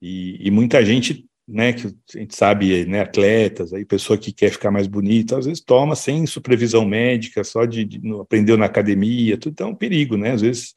E, 0.00 0.46
e 0.46 0.50
muita 0.50 0.84
gente, 0.84 1.24
né, 1.48 1.72
que 1.72 1.86
a 1.86 2.18
gente 2.18 2.36
sabe, 2.36 2.84
né, 2.84 3.00
atletas, 3.00 3.72
aí 3.72 3.84
pessoa 3.86 4.18
que 4.18 4.30
quer 4.30 4.50
ficar 4.50 4.70
mais 4.70 4.86
bonita, 4.86 5.38
às 5.38 5.46
vezes 5.46 5.62
toma 5.62 5.96
sem 5.96 6.26
supervisão 6.26 6.84
médica, 6.84 7.42
só 7.42 7.64
de, 7.64 7.84
de 7.84 8.00
aprendeu 8.20 8.58
na 8.58 8.66
academia, 8.66 9.38
tudo 9.38 9.52
então 9.52 9.68
é 9.68 9.70
um 9.70 9.74
perigo, 9.74 10.18
né? 10.18 10.32
Às 10.32 10.42
vezes 10.42 10.74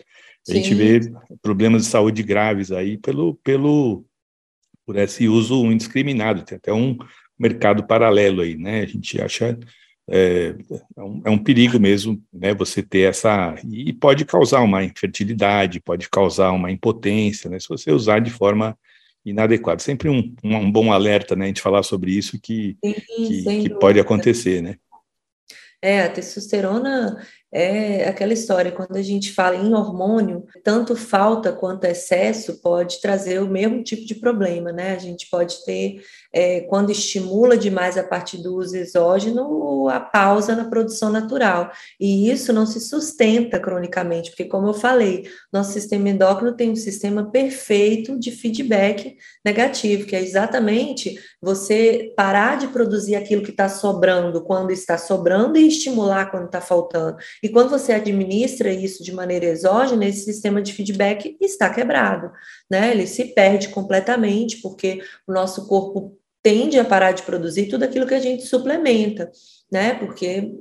a 0.48 0.54
Sim. 0.54 0.64
gente 0.64 0.74
vê 0.74 1.00
problemas 1.42 1.84
de 1.84 1.90
saúde 1.90 2.24
graves 2.24 2.72
aí 2.72 2.98
pelo 2.98 3.36
pelo 3.44 4.06
por 4.86 4.96
esse 4.96 5.28
uso 5.28 5.66
indiscriminado. 5.66 6.44
Tem 6.44 6.56
até 6.56 6.74
um 6.74 6.98
mercado 7.40 7.86
paralelo 7.86 8.42
aí, 8.42 8.56
né? 8.56 8.82
A 8.82 8.86
gente 8.86 9.22
acha 9.22 9.58
é, 10.10 10.56
é, 10.98 11.02
um, 11.02 11.22
é 11.26 11.30
um 11.30 11.38
perigo 11.38 11.80
mesmo, 11.80 12.22
né? 12.34 12.54
Você 12.56 12.82
ter 12.82 13.10
essa 13.10 13.56
e 13.64 13.94
pode 13.94 14.26
causar 14.26 14.62
uma 14.62 14.84
infertilidade, 14.84 15.80
pode 15.80 16.10
causar 16.10 16.52
uma 16.52 16.72
impotência, 16.72 17.50
né? 17.50 17.60
Se 17.60 17.70
você 17.70 17.92
usar 17.92 18.20
de 18.20 18.32
forma 18.32 18.78
inadequada, 19.26 19.80
sempre 19.80 20.10
um, 20.10 20.36
um 20.44 20.72
bom 20.72 20.92
alerta, 20.92 21.36
né? 21.36 21.46
A 21.46 21.48
gente 21.48 21.62
falar 21.62 21.84
sobre 21.84 22.12
isso 22.12 22.40
que 22.42 22.76
Sim, 22.84 22.94
que, 23.44 23.62
que 23.64 23.70
pode 23.80 24.00
acontecer, 24.00 24.62
né? 24.62 24.78
É, 25.82 26.02
a 26.02 26.10
testosterona 26.10 27.26
é 27.52 28.08
aquela 28.08 28.34
história, 28.34 28.72
quando 28.72 28.98
a 28.98 29.02
gente 29.02 29.32
fala 29.32 29.56
em 29.56 29.74
hormônio, 29.74 30.46
tanto 30.62 30.94
falta 30.94 31.54
quanto 31.54 31.86
excesso 31.86 32.62
pode 32.62 33.00
trazer 33.00 33.42
o 33.42 33.48
mesmo 33.48 33.82
tipo 33.82 34.06
de 34.06 34.16
problema, 34.16 34.74
né? 34.74 34.94
A 34.94 35.00
gente 35.00 35.30
pode 35.30 35.64
ter, 35.64 36.04
é, 36.32 36.62
quando 36.62 36.92
estimula 36.92 37.58
demais 37.58 37.98
a 37.98 38.04
parte 38.04 38.38
do 38.38 38.56
uso 38.56 38.76
exógeno, 38.78 39.88
a 39.90 40.00
pausa 40.00 40.56
na 40.56 40.66
produção 40.66 41.12
natural. 41.12 41.72
E 42.00 42.30
isso 42.30 42.54
não 42.54 42.66
se 42.66 42.80
sustenta 42.80 43.60
cronicamente, 43.60 44.30
porque, 44.30 44.46
como 44.46 44.68
eu 44.68 44.74
falei, 44.74 45.28
nosso 45.52 45.74
sistema 45.74 46.10
endócrino 46.10 46.56
tem 46.56 46.70
um 46.72 46.76
sistema 46.76 47.30
perfeito 47.32 48.18
de 48.20 48.32
feedback 48.32 49.18
negativo, 49.44 50.06
que 50.06 50.16
é 50.16 50.22
exatamente 50.22 51.20
você 51.42 52.14
parar 52.16 52.58
de 52.58 52.68
produzir 52.68 53.16
aquilo 53.16 53.42
que 53.42 53.52
está 53.52 53.70
sobrando 53.70 54.44
quando 54.44 54.72
está 54.72 54.98
sobrando 54.98 55.58
e 55.58 55.68
estimular 55.68 56.30
quando 56.30 56.46
está 56.46 56.62
faltando. 56.62 57.18
E 57.42 57.50
quando 57.50 57.70
você 57.70 57.94
administra 57.94 58.72
isso 58.72 59.04
de 59.04 59.12
maneira 59.12 59.46
exógena, 59.46 60.06
esse 60.06 60.26
sistema 60.26 60.62
de 60.62 60.74
feedback 60.74 61.38
está 61.40 61.70
quebrado, 61.70 62.32
né? 62.70 62.92
Ele 62.92 63.08
se 63.08 63.26
perde 63.26 63.70
completamente, 63.70 64.58
porque 64.62 65.02
o 65.28 65.34
nosso 65.34 65.68
corpo 65.68 66.19
tende 66.42 66.80
a 66.80 66.86
parar 66.86 67.12
de 67.12 67.24
produzir 67.24 67.68
tudo 67.68 67.84
aquilo 67.84 68.08
que 68.08 68.14
a 68.14 68.20
gente 68.20 68.44
suplementa 68.44 69.32
né? 69.72 69.94
Porque 69.94 70.52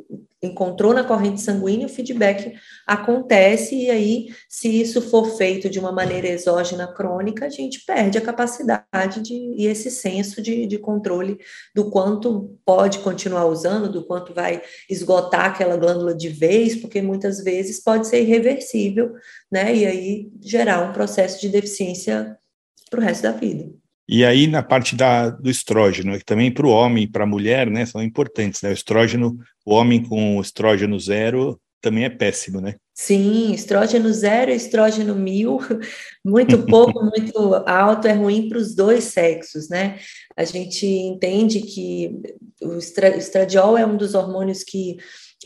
encontrou 0.40 0.94
na 0.94 1.02
corrente 1.02 1.40
sanguínea, 1.40 1.86
o 1.86 1.90
feedback 1.90 2.54
acontece, 2.86 3.74
e 3.74 3.90
aí, 3.90 4.26
se 4.48 4.68
isso 4.68 5.02
for 5.02 5.36
feito 5.36 5.68
de 5.68 5.80
uma 5.80 5.90
maneira 5.90 6.28
exógena 6.28 6.86
crônica, 6.86 7.46
a 7.46 7.48
gente 7.48 7.84
perde 7.84 8.18
a 8.18 8.20
capacidade 8.20 9.20
de, 9.20 9.34
e 9.34 9.66
esse 9.66 9.90
senso 9.90 10.40
de, 10.40 10.66
de 10.66 10.78
controle 10.78 11.38
do 11.74 11.90
quanto 11.90 12.56
pode 12.64 13.00
continuar 13.00 13.46
usando, 13.46 13.90
do 13.90 14.04
quanto 14.04 14.32
vai 14.32 14.62
esgotar 14.88 15.46
aquela 15.46 15.76
glândula 15.76 16.14
de 16.14 16.28
vez, 16.28 16.76
porque 16.76 17.02
muitas 17.02 17.42
vezes 17.42 17.82
pode 17.82 18.06
ser 18.06 18.22
irreversível, 18.22 19.14
né? 19.50 19.74
E 19.74 19.86
aí 19.86 20.30
gerar 20.40 20.88
um 20.88 20.92
processo 20.92 21.40
de 21.40 21.48
deficiência 21.48 22.38
para 22.90 23.00
o 23.00 23.02
resto 23.02 23.22
da 23.22 23.32
vida. 23.32 23.77
E 24.08 24.24
aí, 24.24 24.46
na 24.46 24.62
parte 24.62 24.96
da, 24.96 25.28
do 25.28 25.50
estrógeno, 25.50 26.16
que 26.16 26.24
também 26.24 26.50
para 26.50 26.66
o 26.66 26.70
homem 26.70 27.04
e 27.04 27.08
para 27.08 27.24
a 27.24 27.26
mulher, 27.26 27.70
né, 27.70 27.84
são 27.84 28.02
importantes, 28.02 28.62
né? 28.62 28.70
O 28.70 28.72
estrógeno, 28.72 29.36
o 29.66 29.74
homem 29.74 30.02
com 30.02 30.40
estrógeno 30.40 30.98
zero 30.98 31.60
também 31.80 32.04
é 32.04 32.10
péssimo, 32.10 32.60
né? 32.60 32.76
Sim, 32.94 33.52
estrógeno 33.52 34.12
zero, 34.12 34.50
estrógeno 34.50 35.14
mil, 35.14 35.58
muito 36.24 36.64
pouco, 36.66 37.04
muito 37.04 37.54
alto, 37.66 38.08
é 38.08 38.12
ruim 38.12 38.48
para 38.48 38.58
os 38.58 38.74
dois 38.74 39.04
sexos, 39.04 39.68
né? 39.68 39.98
A 40.36 40.44
gente 40.44 40.86
entende 40.86 41.60
que 41.60 42.18
o 42.62 42.78
estradiol 42.78 43.76
é 43.76 43.86
um 43.86 43.96
dos 43.96 44.14
hormônios 44.14 44.64
que 44.64 44.96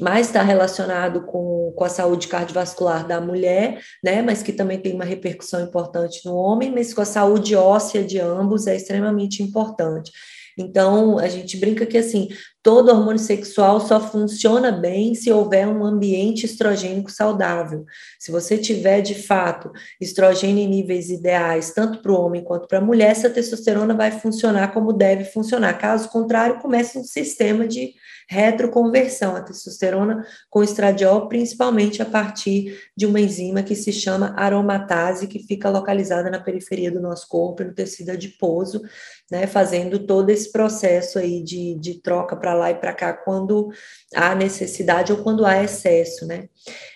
mais 0.00 0.28
está 0.28 0.42
relacionado 0.42 1.22
com, 1.26 1.72
com 1.76 1.84
a 1.84 1.88
saúde 1.88 2.28
cardiovascular 2.28 3.06
da 3.06 3.20
mulher, 3.20 3.80
né, 4.02 4.22
mas 4.22 4.42
que 4.42 4.52
também 4.52 4.78
tem 4.78 4.94
uma 4.94 5.04
repercussão 5.04 5.60
importante 5.60 6.24
no 6.24 6.34
homem, 6.34 6.70
mas 6.70 6.94
com 6.94 7.02
a 7.02 7.06
saúde 7.06 7.54
óssea 7.54 8.02
de 8.02 8.18
ambos 8.18 8.66
é 8.66 8.74
extremamente 8.74 9.42
importante. 9.42 10.10
Então, 10.58 11.18
a 11.18 11.28
gente 11.28 11.56
brinca 11.56 11.86
que 11.86 11.96
assim, 11.96 12.28
todo 12.62 12.90
hormônio 12.90 13.18
sexual 13.18 13.80
só 13.80 13.98
funciona 13.98 14.70
bem 14.70 15.14
se 15.14 15.32
houver 15.32 15.66
um 15.66 15.84
ambiente 15.84 16.44
estrogênico 16.44 17.10
saudável. 17.10 17.84
Se 18.18 18.30
você 18.30 18.58
tiver, 18.58 19.00
de 19.00 19.14
fato, 19.14 19.70
estrogênio 20.00 20.64
em 20.64 20.68
níveis 20.68 21.10
ideais, 21.10 21.72
tanto 21.72 22.02
para 22.02 22.12
o 22.12 22.20
homem 22.20 22.44
quanto 22.44 22.68
para 22.68 22.78
a 22.78 22.82
mulher, 22.82 23.10
essa 23.10 23.30
testosterona 23.30 23.94
vai 23.94 24.10
funcionar 24.10 24.72
como 24.72 24.92
deve 24.92 25.24
funcionar. 25.24 25.78
Caso 25.78 26.08
contrário, 26.10 26.60
começa 26.60 26.98
um 26.98 27.04
sistema 27.04 27.66
de 27.66 27.94
retroconversão, 28.32 29.36
a 29.36 29.42
testosterona 29.42 30.26
com 30.48 30.62
estradiol, 30.62 31.28
principalmente 31.28 32.00
a 32.00 32.06
partir 32.06 32.80
de 32.96 33.04
uma 33.04 33.20
enzima 33.20 33.62
que 33.62 33.74
se 33.74 33.92
chama 33.92 34.34
aromatase, 34.36 35.26
que 35.26 35.38
fica 35.38 35.68
localizada 35.68 36.30
na 36.30 36.40
periferia 36.40 36.90
do 36.90 36.98
nosso 36.98 37.28
corpo, 37.28 37.62
no 37.62 37.74
tecido 37.74 38.10
adiposo, 38.10 38.80
né, 39.32 39.46
fazendo 39.46 40.00
todo 40.00 40.28
esse 40.28 40.52
processo 40.52 41.18
aí 41.18 41.42
de, 41.42 41.74
de 41.76 42.02
troca 42.02 42.36
para 42.36 42.52
lá 42.52 42.70
e 42.70 42.74
para 42.74 42.92
cá 42.92 43.14
quando 43.14 43.70
há 44.14 44.34
necessidade 44.34 45.10
ou 45.10 45.22
quando 45.22 45.46
há 45.46 45.64
excesso, 45.64 46.26
né? 46.26 46.50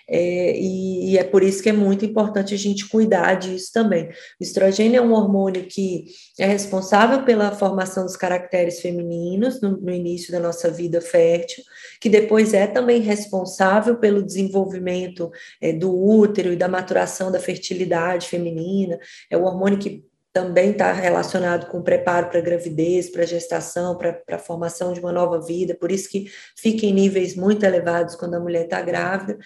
É, 0.07 0.55
e, 0.55 1.13
e, 1.13 1.17
é 1.17 1.23
por 1.23 1.41
isso 1.41 1.63
que 1.63 1.69
é 1.69 1.73
muito 1.73 2.05
importante 2.05 2.53
a 2.53 2.57
gente 2.57 2.87
cuidar 2.87 3.33
disso 3.33 3.71
também. 3.73 4.07
O 4.39 4.43
estrogênio 4.43 4.99
é 4.99 5.01
um 5.01 5.13
hormônio 5.13 5.65
que 5.65 6.05
é 6.39 6.45
responsável 6.45 7.23
pela 7.25 7.51
formação 7.51 8.05
dos 8.05 8.15
caracteres 8.15 8.79
femininos 8.79 9.59
no, 9.59 9.75
no 9.75 9.91
início 9.91 10.31
da 10.31 10.39
nossa 10.39 10.69
vida 10.69 11.01
fértil, 11.01 11.63
que 11.99 12.07
depois 12.07 12.53
é 12.53 12.67
também 12.67 13.01
responsável 13.01 13.97
pelo 13.97 14.23
desenvolvimento 14.23 15.31
é, 15.59 15.73
do 15.73 15.91
útero 15.91 16.53
e 16.53 16.55
da 16.55 16.67
maturação 16.67 17.31
da 17.31 17.39
fertilidade 17.39 18.27
feminina, 18.27 18.99
é 19.29 19.35
o 19.35 19.43
hormônio 19.43 19.79
que 19.79 20.05
também 20.37 20.69
está 20.69 20.91
relacionado 20.91 21.65
com 21.65 21.79
o 21.79 21.83
preparo 21.83 22.29
para 22.29 22.39
gravidez, 22.39 23.09
para 23.09 23.25
gestação, 23.25 23.97
para 23.97 24.21
a 24.29 24.37
formação 24.37 24.93
de 24.93 24.99
uma 24.99 25.11
nova 25.11 25.41
vida, 25.41 25.73
por 25.73 25.91
isso 25.91 26.07
que 26.07 26.31
fica 26.55 26.85
em 26.85 26.93
níveis 26.93 27.35
muito 27.35 27.65
elevados 27.65 28.15
quando 28.15 28.35
a 28.35 28.39
mulher 28.39 28.65
está 28.65 28.79
grávida 28.79 29.39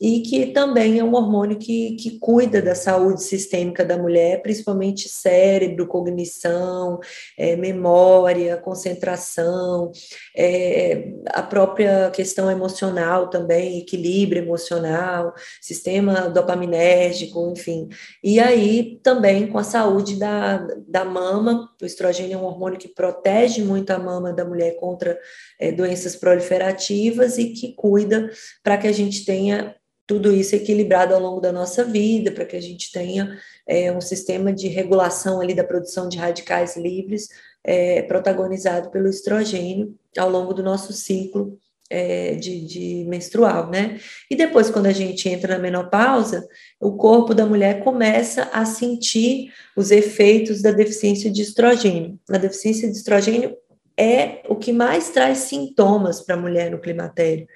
e 0.00 0.20
que 0.20 0.46
também 0.46 0.98
é 0.98 1.04
um 1.04 1.14
hormônio 1.14 1.58
que, 1.58 1.96
que 1.96 2.18
cuida 2.18 2.60
da 2.60 2.74
saúde 2.74 3.22
sistêmica 3.22 3.84
da 3.84 3.96
mulher, 3.96 4.42
principalmente 4.42 5.08
cérebro, 5.08 5.86
cognição, 5.86 7.00
é, 7.38 7.56
memória, 7.56 8.56
concentração, 8.58 9.90
é, 10.36 11.12
a 11.30 11.42
própria 11.42 12.10
questão 12.10 12.50
emocional 12.50 13.30
também, 13.30 13.78
equilíbrio 13.78 14.42
emocional, 14.42 15.32
sistema 15.62 16.28
dopaminérgico, 16.28 17.50
enfim. 17.50 17.88
E 18.22 18.38
aí 18.38 19.00
também 19.02 19.46
com 19.46 19.58
a 19.58 19.64
saúde 19.64 20.18
da, 20.18 20.58
da 20.86 21.04
mama, 21.04 21.70
o 21.80 21.86
estrogênio 21.86 22.34
é 22.34 22.38
um 22.38 22.44
hormônio 22.44 22.78
que 22.78 22.88
protege 22.88 23.62
muito 23.62 23.90
a 23.90 23.98
mama 23.98 24.32
da 24.32 24.44
mulher 24.44 24.76
contra 24.76 25.18
é, 25.58 25.72
doenças 25.72 26.14
proliferativas 26.16 27.38
e 27.38 27.54
que 27.54 27.74
cuida 27.74 28.30
para 28.62 28.76
que 28.76 28.86
a 28.86 28.92
gente 28.92 29.24
tenha 29.24 29.74
tudo 30.06 30.32
isso 30.32 30.54
equilibrado 30.54 31.14
ao 31.14 31.20
longo 31.20 31.40
da 31.40 31.52
nossa 31.52 31.84
vida, 31.84 32.30
para 32.30 32.44
que 32.44 32.56
a 32.56 32.62
gente 32.62 32.92
tenha 32.92 33.36
é, 33.66 33.90
um 33.90 34.00
sistema 34.00 34.52
de 34.52 34.68
regulação 34.68 35.40
ali 35.40 35.54
da 35.54 35.64
produção 35.64 36.08
de 36.08 36.16
radicais 36.16 36.76
livres, 36.76 37.28
é, 37.64 38.02
protagonizado 38.02 38.90
pelo 38.90 39.08
estrogênio 39.08 39.94
ao 40.16 40.30
longo 40.30 40.54
do 40.54 40.62
nosso 40.62 40.92
ciclo 40.92 41.58
é, 41.90 42.36
de, 42.36 42.64
de, 42.64 43.04
menstrual, 43.08 43.68
né? 43.68 43.98
E 44.30 44.36
depois, 44.36 44.70
quando 44.70 44.86
a 44.86 44.92
gente 44.92 45.28
entra 45.28 45.54
na 45.54 45.62
menopausa, 45.62 46.46
o 46.80 46.96
corpo 46.96 47.34
da 47.34 47.44
mulher 47.44 47.82
começa 47.82 48.48
a 48.52 48.64
sentir 48.64 49.52
os 49.76 49.90
efeitos 49.90 50.62
da 50.62 50.70
deficiência 50.70 51.30
de 51.30 51.42
estrogênio. 51.42 52.18
A 52.30 52.38
deficiência 52.38 52.88
de 52.90 52.96
estrogênio 52.96 53.56
é 53.96 54.42
o 54.48 54.56
que 54.56 54.72
mais 54.72 55.10
traz 55.10 55.38
sintomas 55.38 56.20
para 56.20 56.34
a 56.34 56.40
mulher 56.40 56.70
no 56.70 56.80
climatério 56.80 57.46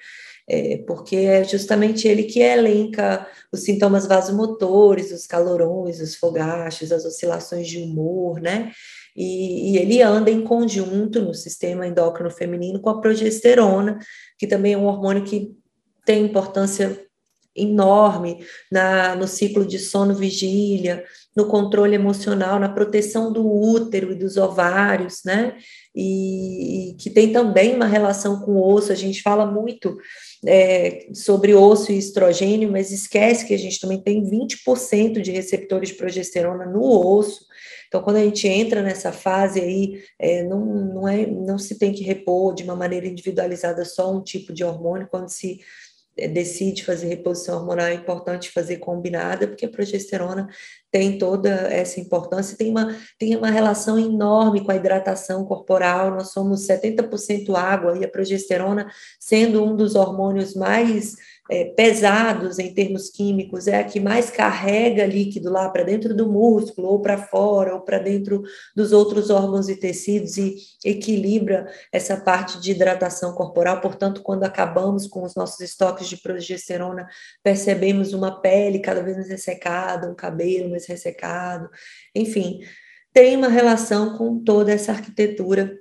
é, 0.53 0.77
porque 0.85 1.15
é 1.15 1.45
justamente 1.45 2.09
ele 2.09 2.23
que 2.23 2.41
elenca 2.41 3.25
os 3.49 3.61
sintomas 3.61 4.05
vasomotores, 4.05 5.09
os 5.11 5.25
calorões, 5.25 6.01
os 6.01 6.15
fogachos, 6.15 6.91
as 6.91 7.05
oscilações 7.05 7.67
de 7.67 7.77
humor, 7.77 8.41
né? 8.41 8.71
E, 9.15 9.71
e, 9.71 9.77
ele 9.77 10.01
anda 10.01 10.29
em 10.29 10.43
conjunto 10.43 11.21
no 11.21 11.33
sistema 11.33 11.87
endócrino 11.87 12.29
feminino 12.29 12.81
com 12.81 12.89
a 12.89 12.99
progesterona, 12.99 13.97
que 14.37 14.45
também 14.45 14.73
é 14.73 14.77
um 14.77 14.85
hormônio 14.85 15.23
que 15.23 15.55
tem 16.05 16.25
importância 16.25 16.99
enorme 17.55 18.45
na, 18.71 19.15
no 19.15 19.27
ciclo 19.27 19.65
de 19.65 19.77
sono-vigília, 19.77 21.03
no 21.35 21.45
controle 21.45 21.95
emocional, 21.95 22.59
na 22.59 22.69
proteção 22.69 23.31
do 23.31 23.45
útero 23.49 24.11
e 24.11 24.15
dos 24.15 24.37
ovários, 24.37 25.21
né? 25.25 25.57
E, 25.95 26.91
e 26.91 26.93
que 26.95 27.09
tem 27.09 27.31
também 27.31 27.75
uma 27.75 27.85
relação 27.85 28.41
com 28.41 28.53
o 28.53 28.73
osso. 28.73 28.91
A 28.91 28.95
gente 28.95 29.21
fala 29.21 29.45
muito 29.45 29.97
é, 30.45 31.07
sobre 31.13 31.53
osso 31.53 31.91
e 31.91 31.97
estrogênio, 31.97 32.71
mas 32.71 32.91
esquece 32.91 33.45
que 33.45 33.53
a 33.53 33.57
gente 33.57 33.79
também 33.79 34.01
tem 34.01 34.23
20% 34.23 35.21
de 35.21 35.31
receptores 35.31 35.89
de 35.89 35.95
progesterona 35.95 36.65
no 36.65 36.81
osso. 36.81 37.45
Então, 37.87 38.01
quando 38.01 38.17
a 38.17 38.23
gente 38.23 38.47
entra 38.47 38.81
nessa 38.81 39.11
fase 39.11 39.59
aí, 39.59 40.01
é, 40.17 40.43
não, 40.43 40.65
não, 40.65 41.07
é, 41.07 41.25
não 41.27 41.57
se 41.57 41.77
tem 41.77 41.91
que 41.91 42.03
repor 42.03 42.55
de 42.55 42.63
uma 42.63 42.75
maneira 42.75 43.05
individualizada 43.05 43.83
só 43.83 44.11
um 44.11 44.23
tipo 44.23 44.53
de 44.53 44.63
hormônio, 44.63 45.09
quando 45.11 45.29
se 45.29 45.59
decide 46.27 46.83
fazer 46.83 47.07
reposição 47.07 47.57
hormonal, 47.57 47.87
é 47.87 47.93
importante 47.93 48.51
fazer 48.51 48.77
combinada, 48.77 49.47
porque 49.47 49.65
a 49.65 49.69
progesterona 49.69 50.47
tem 50.91 51.17
toda 51.17 51.49
essa 51.49 51.99
importância, 51.99 52.57
tem 52.57 52.69
uma, 52.69 52.95
tem 53.17 53.35
uma 53.35 53.49
relação 53.49 53.97
enorme 53.97 54.63
com 54.63 54.71
a 54.71 54.75
hidratação 54.75 55.45
corporal, 55.45 56.11
nós 56.11 56.31
somos 56.31 56.67
70% 56.67 57.55
água, 57.55 57.97
e 57.97 58.03
a 58.03 58.09
progesterona, 58.09 58.91
sendo 59.19 59.63
um 59.63 59.75
dos 59.75 59.95
hormônios 59.95 60.53
mais 60.53 61.15
é, 61.49 61.65
pesados 61.65 62.59
em 62.59 62.73
termos 62.73 63.09
químicos, 63.09 63.67
é 63.67 63.79
a 63.79 63.83
que 63.83 63.99
mais 63.99 64.29
carrega 64.29 65.05
líquido 65.05 65.49
lá 65.49 65.69
para 65.69 65.83
dentro 65.83 66.15
do 66.15 66.29
músculo, 66.29 66.87
ou 66.87 67.01
para 67.01 67.17
fora, 67.17 67.73
ou 67.73 67.81
para 67.81 67.99
dentro 67.99 68.43
dos 68.75 68.91
outros 68.91 69.29
órgãos 69.29 69.67
e 69.67 69.75
tecidos, 69.75 70.37
e 70.37 70.55
equilibra 70.85 71.67
essa 71.91 72.15
parte 72.15 72.59
de 72.59 72.71
hidratação 72.71 73.33
corporal. 73.33 73.81
Portanto, 73.81 74.21
quando 74.21 74.43
acabamos 74.43 75.07
com 75.07 75.23
os 75.23 75.35
nossos 75.35 75.59
estoques 75.59 76.07
de 76.07 76.17
progesterona, 76.17 77.07
percebemos 77.43 78.13
uma 78.13 78.39
pele 78.39 78.79
cada 78.79 79.01
vez 79.01 79.17
mais 79.17 79.29
ressecada, 79.29 80.09
um 80.09 80.15
cabelo 80.15 80.69
mais 80.69 80.85
ressecado, 80.85 81.69
enfim, 82.15 82.61
tem 83.13 83.35
uma 83.35 83.49
relação 83.49 84.17
com 84.17 84.41
toda 84.41 84.71
essa 84.71 84.93
arquitetura 84.93 85.77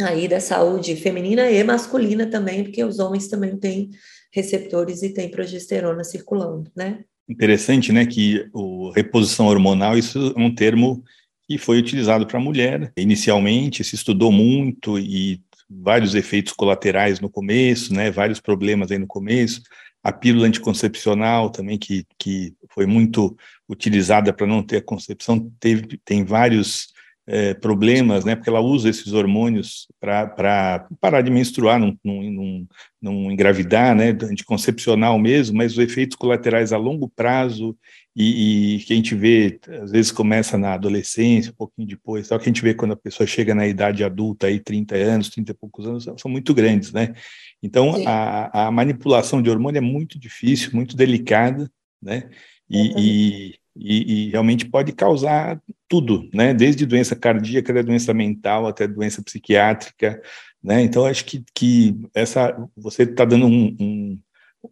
aí 0.00 0.26
da 0.26 0.40
saúde 0.40 0.96
feminina 0.96 1.50
e 1.50 1.62
masculina 1.62 2.26
também, 2.26 2.64
porque 2.64 2.82
os 2.82 2.98
homens 2.98 3.28
também 3.28 3.58
têm 3.58 3.90
receptores 4.32 5.02
e 5.02 5.10
tem 5.10 5.30
progesterona 5.30 6.02
circulando, 6.02 6.70
né? 6.74 7.04
Interessante, 7.28 7.92
né, 7.92 8.04
que 8.04 8.48
o 8.52 8.90
reposição 8.90 9.46
hormonal, 9.46 9.96
isso 9.96 10.34
é 10.36 10.40
um 10.40 10.52
termo 10.52 11.04
que 11.46 11.56
foi 11.56 11.78
utilizado 11.78 12.26
para 12.26 12.38
a 12.38 12.42
mulher. 12.42 12.92
Inicialmente 12.96 13.84
se 13.84 13.94
estudou 13.94 14.32
muito 14.32 14.98
e 14.98 15.40
vários 15.70 16.14
efeitos 16.14 16.52
colaterais 16.52 17.20
no 17.20 17.30
começo, 17.30 17.94
né, 17.94 18.10
vários 18.10 18.40
problemas 18.40 18.90
aí 18.90 18.98
no 18.98 19.06
começo. 19.06 19.62
A 20.02 20.12
pílula 20.12 20.48
anticoncepcional 20.48 21.48
também, 21.48 21.78
que, 21.78 22.04
que 22.18 22.54
foi 22.70 22.86
muito 22.86 23.36
utilizada 23.68 24.32
para 24.32 24.46
não 24.46 24.62
ter 24.62 24.78
a 24.78 24.82
concepção, 24.82 25.50
teve, 25.60 26.00
tem 26.04 26.24
vários 26.24 26.91
é, 27.26 27.54
problemas, 27.54 28.24
né, 28.24 28.34
porque 28.34 28.50
ela 28.50 28.60
usa 28.60 28.88
esses 28.88 29.12
hormônios 29.12 29.86
para 30.00 30.86
parar 31.00 31.22
de 31.22 31.30
menstruar, 31.30 31.78
não, 31.78 31.96
não, 32.04 32.66
não, 33.00 33.30
engravidar, 33.30 33.94
né, 33.94 34.10
anticoncepcional 34.10 35.18
mesmo, 35.18 35.56
mas 35.56 35.72
os 35.72 35.78
efeitos 35.78 36.16
colaterais 36.16 36.72
a 36.72 36.76
longo 36.76 37.08
prazo 37.08 37.76
e, 38.14 38.76
e, 38.76 38.78
que 38.80 38.92
a 38.92 38.96
gente 38.96 39.14
vê, 39.14 39.58
às 39.82 39.92
vezes 39.92 40.10
começa 40.10 40.58
na 40.58 40.74
adolescência, 40.74 41.52
um 41.52 41.56
pouquinho 41.56 41.88
depois, 41.88 42.26
só 42.26 42.38
que 42.38 42.44
a 42.44 42.48
gente 42.48 42.62
vê 42.62 42.74
quando 42.74 42.92
a 42.92 42.96
pessoa 42.96 43.26
chega 43.26 43.54
na 43.54 43.66
idade 43.66 44.04
adulta, 44.04 44.48
aí 44.48 44.58
30 44.58 44.96
anos, 44.96 45.30
30 45.30 45.52
e 45.52 45.54
poucos 45.54 45.86
anos, 45.86 46.04
são 46.18 46.30
muito 46.30 46.52
grandes, 46.52 46.92
né? 46.92 47.14
Então, 47.62 48.04
a, 48.06 48.66
a, 48.66 48.70
manipulação 48.72 49.40
de 49.40 49.48
hormônio 49.48 49.78
é 49.78 49.80
muito 49.80 50.18
difícil, 50.18 50.70
muito 50.74 50.96
delicada, 50.96 51.70
né? 52.02 52.28
E, 52.68 53.50
e, 53.50 53.54
e, 53.76 54.30
realmente 54.30 54.66
pode 54.66 54.92
causar 54.92 55.60
tudo, 55.88 56.28
né? 56.32 56.52
Desde 56.54 56.86
doença 56.86 57.16
cardíaca, 57.16 57.72
até 57.72 57.82
doença 57.82 58.12
mental, 58.12 58.66
até 58.66 58.86
doença 58.86 59.22
psiquiátrica, 59.22 60.20
né? 60.62 60.82
Então 60.82 61.06
acho 61.06 61.24
que, 61.24 61.44
que 61.54 61.96
essa 62.14 62.56
você 62.76 63.02
está 63.04 63.24
dando 63.24 63.46
um, 63.46 63.76
um, 63.80 64.18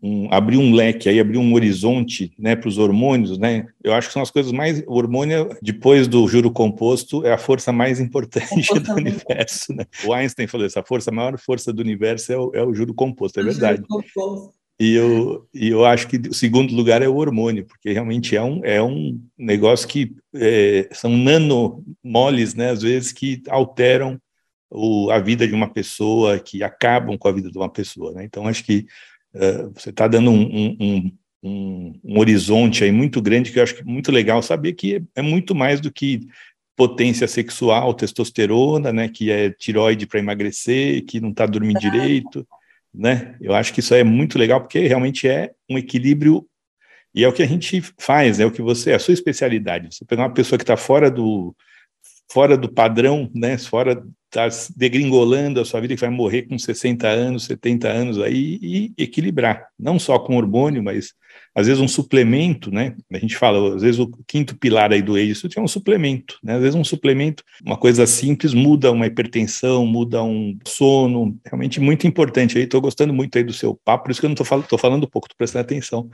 um, 0.03 0.28
abrir 0.32 0.57
um 0.59 0.72
leque 0.72 1.09
aí, 1.09 1.18
abrir 1.18 1.38
um 1.38 1.53
horizonte, 1.55 2.32
né, 2.38 2.55
para 2.55 2.68
os 2.68 2.78
hormônios, 2.78 3.38
né? 3.38 3.66
Eu 3.82 3.92
acho 3.92 4.09
que 4.09 4.14
são 4.14 4.22
as 4.22 4.30
coisas 4.30 4.53
mais 4.53 4.82
o 4.86 4.94
hormônio 4.94 5.57
depois 5.62 6.07
do 6.07 6.26
juro 6.28 6.51
composto 6.51 7.26
é 7.26 7.32
a 7.32 7.38
força 7.38 7.72
mais 7.72 8.01
importante 8.01 8.66
força 8.66 8.80
do 8.80 8.94
universo, 8.94 9.74
né? 9.74 9.84
O 10.05 10.12
Einstein 10.12 10.46
falou 10.46 10.66
essa 10.66 10.82
força 10.82 11.11
a 11.11 11.14
maior 11.14 11.38
força 11.38 11.72
do 11.72 11.80
universo 11.80 12.32
é 12.32 12.38
o, 12.38 12.51
é 12.55 12.62
o 12.62 12.74
juro 12.74 12.94
composto, 12.94 13.40
é 13.40 13.42
verdade. 13.42 13.78
Juro 13.78 13.88
composto. 13.88 14.59
E 14.81 14.95
eu, 14.95 15.47
e 15.53 15.68
eu 15.68 15.85
acho 15.85 16.09
que 16.09 16.16
o 16.16 16.33
segundo 16.33 16.74
lugar 16.74 17.03
é 17.03 17.07
o 17.07 17.16
hormônio, 17.16 17.66
porque 17.66 17.93
realmente 17.93 18.35
é 18.35 18.43
um, 18.43 18.64
é 18.64 18.83
um 18.83 19.20
negócio 19.37 19.87
que 19.87 20.16
é, 20.35 20.89
são 20.91 21.14
nanomoles, 21.18 22.55
né, 22.55 22.70
às 22.70 22.81
vezes, 22.81 23.12
que 23.12 23.43
alteram 23.51 24.18
o, 24.70 25.11
a 25.11 25.18
vida 25.18 25.47
de 25.47 25.53
uma 25.53 25.70
pessoa, 25.70 26.39
que 26.39 26.62
acabam 26.62 27.18
com 27.18 27.28
a 27.28 27.33
vida 27.33 27.51
de 27.51 27.59
uma 27.59 27.68
pessoa. 27.68 28.12
Né? 28.12 28.24
Então, 28.24 28.47
acho 28.47 28.64
que 28.64 28.87
uh, 29.35 29.70
você 29.74 29.91
está 29.91 30.09
dando 30.09 30.31
um, 30.31 30.76
um, 30.81 31.12
um, 31.43 32.01
um, 32.03 32.18
horizonte 32.18 32.83
aí 32.83 32.91
muito 32.91 33.20
grande 33.20 33.53
que 33.53 33.59
eu 33.59 33.62
acho 33.62 33.74
que 33.74 33.83
é 33.83 33.85
muito 33.85 34.11
legal 34.11 34.43
saber 34.43 34.72
que 34.72 34.97
é, 34.97 35.03
é 35.16 35.22
muito 35.22 35.55
mais 35.55 35.78
do 35.78 35.93
que 35.93 36.26
potência 36.74 37.28
sexual, 37.28 37.93
testosterona, 37.93 38.95
né, 38.95 39.11
que 39.11 39.31
é 39.31 39.51
tiroide 39.51 40.07
para 40.07 40.20
emagrecer, 40.20 41.05
que 41.05 41.20
não 41.20 41.33
está 41.33 41.45
dormindo 41.45 41.78
direito, 41.78 42.47
né? 42.93 43.36
Eu 43.41 43.55
acho 43.55 43.72
que 43.72 43.80
isso 43.80 43.95
é 43.95 44.03
muito 44.05 44.38
legal 44.38 44.61
porque 44.61 44.86
realmente 44.86 45.28
é 45.28 45.53
um 45.68 45.78
equilíbrio 45.78 46.47
e 47.14 47.24
é 47.24 47.28
o 47.28 47.32
que 47.32 47.43
a 47.43 47.47
gente 47.47 47.82
faz, 47.99 48.38
é 48.38 48.47
o 48.47 48.53
que 48.53 48.62
você, 48.62 48.93
a 48.93 48.99
sua 48.99 49.14
especialidade. 49.14 49.95
Você 49.95 50.05
pegar 50.05 50.22
uma 50.22 50.34
pessoa 50.34 50.59
que 50.59 50.62
está 50.62 50.76
fora 50.76 51.11
do 51.11 51.55
fora 52.32 52.57
do 52.57 52.72
padrão, 52.72 53.28
né? 53.34 53.59
Fora 53.59 54.05
está 54.32 54.49
degringolando 54.76 55.61
a 55.61 55.64
sua 55.64 55.80
vida 55.80 55.95
que 55.95 56.01
vai 56.01 56.11
morrer 56.11 56.43
com 56.43 56.57
60 56.57 57.09
anos, 57.09 57.45
70 57.45 57.88
anos 57.88 58.20
aí 58.20 58.59
e 58.62 58.93
equilibrar, 58.97 59.66
não 59.76 59.99
só 59.99 60.18
com 60.20 60.36
hormônio, 60.36 60.82
mas 60.82 61.12
às 61.55 61.66
vezes 61.66 61.82
um 61.82 61.88
suplemento, 61.88 62.70
né? 62.70 62.95
A 63.12 63.18
gente 63.18 63.36
fala, 63.36 63.74
às 63.74 63.82
vezes 63.82 63.99
o 63.99 64.09
quinto 64.26 64.57
pilar 64.57 64.93
aí 64.93 65.03
do 65.03 65.18
eixo 65.18 65.49
é 65.55 65.61
um 65.61 65.68
suplemento, 65.68 66.38
né? 66.43 66.55
Às 66.55 66.61
vezes 66.61 66.74
um 66.74 66.84
suplemento, 66.84 67.43
uma 67.64 67.76
coisa 67.76 68.07
simples 68.07 68.55
muda 68.55 68.93
uma 68.93 69.07
hipertensão, 69.07 69.84
muda 69.84 70.22
um 70.22 70.57
sono, 70.66 71.36
realmente 71.45 71.80
muito 71.80 72.07
importante 72.07 72.57
aí. 72.57 72.64
Estou 72.64 72.80
gostando 72.80 73.12
muito 73.12 73.36
aí 73.36 73.45
do 73.45 73.53
seu 73.53 73.74
papo, 73.84 74.05
por 74.05 74.11
isso 74.12 74.20
que 74.20 74.26
eu 74.26 74.28
não 74.28 74.34
estou 74.34 74.47
falando, 74.47 74.66
tô 74.66 74.78
falando 74.78 75.09
pouco, 75.09 75.26
estou 75.26 75.36
prestando 75.36 75.62
atenção. 75.62 76.09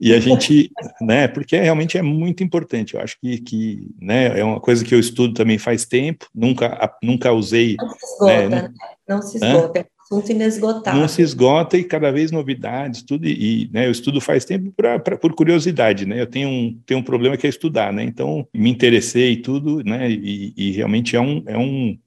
E 0.00 0.12
a 0.12 0.18
gente, 0.18 0.70
né? 1.00 1.28
Porque 1.28 1.56
realmente 1.56 1.96
é 1.96 2.02
muito 2.02 2.42
importante. 2.42 2.94
Eu 2.94 3.00
acho 3.00 3.16
que, 3.20 3.38
que, 3.40 3.88
né? 4.00 4.38
É 4.38 4.44
uma 4.44 4.60
coisa 4.60 4.84
que 4.84 4.94
eu 4.94 4.98
estudo 4.98 5.34
também 5.34 5.58
faz 5.58 5.84
tempo, 5.86 6.26
nunca, 6.34 6.92
nunca 7.02 7.32
usei. 7.32 7.76
Não 7.78 7.90
se 7.90 8.06
esgota, 8.06 8.48
né? 8.48 8.72
Não 9.08 9.22
se 9.22 9.36
esgota. 9.36 9.80
Hã? 9.80 9.99
Assunto 10.10 10.32
inesgotável. 10.32 11.00
Não 11.00 11.08
se 11.08 11.22
esgota 11.22 11.76
e 11.76 11.84
cada 11.84 12.10
vez 12.10 12.32
novidades, 12.32 13.02
tudo, 13.02 13.26
e, 13.26 13.64
e 13.64 13.70
né, 13.72 13.86
eu 13.86 13.90
estudo 13.92 14.20
faz 14.20 14.44
tempo 14.44 14.72
pra, 14.72 14.98
pra, 14.98 15.16
por 15.16 15.34
curiosidade, 15.34 16.04
né, 16.04 16.20
eu 16.20 16.26
tenho 16.26 16.48
um, 16.48 16.80
tenho 16.84 17.00
um 17.00 17.04
problema 17.04 17.36
que 17.36 17.46
é 17.46 17.50
estudar, 17.50 17.92
né, 17.92 18.02
então 18.02 18.46
me 18.52 18.68
interessei 18.68 19.32
e 19.32 19.36
tudo, 19.36 19.84
né, 19.84 20.10
e, 20.10 20.52
e 20.56 20.70
realmente 20.72 21.14
é 21.14 21.20
um, 21.20 21.44
é 21.46 21.56
um, 21.56 21.98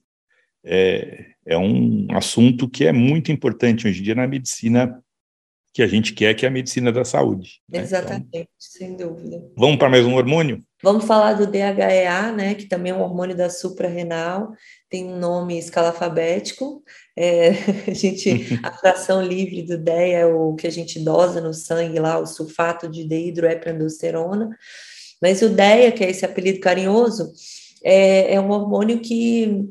é, 0.65 1.25
é 1.45 1.57
um 1.57 2.07
assunto 2.11 2.69
que 2.69 2.85
é 2.85 2.91
muito 2.91 3.31
importante 3.31 3.87
hoje 3.87 4.01
em 4.01 4.03
dia 4.03 4.15
na 4.15 4.27
medicina 4.27 4.99
que 5.73 5.81
a 5.81 5.87
gente 5.87 6.13
quer, 6.13 6.35
que 6.35 6.45
é 6.45 6.49
a 6.49 6.51
medicina 6.51 6.91
da 6.91 7.03
saúde. 7.03 7.59
Né? 7.67 7.79
Exatamente, 7.79 8.27
então, 8.29 8.47
sem 8.59 8.95
dúvida. 8.95 9.43
Vamos 9.57 9.77
para 9.77 9.89
mais 9.89 10.05
um 10.05 10.13
hormônio? 10.13 10.61
Vamos 10.83 11.05
falar 11.05 11.33
do 11.33 11.47
DHEA, 11.47 12.31
né, 12.31 12.53
que 12.53 12.67
também 12.67 12.91
é 12.91 12.95
um 12.95 13.01
hormônio 13.01 13.35
da 13.35 13.49
suprarrenal, 13.49 14.51
tem 14.87 15.05
um 15.05 15.17
nome 15.17 15.57
escalafabético. 15.57 16.83
É, 17.15 17.49
a 17.89 17.93
gente, 17.93 18.59
a 18.63 18.71
fração 18.77 19.21
livre 19.21 19.63
do 19.63 19.77
DEA 19.77 20.19
é 20.19 20.25
o 20.25 20.55
que 20.55 20.67
a 20.67 20.71
gente 20.71 20.99
dosa 20.99 21.39
no 21.39 21.53
sangue 21.53 21.99
lá, 21.99 22.19
o 22.19 22.25
sulfato 22.25 22.87
de 22.87 23.03
dehidroepiandrosterona. 23.05 24.49
Mas 25.21 25.41
o 25.41 25.49
DEA, 25.49 25.91
que 25.91 26.03
é 26.03 26.09
esse 26.09 26.25
apelido 26.25 26.59
carinhoso, 26.59 27.31
é, 27.83 28.33
é 28.33 28.39
um 28.41 28.49
hormônio 28.49 28.99
que 28.99 29.65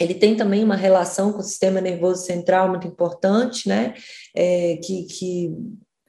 ele 0.00 0.14
tem 0.14 0.36
também 0.36 0.62
uma 0.62 0.76
relação 0.76 1.32
com 1.32 1.40
o 1.40 1.42
sistema 1.42 1.80
nervoso 1.80 2.24
central 2.24 2.68
muito 2.68 2.86
importante, 2.86 3.68
né? 3.68 3.94
É, 4.34 4.76
que, 4.76 5.04
que 5.04 5.52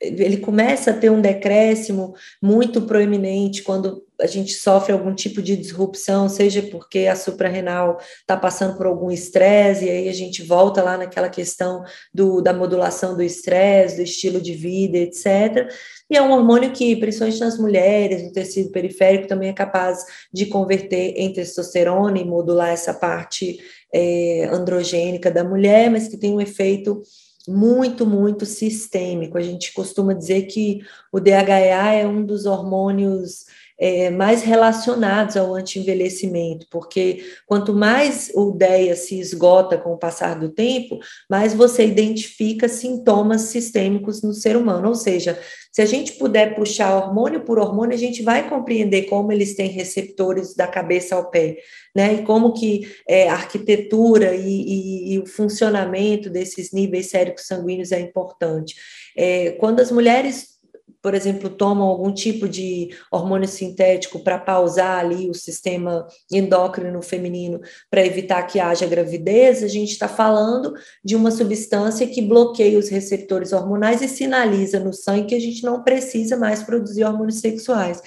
ele 0.02 0.38
começa 0.38 0.92
a 0.92 0.94
ter 0.94 1.10
um 1.10 1.20
decréscimo 1.20 2.14
muito 2.42 2.84
proeminente 2.84 3.62
quando 3.64 4.04
a 4.20 4.28
gente 4.28 4.54
sofre 4.54 4.92
algum 4.92 5.14
tipo 5.14 5.42
de 5.42 5.56
disrupção, 5.56 6.28
seja 6.28 6.62
porque 6.64 7.08
a 7.08 7.16
suprarrenal 7.16 8.00
está 8.20 8.36
passando 8.36 8.78
por 8.78 8.86
algum 8.86 9.10
estresse, 9.10 9.86
e 9.86 9.90
aí 9.90 10.10
a 10.10 10.14
gente 10.14 10.44
volta 10.44 10.82
lá 10.84 10.98
naquela 10.98 11.30
questão 11.30 11.84
do, 12.14 12.42
da 12.42 12.54
modulação 12.54 13.16
do 13.16 13.24
estresse, 13.24 13.98
do 13.98 14.02
estilo 14.02 14.42
de 14.42 14.54
vida, 14.54 14.98
etc. 14.98 15.70
E 16.10 16.18
é 16.18 16.22
um 16.22 16.32
hormônio 16.32 16.72
que, 16.72 16.96
principalmente 16.98 17.40
nas 17.40 17.58
mulheres, 17.58 18.24
no 18.24 18.32
tecido 18.32 18.72
periférico, 18.72 19.28
também 19.28 19.50
é 19.50 19.54
capaz 19.54 20.04
de 20.34 20.46
converter 20.48 21.14
em 21.16 21.32
testosterona 21.32 22.20
e 22.20 22.26
modular 22.26 22.70
essa 22.70 22.94
parte 22.94 23.58
é, 23.94 24.50
androgênica 24.52 25.32
da 25.32 25.44
mulher, 25.44 25.90
mas 25.90 26.08
que 26.08 26.18
tem 26.18 26.34
um 26.34 26.42
efeito 26.42 27.02
muito, 27.50 28.06
muito 28.06 28.46
sistêmico. 28.46 29.38
A 29.38 29.42
gente 29.42 29.74
costuma 29.74 30.14
dizer 30.14 30.44
que 30.44 30.82
o 31.12 31.20
DHEA 31.20 31.94
é 31.94 32.08
um 32.08 32.24
dos 32.24 32.46
hormônios 32.46 33.46
é, 33.80 34.10
mais 34.10 34.44
relacionados 34.44 35.38
ao 35.38 35.56
anti-envelhecimento, 35.56 36.68
porque 36.70 37.24
quanto 37.48 37.74
mais 37.74 38.30
o 38.36 38.52
DEA 38.52 38.96
se 38.96 39.20
esgota 39.20 39.78
com 39.78 39.94
o 39.94 39.98
passar 39.98 40.38
do 40.38 40.50
tempo, 40.50 41.00
mais 41.30 41.54
você 41.54 41.86
identifica 41.86 42.68
sintomas 42.68 43.44
sistêmicos 43.44 44.22
no 44.22 44.34
ser 44.34 44.58
humano. 44.58 44.90
Ou 44.90 44.96
seja, 44.96 45.40
se 45.72 45.82
a 45.82 45.86
gente 45.86 46.14
puder 46.14 46.56
puxar 46.56 46.94
hormônio 46.96 47.46
por 47.46 47.58
hormônio, 47.58 47.96
a 47.96 48.00
gente 48.00 48.22
vai 48.22 48.50
compreender 48.50 49.04
como 49.04 49.32
eles 49.32 49.56
têm 49.56 49.70
receptores 49.70 50.54
da 50.56 50.68
cabeça 50.68 51.16
ao 51.16 51.30
pé, 51.30 51.58
né? 51.96 52.16
E 52.16 52.24
como 52.24 52.54
que 52.54 52.88
é, 53.08 53.30
a 53.30 53.34
arquitetura 53.34 54.36
e, 54.36 54.50
e, 54.50 55.14
e, 55.14 55.20
o 55.20 55.26
funcionamento 55.26 56.30
desses 56.30 56.74
níveis 56.74 57.10
séricos 57.10 57.46
sanguíneos 57.46 57.92
é 57.92 58.00
importante. 58.00 58.76
É, 59.16 59.52
quando 59.52 59.80
as 59.80 59.92
mulheres 59.92 60.59
por 61.02 61.14
exemplo, 61.14 61.50
tomam 61.50 61.88
algum 61.88 62.14
tipo 62.14 62.48
de 62.48 62.90
hormônio 63.12 63.48
sintético 63.48 64.20
para 64.20 64.38
pausar 64.38 65.00
ali 65.00 65.30
o 65.30 65.34
sistema 65.34 66.08
endócrino 66.32 67.02
feminino 67.02 67.62
para 67.90 68.06
evitar 68.06 68.44
que 68.44 68.60
haja 68.60 68.86
gravidez, 68.86 69.64
a 69.64 69.68
gente 69.68 69.92
está 69.92 70.08
falando 70.08 70.74
de 71.04 71.16
uma 71.16 71.32
substância 71.32 72.06
que 72.06 72.22
bloqueia 72.22 72.78
os 72.78 72.90
receptores 72.90 73.54
hormonais 73.54 74.02
e 74.02 74.08
sinaliza 74.08 74.80
no 74.80 74.94
sangue 74.94 75.28
que 75.28 75.36
a 75.36 75.40
gente 75.40 75.64
não 75.64 75.84
precisa 75.84 76.36
mais 76.36 76.64
produzir 76.64 77.06
hormônios 77.06 77.40
sexuais. 77.40 78.02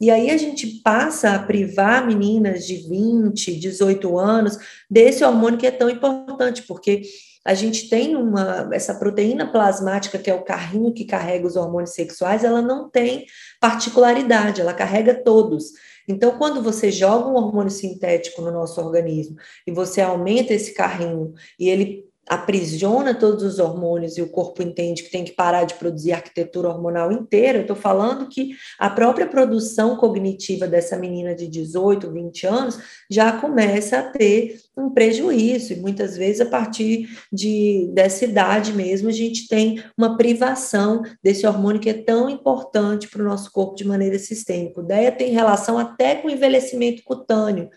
E 0.00 0.10
aí 0.10 0.30
a 0.30 0.36
gente 0.36 0.66
passa 0.84 1.30
a 1.30 1.38
privar 1.38 2.06
meninas 2.06 2.66
de 2.66 2.76
20, 2.88 3.58
18 3.58 4.18
anos 4.18 4.58
desse 4.90 5.24
hormônio 5.24 5.58
que 5.58 5.66
é 5.66 5.70
tão 5.70 5.88
importante, 5.88 6.62
porque 6.62 7.02
a 7.46 7.54
gente 7.54 7.88
tem 7.88 8.16
uma 8.16 8.68
essa 8.72 8.94
proteína 8.94 9.50
plasmática 9.50 10.18
que 10.18 10.28
é 10.28 10.34
o 10.34 10.42
carrinho 10.42 10.92
que 10.92 11.04
carrega 11.04 11.46
os 11.46 11.54
hormônios 11.54 11.94
sexuais, 11.94 12.42
ela 12.42 12.60
não 12.60 12.90
tem 12.90 13.24
particularidade, 13.60 14.60
ela 14.60 14.74
carrega 14.74 15.14
todos. 15.14 15.72
Então, 16.08 16.36
quando 16.38 16.60
você 16.62 16.90
joga 16.90 17.28
um 17.28 17.34
hormônio 17.34 17.70
sintético 17.70 18.42
no 18.42 18.50
nosso 18.50 18.80
organismo 18.80 19.36
e 19.66 19.72
você 19.72 20.00
aumenta 20.00 20.52
esse 20.52 20.74
carrinho 20.74 21.34
e 21.58 21.68
ele 21.68 22.04
aprisiona 22.28 23.14
todos 23.14 23.44
os 23.44 23.58
hormônios 23.58 24.16
e 24.16 24.22
o 24.22 24.28
corpo 24.28 24.62
entende 24.62 25.02
que 25.02 25.10
tem 25.10 25.24
que 25.24 25.32
parar 25.32 25.64
de 25.64 25.74
produzir 25.74 26.12
a 26.12 26.16
arquitetura 26.16 26.68
hormonal 26.68 27.12
inteira, 27.12 27.58
eu 27.58 27.62
estou 27.62 27.76
falando 27.76 28.28
que 28.28 28.56
a 28.78 28.90
própria 28.90 29.26
produção 29.26 29.96
cognitiva 29.96 30.66
dessa 30.66 30.96
menina 30.96 31.34
de 31.34 31.46
18, 31.46 32.10
20 32.10 32.46
anos 32.46 32.78
já 33.08 33.32
começa 33.32 33.98
a 33.98 34.02
ter 34.02 34.60
um 34.76 34.90
prejuízo, 34.90 35.72
e 35.72 35.76
muitas 35.76 36.16
vezes 36.16 36.40
a 36.40 36.46
partir 36.46 37.08
de, 37.32 37.90
dessa 37.94 38.24
idade 38.24 38.72
mesmo 38.72 39.08
a 39.08 39.12
gente 39.12 39.48
tem 39.48 39.82
uma 39.96 40.16
privação 40.16 41.02
desse 41.22 41.46
hormônio 41.46 41.80
que 41.80 41.90
é 41.90 41.94
tão 41.94 42.28
importante 42.28 43.08
para 43.08 43.22
o 43.22 43.24
nosso 43.24 43.50
corpo 43.52 43.76
de 43.76 43.86
maneira 43.86 44.18
sistêmica. 44.18 44.82
DEA 44.82 45.12
tem 45.12 45.32
relação 45.32 45.78
até 45.78 46.16
com 46.16 46.28
o 46.28 46.30
envelhecimento 46.30 47.02
cutâneo, 47.04 47.70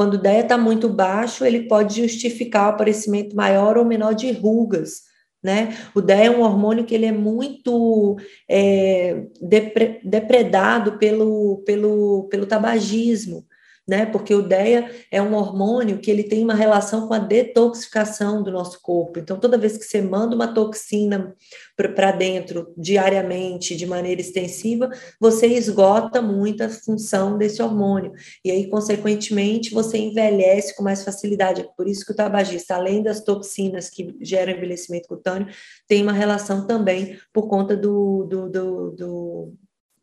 quando 0.00 0.14
o 0.14 0.18
DEA 0.18 0.40
está 0.40 0.56
muito 0.56 0.88
baixo, 0.88 1.44
ele 1.44 1.68
pode 1.68 2.00
justificar 2.00 2.68
o 2.68 2.70
aparecimento 2.70 3.36
maior 3.36 3.76
ou 3.76 3.84
menor 3.84 4.14
de 4.14 4.32
rugas, 4.32 5.02
né? 5.42 5.76
O 5.94 6.00
DEA 6.00 6.24
é 6.24 6.30
um 6.30 6.40
hormônio 6.40 6.86
que 6.86 6.94
ele 6.94 7.04
é 7.04 7.12
muito 7.12 8.16
é, 8.48 9.26
depre, 9.42 10.00
depredado 10.02 10.92
pelo, 10.96 11.62
pelo, 11.66 12.28
pelo 12.30 12.46
tabagismo 12.46 13.44
né? 13.86 14.06
Porque 14.06 14.34
o 14.34 14.42
DEA 14.42 14.90
é 15.10 15.20
um 15.20 15.34
hormônio 15.34 15.98
que 15.98 16.10
ele 16.10 16.22
tem 16.22 16.44
uma 16.44 16.54
relação 16.54 17.08
com 17.08 17.14
a 17.14 17.18
detoxificação 17.18 18.42
do 18.42 18.50
nosso 18.50 18.80
corpo. 18.80 19.18
Então, 19.18 19.38
toda 19.38 19.58
vez 19.58 19.76
que 19.76 19.84
você 19.84 20.00
manda 20.00 20.34
uma 20.34 20.54
toxina 20.54 21.34
para 21.76 22.12
dentro 22.12 22.72
diariamente, 22.76 23.74
de 23.74 23.86
maneira 23.86 24.20
extensiva, 24.20 24.90
você 25.20 25.46
esgota 25.46 26.22
muito 26.22 26.62
a 26.62 26.68
função 26.68 27.36
desse 27.36 27.62
hormônio. 27.62 28.12
E 28.44 28.50
aí, 28.50 28.68
consequentemente, 28.68 29.72
você 29.72 29.98
envelhece 29.98 30.76
com 30.76 30.82
mais 30.82 31.02
facilidade. 31.02 31.62
É 31.62 31.68
por 31.76 31.88
isso 31.88 32.04
que 32.04 32.12
o 32.12 32.16
tabagista, 32.16 32.76
além 32.76 33.02
das 33.02 33.24
toxinas 33.24 33.90
que 33.90 34.14
geram 34.20 34.52
envelhecimento 34.52 35.08
cutâneo, 35.08 35.48
tem 35.88 36.02
uma 36.02 36.12
relação 36.12 36.66
também 36.66 37.18
por 37.32 37.48
conta 37.48 37.76
do, 37.76 38.24
do, 38.24 38.48
do, 38.48 38.90
do 38.92 39.54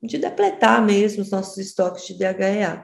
de 0.01 0.17
depletar 0.17 0.85
mesmo 0.85 1.23
os 1.23 1.31
nossos 1.31 1.57
estoques 1.57 2.05
de 2.05 2.13
DHEA. 2.13 2.83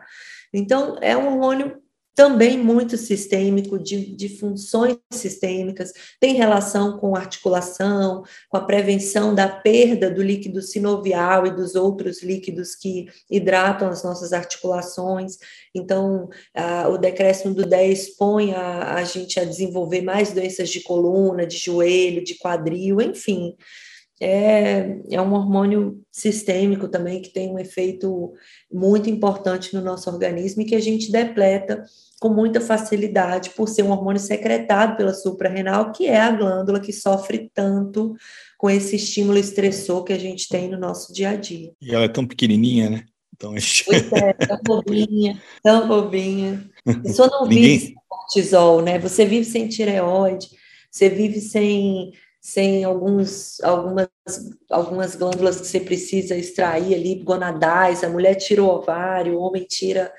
Então, 0.54 0.98
é 1.02 1.18
um 1.18 1.28
hormônio 1.28 1.84
também 2.16 2.58
muito 2.60 2.96
sistêmico, 2.96 3.80
de, 3.80 4.16
de 4.16 4.38
funções 4.38 4.98
sistêmicas, 5.12 5.92
tem 6.20 6.36
relação 6.36 7.00
com 7.00 7.16
articulação, 7.16 8.24
com 8.50 8.58
a 8.58 8.66
prevenção 8.66 9.34
da 9.34 9.48
perda 9.48 10.12
do 10.12 10.22
líquido 10.22 10.62
sinovial 10.62 11.48
e 11.48 11.56
dos 11.56 11.74
outros 11.74 12.22
líquidos 12.22 12.76
que 12.76 13.08
hidratam 13.30 13.90
as 13.90 14.04
nossas 14.04 14.32
articulações. 14.32 15.38
Então, 15.74 16.30
a, 16.56 16.88
o 16.88 16.98
decréscimo 16.98 17.54
do 17.56 17.66
10 17.66 18.10
expõe 18.10 18.54
a, 18.54 18.96
a 18.96 19.04
gente 19.04 19.40
a 19.40 19.46
desenvolver 19.46 20.02
mais 20.02 20.32
doenças 20.32 20.70
de 20.70 20.82
coluna, 20.82 21.48
de 21.48 21.58
joelho, 21.58 22.24
de 22.24 22.36
quadril, 22.36 23.02
enfim 23.02 23.56
é, 24.24 25.02
é 25.12 25.22
um 25.22 25.34
hormônio 25.34 26.02
sistêmico 26.10 26.88
também 26.88 27.22
que 27.22 27.34
tem 27.34 27.52
um 27.52 27.60
efeito 27.60 28.32
muito 28.72 29.10
importante 29.10 29.76
no 29.76 29.82
nosso 29.82 30.10
organismo 30.10 30.62
e 30.62 30.66
que 30.66 30.76
a 30.76 30.80
gente 30.80 31.12
depleta 31.12 31.84
com 32.22 32.30
muita 32.30 32.62
facilidade 32.62 33.50
por 33.50 33.68
ser 33.68 33.84
um 33.84 33.92
hormônio 33.92 34.22
secretado 34.22 34.96
pela 34.96 35.14
suprarrenal, 35.14 35.92
que 35.92 36.08
é 36.08 36.22
a 36.22 36.32
glândula 36.32 36.80
que 36.80 36.94
sofre 36.94 37.52
tanto 37.54 38.16
com 38.58 38.70
esse 38.70 38.96
estímulo 38.96 39.38
estressor 39.38 40.06
que 40.06 40.14
a 40.14 40.18
gente 40.18 40.48
tem 40.48 40.70
no 40.70 40.80
nosso 40.80 41.12
dia 41.12 41.32
a 41.32 41.36
dia. 41.36 41.74
E 41.82 41.94
ela 41.94 42.06
é 42.06 42.08
tão 42.08 42.26
pequenininha, 42.26 42.90
né? 42.90 43.04
Então, 43.36 43.58
gente... 43.58 43.84
Pois 43.84 44.10
é, 44.14 44.32
tão 44.32 44.60
bobinha, 44.64 45.42
tão 45.62 45.86
bobinha. 45.86 46.64
A 46.88 46.94
pessoa 46.94 47.28
não 47.28 47.44
Ninguém... 47.50 47.78
vive 47.78 47.86
sem 47.88 47.96
cortisol, 48.08 48.82
né? 48.82 48.98
Você 49.00 49.26
vive 49.26 49.44
sem 49.44 49.68
tireoide, 49.68 50.48
você 50.90 51.10
vive 51.10 51.42
sem 51.42 52.14
sem 52.44 52.84
alguns, 52.84 53.62
algumas, 53.62 54.10
algumas 54.70 55.16
glândulas 55.16 55.62
que 55.62 55.66
você 55.66 55.80
precisa 55.80 56.36
extrair 56.36 56.94
ali, 56.94 57.24
gonadais, 57.24 58.04
a 58.04 58.10
mulher 58.10 58.36
tira 58.36 58.62
o 58.62 58.68
ovário, 58.68 59.38
o 59.38 59.42
homem 59.42 59.64
tira, 59.64 60.14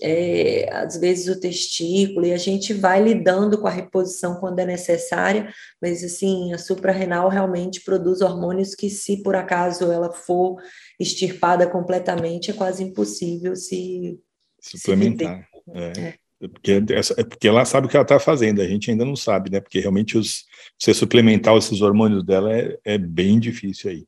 é, 0.00 0.66
às 0.72 0.96
vezes, 0.96 1.28
o 1.28 1.38
testículo, 1.38 2.24
e 2.24 2.32
a 2.32 2.38
gente 2.38 2.72
vai 2.72 3.02
lidando 3.02 3.60
com 3.60 3.66
a 3.66 3.70
reposição 3.70 4.40
quando 4.40 4.60
é 4.60 4.64
necessária, 4.64 5.52
mas, 5.80 6.02
assim, 6.02 6.54
a 6.54 6.58
suprarrenal 6.58 7.28
realmente 7.28 7.82
produz 7.82 8.22
hormônios 8.22 8.74
que, 8.74 8.88
se 8.88 9.22
por 9.22 9.36
acaso 9.36 9.92
ela 9.92 10.10
for 10.10 10.56
extirpada 10.98 11.66
completamente, 11.66 12.50
é 12.50 12.54
quase 12.54 12.82
impossível 12.82 13.54
se... 13.54 14.18
Suplementar, 14.58 15.46
se 15.52 15.70
é. 15.78 16.08
é. 16.08 16.27
Porque, 16.40 16.72
é 17.16 17.24
porque 17.24 17.48
ela 17.48 17.64
sabe 17.64 17.86
o 17.86 17.90
que 17.90 17.96
ela 17.96 18.04
está 18.04 18.20
fazendo, 18.20 18.62
a 18.62 18.66
gente 18.66 18.90
ainda 18.90 19.04
não 19.04 19.16
sabe, 19.16 19.50
né? 19.50 19.60
Porque 19.60 19.80
realmente 19.80 20.16
os, 20.16 20.44
você 20.78 20.94
suplementar 20.94 21.56
esses 21.56 21.80
hormônios 21.80 22.24
dela 22.24 22.52
é, 22.56 22.78
é 22.84 22.98
bem 22.98 23.40
difícil 23.40 23.90
aí. 23.90 24.06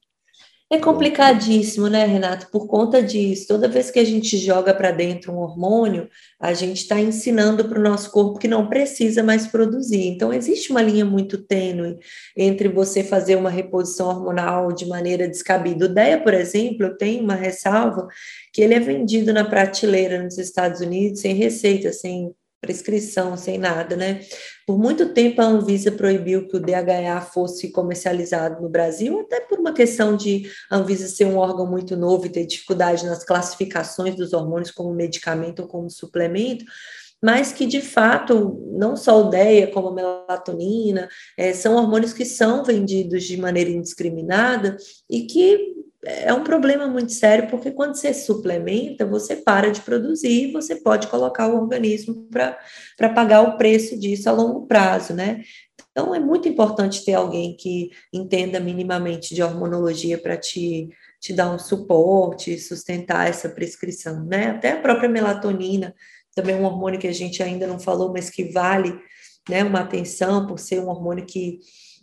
É 0.73 0.79
complicadíssimo, 0.79 1.89
né, 1.89 2.05
Renato? 2.07 2.49
Por 2.49 2.69
conta 2.69 3.03
disso, 3.03 3.49
toda 3.49 3.67
vez 3.67 3.91
que 3.91 3.99
a 3.99 4.05
gente 4.05 4.39
joga 4.39 4.73
para 4.73 4.93
dentro 4.93 5.33
um 5.33 5.39
hormônio, 5.39 6.09
a 6.39 6.55
gente 6.55 6.83
está 6.83 7.01
ensinando 7.01 7.69
para 7.69 7.81
o 7.81 7.83
nosso 7.83 8.09
corpo 8.13 8.39
que 8.39 8.47
não 8.47 8.69
precisa 8.69 9.21
mais 9.21 9.49
produzir. 9.49 10.07
Então, 10.07 10.33
existe 10.33 10.71
uma 10.71 10.81
linha 10.81 11.05
muito 11.05 11.39
tênue 11.39 11.99
entre 12.37 12.69
você 12.69 13.03
fazer 13.03 13.35
uma 13.35 13.51
reposição 13.51 14.07
hormonal 14.11 14.73
de 14.73 14.87
maneira 14.87 15.27
descabida. 15.27 15.87
O 15.87 15.89
DEA, 15.89 16.23
por 16.23 16.35
exemplo, 16.35 16.87
eu 16.87 16.97
tenho 16.97 17.25
uma 17.25 17.35
ressalva 17.35 18.07
que 18.53 18.63
ele 18.63 18.75
é 18.75 18.81
vendido 18.81 19.33
na 19.33 19.45
prateleira 19.45 20.23
nos 20.23 20.39
Estados 20.39 20.81
Unidos 20.81 21.21
sem 21.21 21.35
receita, 21.35 21.93
sem 21.93 22.33
prescrição, 22.61 23.37
sem 23.37 23.59
nada, 23.59 23.97
né? 23.97 24.21
Por 24.67 24.79
muito 24.79 25.15
tempo 25.15 25.41
a 25.41 25.47
Anvisa 25.47 25.91
proibiu 25.91 26.47
que 26.47 26.57
o 26.57 26.61
DHA 26.61 27.21
fosse 27.23 27.73
comercializado 27.73 28.63
no 28.63 28.69
Brasil, 28.69 29.21
até 29.21 29.41
por 29.41 29.59
uma 29.59 29.73
questão 29.73 30.17
de 30.17 30.51
a 30.71 30.77
Anvisa 30.77 31.09
ser 31.09 31.25
um 31.25 31.39
órgão 31.39 31.67
muito 31.67 31.97
novo 31.97 32.27
e 32.27 32.31
ter 32.31 32.47
dificuldade 32.47 33.07
nas 33.07 33.25
classificações 33.25 34.15
dos 34.15 34.33
hormônios 34.33 34.71
como 34.71 34.95
medicamento 34.95 35.63
ou 35.63 35.69
como 35.69 35.91
suplemento, 35.91 36.65
mas 37.23 37.53
que 37.53 37.67
de 37.67 37.81
fato 37.81 38.63
não 38.73 38.97
só 38.97 39.21
o 39.21 39.31
DEA 39.31 39.71
como 39.71 39.89
a 39.89 39.95
melatonina 39.95 41.09
é, 41.37 41.53
são 41.53 41.77
hormônios 41.77 42.13
que 42.13 42.25
são 42.25 42.65
vendidos 42.65 43.25
de 43.25 43.37
maneira 43.37 43.71
indiscriminada 43.71 44.77
e 45.09 45.23
que 45.23 45.80
é 46.03 46.33
um 46.33 46.43
problema 46.43 46.87
muito 46.87 47.13
sério, 47.13 47.49
porque 47.49 47.71
quando 47.71 47.95
você 47.95 48.15
suplementa, 48.15 49.05
você 49.05 49.37
para 49.37 49.71
de 49.71 49.83
produzir 49.83 50.49
e 50.49 50.53
você 50.53 50.77
pode 50.77 51.09
colocar 51.09 51.49
o 51.49 51.57
organismo 51.57 52.27
para 52.31 53.09
pagar 53.15 53.43
o 53.43 53.59
preço 53.59 53.99
disso 53.99 54.29
a 54.29 54.33
longo 54.33 54.67
prazo, 54.67 55.13
né? 55.13 55.43
Então, 55.91 56.15
é 56.15 56.21
muito 56.21 56.49
importante 56.49 57.05
ter 57.05 57.15
alguém 57.15 57.55
que 57.57 57.91
entenda 58.13 58.61
minimamente 58.61 59.35
de 59.35 59.43
hormonologia 59.43 60.17
para 60.17 60.37
te, 60.37 60.89
te 61.21 61.33
dar 61.33 61.51
um 61.51 61.59
suporte, 61.59 62.59
sustentar 62.59 63.29
essa 63.29 63.49
prescrição, 63.49 64.25
né? 64.25 64.51
Até 64.51 64.73
a 64.73 64.81
própria 64.81 65.09
melatonina, 65.09 65.95
também 66.35 66.55
um 66.55 66.65
hormônio 66.65 66.99
que 67.01 67.09
a 67.09 67.13
gente 67.13 67.43
ainda 67.43 67.67
não 67.67 67.79
falou, 67.79 68.13
mas 68.13 68.31
que 68.31 68.45
vale 68.45 68.99
né, 69.49 69.65
uma 69.65 69.81
atenção 69.81 70.47
por 70.47 70.59
ser 70.59 70.81
um 70.81 70.89
hormônio 70.89 71.27
que 71.27 71.59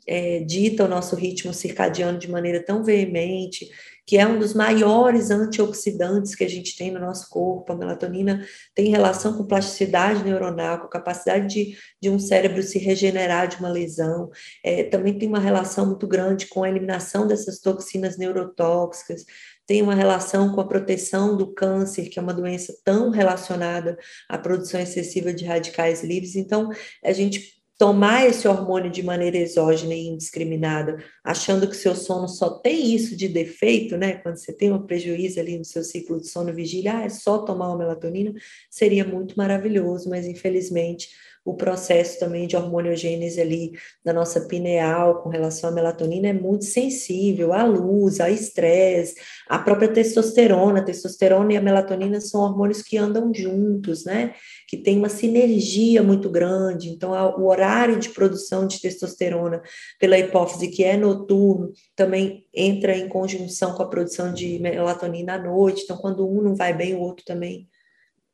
é, 0.08 0.40
dita 0.40 0.86
o 0.86 0.88
nosso 0.88 1.16
ritmo 1.16 1.54
circadiano 1.54 2.18
de 2.18 2.30
maneira 2.32 2.64
tão 2.64 2.84
veemente, 2.84 3.70
que 4.08 4.18
é 4.18 4.26
um 4.26 4.40
dos 4.40 4.54
maiores 4.54 5.30
antioxidantes 5.30 6.34
que 6.34 6.46
a 6.46 6.50
gente 6.50 6.78
tem 6.78 6.90
no 6.90 7.00
nosso 7.00 7.30
corpo. 7.30 7.74
A 7.74 7.76
melatonina 7.76 8.48
tem 8.74 8.90
relação 8.90 9.38
com 9.38 9.46
plasticidade 9.46 10.24
neuronal, 10.24 10.80
com 10.80 10.88
capacidade 10.88 11.48
de, 11.54 11.78
de 12.02 12.10
um 12.10 12.18
cérebro 12.18 12.64
se 12.64 12.80
regenerar 12.80 13.50
de 13.50 13.58
uma 13.58 13.68
lesão. 13.68 14.30
É, 14.64 14.86
também 14.86 15.18
tem 15.18 15.28
uma 15.28 15.42
relação 15.42 15.86
muito 15.86 16.08
grande 16.08 16.48
com 16.48 16.64
a 16.64 16.70
eliminação 16.70 17.28
dessas 17.28 17.60
toxinas 17.60 18.18
neurotóxicas, 18.18 19.26
tem 19.66 19.82
uma 19.82 19.94
relação 19.94 20.56
com 20.56 20.62
a 20.62 20.68
proteção 20.68 21.36
do 21.36 21.54
câncer, 21.54 22.08
que 22.08 22.18
é 22.18 22.22
uma 22.22 22.34
doença 22.34 22.74
tão 22.86 23.10
relacionada 23.10 23.98
à 24.30 24.38
produção 24.38 24.80
excessiva 24.80 25.34
de 25.34 25.44
radicais 25.44 26.02
livres. 26.02 26.38
Então, 26.38 26.70
a 27.04 27.12
gente 27.12 27.57
tomar 27.78 28.26
esse 28.26 28.48
hormônio 28.48 28.90
de 28.90 29.04
maneira 29.04 29.38
exógena 29.38 29.94
e 29.94 30.08
indiscriminada, 30.08 30.98
achando 31.24 31.68
que 31.70 31.76
seu 31.76 31.96
sono 31.96 32.28
só 32.28 32.50
tem 32.50 32.96
isso 32.96 33.16
de 33.16 33.28
defeito, 33.28 33.96
né? 33.96 34.16
Quando 34.16 34.38
você 34.38 34.52
tem 34.52 34.72
um 34.72 34.86
prejuízo 34.86 35.40
ali 35.40 35.58
no 35.58 35.66
seu 35.66 35.84
ciclo 35.84 36.20
de 36.20 36.28
sono 36.28 36.54
vigília, 36.54 36.98
ah, 36.98 37.04
é 37.04 37.10
só 37.10 37.40
tomar 37.40 37.70
uma 37.70 37.78
melatonina, 37.78 38.34
seria 38.70 39.06
muito 39.06 39.36
maravilhoso, 39.38 40.10
mas 40.10 40.26
infelizmente 40.26 41.10
o 41.48 41.54
processo 41.54 42.20
também 42.20 42.46
de 42.46 42.58
hormoniogênese 42.58 43.40
ali 43.40 43.72
da 44.04 44.12
nossa 44.12 44.42
pineal 44.42 45.22
com 45.22 45.30
relação 45.30 45.70
à 45.70 45.72
melatonina 45.72 46.28
é 46.28 46.34
muito 46.34 46.66
sensível 46.66 47.54
à 47.54 47.64
luz, 47.64 48.20
ao 48.20 48.28
estresse, 48.28 49.16
à 49.48 49.58
própria 49.58 49.88
testosterona. 49.88 50.80
A 50.80 50.84
testosterona 50.84 51.54
e 51.54 51.56
a 51.56 51.62
melatonina 51.62 52.20
são 52.20 52.42
hormônios 52.42 52.82
que 52.82 52.98
andam 52.98 53.34
juntos, 53.34 54.04
né? 54.04 54.34
Que 54.68 54.76
tem 54.76 54.98
uma 54.98 55.08
sinergia 55.08 56.04
muito 56.04 56.30
grande. 56.30 56.90
Então, 56.90 57.12
o 57.40 57.48
horário 57.48 57.98
de 57.98 58.10
produção 58.10 58.68
de 58.68 58.82
testosterona 58.82 59.62
pela 59.98 60.20
hipófise, 60.20 60.68
que 60.68 60.84
é 60.84 60.98
noturno, 60.98 61.72
também 61.96 62.44
entra 62.54 62.94
em 62.98 63.08
conjunção 63.08 63.74
com 63.74 63.84
a 63.84 63.90
produção 63.90 64.34
de 64.34 64.60
melatonina 64.60 65.36
à 65.36 65.38
noite. 65.38 65.84
Então, 65.86 65.96
quando 65.96 66.30
um 66.30 66.42
não 66.42 66.56
vai 66.56 66.74
bem, 66.76 66.94
o 66.94 67.00
outro 67.00 67.24
também 67.24 67.70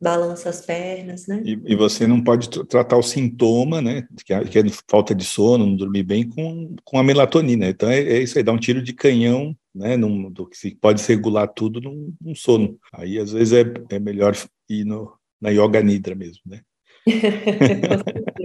balança 0.04 0.50
as 0.50 0.62
pernas, 0.66 1.26
né? 1.26 1.42
E, 1.46 1.60
e 1.66 1.76
você 1.76 2.06
não 2.06 2.22
pode 2.22 2.50
tratar 2.66 2.98
o 2.98 3.02
sintoma, 3.02 3.82
né? 3.82 4.06
Que 4.26 4.34
é, 4.34 4.44
que 4.44 4.60
é, 4.60 4.64
falta 4.90 5.16
de 5.16 5.24
sono, 5.24 5.66
não 5.66 5.76
dormir 5.76 6.04
bem, 6.04 6.28
com, 6.28 6.76
com 6.84 7.00
a 7.00 7.04
melatonina. 7.04 7.70
Então 7.70 7.90
é, 7.90 8.00
é 8.00 8.22
isso 8.22 8.38
aí, 8.38 8.44
dá 8.44 8.52
um 8.52 8.60
tiro 8.60 8.82
de 8.82 8.94
canhão, 8.94 9.56
né? 9.74 9.96
Num, 9.96 10.30
do 10.30 10.46
que 10.46 10.58
se 10.58 10.76
pode 10.76 11.02
regular 11.08 11.48
tudo 11.48 11.80
num, 11.80 12.14
num, 12.22 12.36
sono. 12.36 12.78
Aí 12.94 13.18
às 13.18 13.32
vezes 13.32 13.54
é, 13.54 13.96
é 13.96 14.00
melhor 14.00 14.36
ir 14.70 14.84
no, 14.84 15.14
na 15.42 15.50
yoga 15.50 15.82
nidra 15.82 16.14
mesmo, 16.14 16.42
né? 16.46 16.62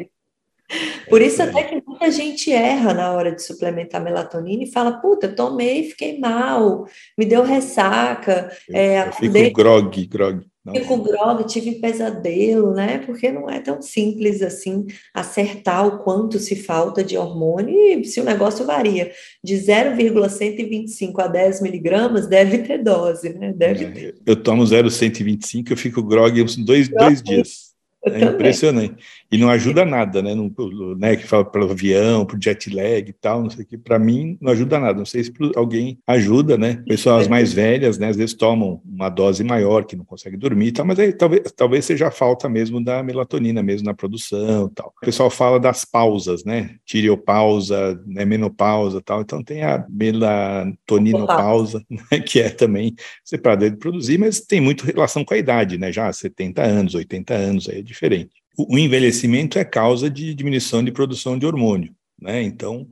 Por 1.08 1.22
isso 1.22 1.42
até 1.42 1.62
que 1.62 1.82
muita 1.86 2.10
gente 2.10 2.52
erra 2.52 2.92
na 2.92 3.12
hora 3.12 3.32
de 3.32 3.42
suplementar 3.42 4.02
melatonina 4.02 4.64
e 4.64 4.70
fala, 4.70 4.92
puta, 5.00 5.28
tomei, 5.28 5.84
fiquei 5.84 6.18
mal, 6.18 6.86
me 7.16 7.24
deu 7.24 7.42
ressaca. 7.42 8.50
Eu, 8.68 8.76
é, 8.76 9.08
eu 9.08 9.12
fico 9.12 9.52
grog, 9.52 10.06
grog. 10.06 10.46
Fico 10.72 10.98
grog, 10.98 11.44
tive 11.46 11.76
pesadelo, 11.76 12.74
né? 12.74 12.98
Porque 12.98 13.30
não 13.32 13.48
é 13.48 13.60
tão 13.60 13.80
simples 13.80 14.42
assim 14.42 14.86
acertar 15.14 15.86
o 15.86 15.98
quanto 15.98 16.38
se 16.38 16.56
falta 16.56 17.02
de 17.02 17.16
hormônio 17.16 17.74
e 17.74 18.04
se 18.04 18.20
o 18.20 18.24
negócio 18.24 18.66
varia 18.66 19.10
de 19.42 19.56
0,125 19.56 21.20
a 21.20 21.26
10 21.26 21.62
miligramas, 21.62 22.26
deve 22.26 22.58
ter 22.58 22.82
dose, 22.82 23.30
né? 23.30 23.52
Deve 23.56 23.84
é, 23.84 23.90
ter. 23.90 24.14
Eu 24.26 24.36
tomo 24.36 24.66
0,125, 24.66 25.72
eu 25.72 25.76
fico 25.76 26.02
grog 26.02 26.42
uns 26.42 26.56
dois, 26.56 26.88
dois 26.88 27.22
dias. 27.22 27.68
É 28.04 28.10
também. 28.10 28.28
impressionante. 28.28 29.04
E 29.30 29.36
não 29.36 29.50
ajuda 29.50 29.84
nada, 29.84 30.22
né? 30.22 30.34
No, 30.34 30.50
né 30.96 31.14
que 31.14 31.26
fala 31.26 31.44
para 31.44 31.64
o 31.64 31.70
avião, 31.70 32.24
para 32.24 32.36
o 32.36 32.42
jet 32.42 32.74
lag 32.74 33.08
e 33.08 33.12
tal, 33.12 33.42
não 33.42 33.50
sei 33.50 33.62
o 33.62 33.66
que. 33.66 33.76
Para 33.76 33.98
mim, 33.98 34.38
não 34.40 34.52
ajuda 34.52 34.78
nada. 34.78 34.98
Não 34.98 35.04
sei 35.04 35.24
se 35.24 35.32
alguém 35.54 35.98
ajuda, 36.06 36.56
né? 36.56 36.82
Pessoas 36.86 37.28
mais 37.28 37.52
velhas, 37.52 37.98
né? 37.98 38.08
Às 38.08 38.16
vezes 38.16 38.34
tomam 38.34 38.80
uma 38.84 39.10
dose 39.10 39.44
maior, 39.44 39.84
que 39.84 39.96
não 39.96 40.04
consegue 40.04 40.36
dormir 40.36 40.68
e 40.68 40.72
tal, 40.72 40.86
mas 40.86 40.98
aí 40.98 41.12
talvez, 41.12 41.52
talvez 41.52 41.84
seja 41.84 42.08
a 42.08 42.10
falta 42.10 42.48
mesmo 42.48 42.82
da 42.82 43.02
melatonina, 43.02 43.62
mesmo 43.62 43.86
na 43.86 43.94
produção 43.94 44.66
e 44.66 44.74
tal. 44.74 44.94
O 44.96 45.04
pessoal 45.04 45.28
fala 45.28 45.60
das 45.60 45.84
pausas, 45.84 46.42
né? 46.44 46.76
Tireopausa, 46.86 48.00
né? 48.06 48.24
menopausa 48.24 48.98
e 48.98 49.02
tal. 49.02 49.20
Então 49.20 49.42
tem 49.42 49.62
a 49.62 49.84
melatoninopausa, 49.90 51.84
né? 51.90 52.20
que 52.20 52.40
é 52.40 52.48
também 52.48 52.94
separada 53.22 53.70
de 53.70 53.76
produzir, 53.76 54.18
mas 54.18 54.40
tem 54.40 54.60
muito 54.60 54.86
relação 54.86 55.22
com 55.24 55.34
a 55.34 55.38
idade, 55.38 55.76
né? 55.76 55.92
Já 55.92 56.10
70 56.10 56.62
anos, 56.62 56.94
80 56.94 57.34
anos, 57.34 57.68
aí 57.68 57.80
é 57.80 57.82
diferente. 57.82 58.37
O 58.58 58.78
envelhecimento 58.78 59.58
é 59.58 59.64
causa 59.64 60.10
de 60.10 60.34
diminuição 60.34 60.82
de 60.82 60.90
produção 60.90 61.38
de 61.38 61.46
hormônio, 61.46 61.94
né? 62.20 62.42
Então, 62.42 62.88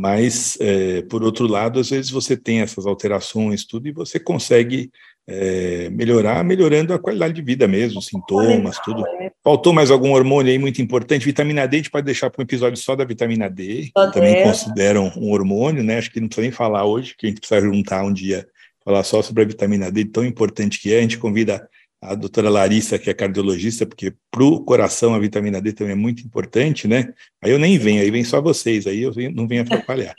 mas, 0.00 0.56
é, 0.60 1.02
por 1.02 1.24
outro 1.24 1.48
lado, 1.48 1.80
às 1.80 1.90
vezes 1.90 2.08
você 2.08 2.36
tem 2.36 2.60
essas 2.60 2.86
alterações, 2.86 3.64
tudo, 3.64 3.88
e 3.88 3.92
você 3.92 4.20
consegue 4.20 4.92
é, 5.26 5.90
melhorar, 5.90 6.44
melhorando 6.44 6.94
a 6.94 7.00
qualidade 7.00 7.34
de 7.34 7.42
vida 7.42 7.66
mesmo, 7.66 8.00
sintomas, 8.00 8.78
tudo. 8.84 9.04
Faltou 9.42 9.72
mais 9.72 9.90
algum 9.90 10.12
hormônio 10.12 10.52
aí 10.52 10.58
muito 10.58 10.80
importante? 10.80 11.24
Vitamina 11.24 11.66
D, 11.66 11.76
a 11.76 11.78
gente 11.80 11.90
pode 11.90 12.06
deixar 12.06 12.30
para 12.30 12.40
um 12.40 12.44
episódio 12.44 12.78
só 12.78 12.94
da 12.94 13.04
vitamina 13.04 13.50
D, 13.50 13.90
também 14.12 14.40
consideram 14.44 15.12
um 15.16 15.32
hormônio, 15.32 15.82
né? 15.82 15.98
Acho 15.98 16.12
que 16.12 16.20
não 16.20 16.28
precisa 16.28 16.42
nem 16.42 16.52
falar 16.52 16.84
hoje, 16.84 17.16
que 17.18 17.26
a 17.26 17.28
gente 17.28 17.40
precisa 17.40 17.60
juntar 17.60 18.04
um 18.04 18.12
dia, 18.12 18.46
falar 18.84 19.02
só 19.02 19.20
sobre 19.20 19.42
a 19.42 19.46
vitamina 19.46 19.90
D, 19.90 20.04
tão 20.04 20.24
importante 20.24 20.80
que 20.80 20.94
é. 20.94 20.98
A 20.98 21.02
gente 21.02 21.18
convida 21.18 21.68
a 22.00 22.14
doutora 22.14 22.48
Larissa, 22.48 22.98
que 22.98 23.10
é 23.10 23.14
cardiologista, 23.14 23.84
porque 23.84 24.14
para 24.30 24.44
o 24.44 24.64
coração 24.64 25.14
a 25.14 25.18
vitamina 25.18 25.60
D 25.60 25.72
também 25.72 25.92
é 25.92 25.96
muito 25.96 26.22
importante, 26.22 26.86
né? 26.86 27.12
Aí 27.42 27.50
eu 27.50 27.58
nem 27.58 27.76
venho, 27.76 28.00
aí 28.00 28.10
vem 28.10 28.22
só 28.22 28.40
vocês, 28.40 28.86
aí 28.86 29.02
eu 29.02 29.12
não 29.34 29.48
venho 29.48 29.62
atrapalhar. 29.62 30.14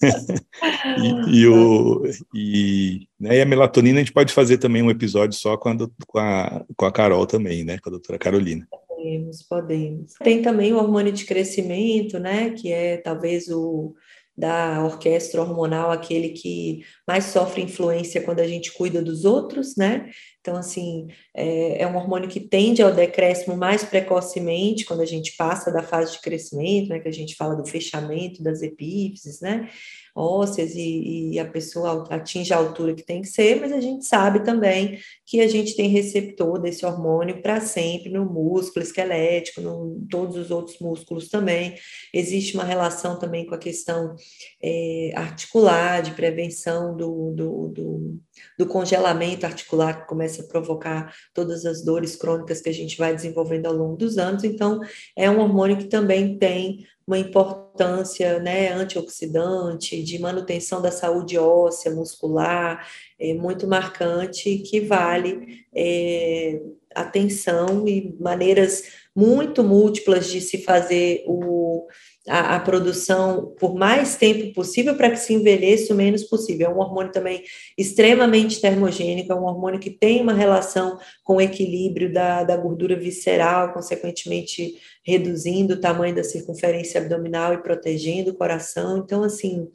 e, 1.30 1.38
e, 1.38 1.46
o, 1.46 2.02
e, 2.34 3.08
né, 3.18 3.38
e, 3.38 3.40
a 3.40 3.46
melatonina 3.46 3.98
a 3.98 4.02
gente 4.02 4.12
pode 4.12 4.34
fazer 4.34 4.58
também 4.58 4.82
um 4.82 4.90
episódio 4.90 5.38
só 5.38 5.56
com 5.56 5.70
a, 5.70 5.76
com 6.06 6.18
a, 6.18 6.64
com 6.76 6.86
a 6.86 6.92
Carol 6.92 7.26
também, 7.26 7.64
né? 7.64 7.78
Com 7.78 7.88
a 7.88 7.92
doutora 7.92 8.18
Carolina. 8.18 8.66
Podemos, 8.70 9.42
podemos. 9.42 10.12
Tem 10.22 10.42
também 10.42 10.72
o 10.74 10.78
hormônio 10.78 11.12
de 11.12 11.24
crescimento, 11.24 12.18
né? 12.18 12.50
Que 12.50 12.70
é 12.70 12.98
talvez 12.98 13.48
o 13.48 13.94
da 14.36 14.84
orquestra 14.84 15.40
hormonal, 15.40 15.92
aquele 15.92 16.30
que 16.30 16.84
mais 17.06 17.26
sofre 17.26 17.62
influência 17.62 18.20
quando 18.20 18.40
a 18.40 18.48
gente 18.48 18.72
cuida 18.72 19.00
dos 19.00 19.24
outros, 19.24 19.76
né? 19.76 20.10
Então, 20.44 20.58
assim, 20.58 21.08
é, 21.32 21.80
é, 21.80 21.86
um 21.86 21.96
hormônio 21.96 22.28
que 22.28 22.38
tende 22.38 22.82
ao 22.82 22.92
decréscimo 22.92 23.56
mais 23.56 23.82
precocemente, 23.82 24.84
quando 24.84 25.00
a 25.00 25.06
gente 25.06 25.34
passa 25.38 25.72
da 25.72 25.82
fase 25.82 26.12
de 26.12 26.20
crescimento, 26.20 26.90
né, 26.90 27.00
que 27.00 27.08
a 27.08 27.12
gente 27.12 27.34
fala 27.34 27.56
do 27.56 27.64
fechamento 27.64 28.42
das 28.42 28.60
epífises, 28.60 29.40
né, 29.40 29.70
ósseas, 30.14 30.74
e, 30.76 31.32
e 31.32 31.38
a 31.38 31.44
pessoa 31.44 32.06
atinge 32.08 32.52
a 32.52 32.56
altura 32.56 32.94
que 32.94 33.02
tem 33.02 33.20
que 33.20 33.28
ser, 33.28 33.60
mas 33.60 33.72
a 33.72 33.80
gente 33.80 34.04
sabe 34.04 34.44
também 34.44 34.98
que 35.26 35.40
a 35.40 35.48
gente 35.48 35.74
tem 35.74 35.88
receptor 35.88 36.60
desse 36.60 36.86
hormônio 36.86 37.42
para 37.42 37.60
sempre 37.60 38.10
no 38.10 38.24
músculo 38.24 38.84
esquelético, 38.84 39.60
em 39.60 40.06
todos 40.06 40.36
os 40.36 40.50
outros 40.50 40.78
músculos 40.78 41.28
também. 41.28 41.74
Existe 42.12 42.54
uma 42.54 42.64
relação 42.64 43.18
também 43.18 43.44
com 43.44 43.54
a 43.54 43.58
questão 43.58 44.14
é, 44.62 45.10
articular, 45.16 46.00
de 46.02 46.12
prevenção 46.12 46.96
do, 46.96 47.32
do, 47.32 47.68
do, 47.68 48.20
do 48.58 48.66
congelamento 48.66 49.46
articular, 49.46 50.02
que 50.02 50.08
começa 50.08 50.42
a 50.42 50.46
provocar 50.46 51.12
todas 51.32 51.64
as 51.66 51.84
dores 51.84 52.14
crônicas 52.14 52.60
que 52.60 52.68
a 52.68 52.74
gente 52.74 52.96
vai 52.96 53.14
desenvolvendo 53.14 53.66
ao 53.66 53.74
longo 53.74 53.96
dos 53.96 54.16
anos. 54.18 54.44
Então, 54.44 54.80
é 55.16 55.28
um 55.28 55.40
hormônio 55.40 55.76
que 55.76 55.86
também 55.86 56.38
tem 56.38 56.86
uma 57.06 57.18
importância 57.18 58.38
né, 58.38 58.72
antioxidante, 58.72 60.02
de 60.02 60.18
manutenção 60.18 60.80
da 60.80 60.90
saúde 60.90 61.38
óssea, 61.38 61.92
muscular, 61.92 62.88
é, 63.18 63.34
muito 63.34 63.66
marcante, 63.66 64.58
que 64.58 64.80
vale 64.80 65.64
é, 65.74 66.60
atenção 66.94 67.86
e 67.86 68.16
maneiras 68.18 69.04
muito 69.14 69.62
múltiplas 69.62 70.28
de 70.28 70.40
se 70.40 70.62
fazer 70.62 71.24
o 71.26 71.86
a, 72.28 72.56
a, 72.56 72.60
produção 72.60 73.54
por 73.58 73.74
mais 73.74 74.16
tempo 74.16 74.52
possível 74.54 74.96
para 74.96 75.10
que 75.10 75.16
se 75.16 75.34
envelheça 75.34 75.92
o 75.92 75.96
menos 75.96 76.24
possível. 76.24 76.68
É 76.68 76.70
um 76.70 76.78
hormônio 76.78 77.12
também 77.12 77.42
extremamente 77.76 78.60
termogênico, 78.60 79.32
é 79.32 79.34
um 79.34 79.44
hormônio 79.44 79.78
que 79.78 79.90
tem 79.90 80.22
uma 80.22 80.32
relação 80.32 80.98
com 81.22 81.36
o 81.36 81.40
equilíbrio 81.40 82.12
da, 82.12 82.42
da 82.42 82.56
gordura 82.56 82.96
visceral, 82.96 83.72
consequentemente 83.72 84.74
reduzindo 85.02 85.74
o 85.74 85.80
tamanho 85.80 86.14
da 86.14 86.24
circunferência 86.24 87.00
abdominal 87.00 87.52
e 87.52 87.62
protegendo 87.62 88.30
o 88.30 88.34
coração. 88.34 88.96
Então, 88.96 89.22
assim, 89.22 89.68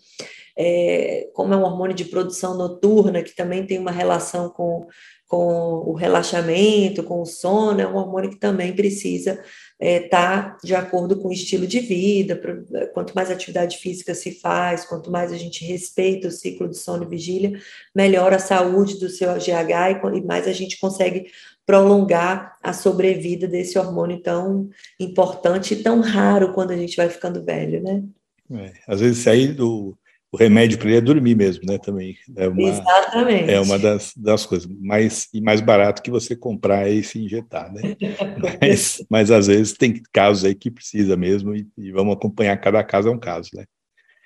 é, 0.58 1.30
como 1.34 1.54
é 1.54 1.58
um 1.58 1.64
hormônio 1.64 1.95
de 1.95 2.06
produção 2.06 2.58
noturna, 2.58 3.22
que 3.22 3.36
também 3.36 3.64
tem 3.64 3.78
uma 3.78 3.91
relação 3.91 4.50
com, 4.50 4.88
com 5.28 5.84
o 5.86 5.93
relaxamento, 5.93 7.04
com 7.04 7.22
o 7.22 7.26
sono, 7.26 7.80
é 7.80 7.88
um 7.88 7.95
hormônio 7.95 8.32
que 8.32 8.39
também 8.39 8.76
precisa 8.76 9.39
está 9.80 9.88
é, 9.88 9.99
tá 10.01 10.57
de 10.61 10.75
acordo 10.75 11.15
com 11.15 11.30
o 11.30 11.34
estilo 11.34 11.65
de 11.65 11.80
vida, 11.80 12.39
quanto 12.93 13.13
mais 13.15 13.32
atividade 13.32 13.77
física 13.77 14.13
se 14.13 14.32
faz, 14.32 14.84
quanto 14.84 15.09
mais 15.09 15.32
a 15.32 15.38
gente 15.38 15.63
respeita 15.63 16.27
o 16.27 16.32
ciclo 16.32 16.67
de 16.67 16.77
sono 16.77 17.03
e 17.03 17.07
vigília, 17.07 17.59
melhor 17.95 18.34
a 18.34 18.39
saúde 18.39 18.99
do 18.99 19.09
seu 19.09 19.34
GH 19.36 20.13
e 20.15 20.21
mais 20.21 20.47
a 20.47 20.51
gente 20.51 20.77
consegue 20.80 21.32
prolongar 21.65 22.57
a 22.61 22.73
sobrevida 22.73 23.47
desse 23.47 23.80
hormônio 23.80 24.21
tão 24.21 24.69
importante 24.99 25.73
e 25.75 25.84
tão 25.84 26.01
raro 26.01 26.51
quando 26.51 26.71
a 26.71 26.77
gente 26.77 26.97
vai 26.97 27.09
ficando 27.09 27.45
velho, 27.45 27.82
né? 27.82 28.03
É, 28.51 28.73
às 28.88 28.99
vezes 28.99 29.19
sair 29.19 29.53
do, 29.53 29.95
o 30.32 30.38
remédio 30.38 30.77
para 30.77 30.88
ele 30.89 30.97
é 30.97 31.01
dormir 31.01 31.36
mesmo, 31.36 31.65
né? 31.65 31.77
Também 31.77 32.15
é 32.36 32.47
uma, 32.47 32.69
Exatamente. 32.69 33.51
É 33.51 33.59
uma 33.59 33.80
das, 33.80 34.13
das 34.15 34.45
coisas 34.45 34.69
mais 34.80 35.27
e 35.34 35.41
mais 35.41 35.59
barato 35.59 36.03
que 36.03 36.11
você 36.11 36.36
comprar 36.36 36.88
e 36.89 37.03
se 37.03 37.19
injetar, 37.19 37.73
né? 37.73 37.95
mas, 38.61 39.03
mas 39.09 39.32
às 39.32 39.47
vezes 39.47 39.73
tem 39.73 40.01
casos 40.13 40.45
aí 40.45 40.53
que 40.53 40.69
precisa 40.69 41.17
mesmo 41.17 41.55
e, 41.55 41.67
e, 41.77 41.91
vamos 41.91 42.15
acompanhar 42.15 42.55
cada 42.57 42.84
caso 42.84 43.09
é 43.09 43.11
um 43.11 43.19
caso, 43.19 43.49
né? 43.55 43.65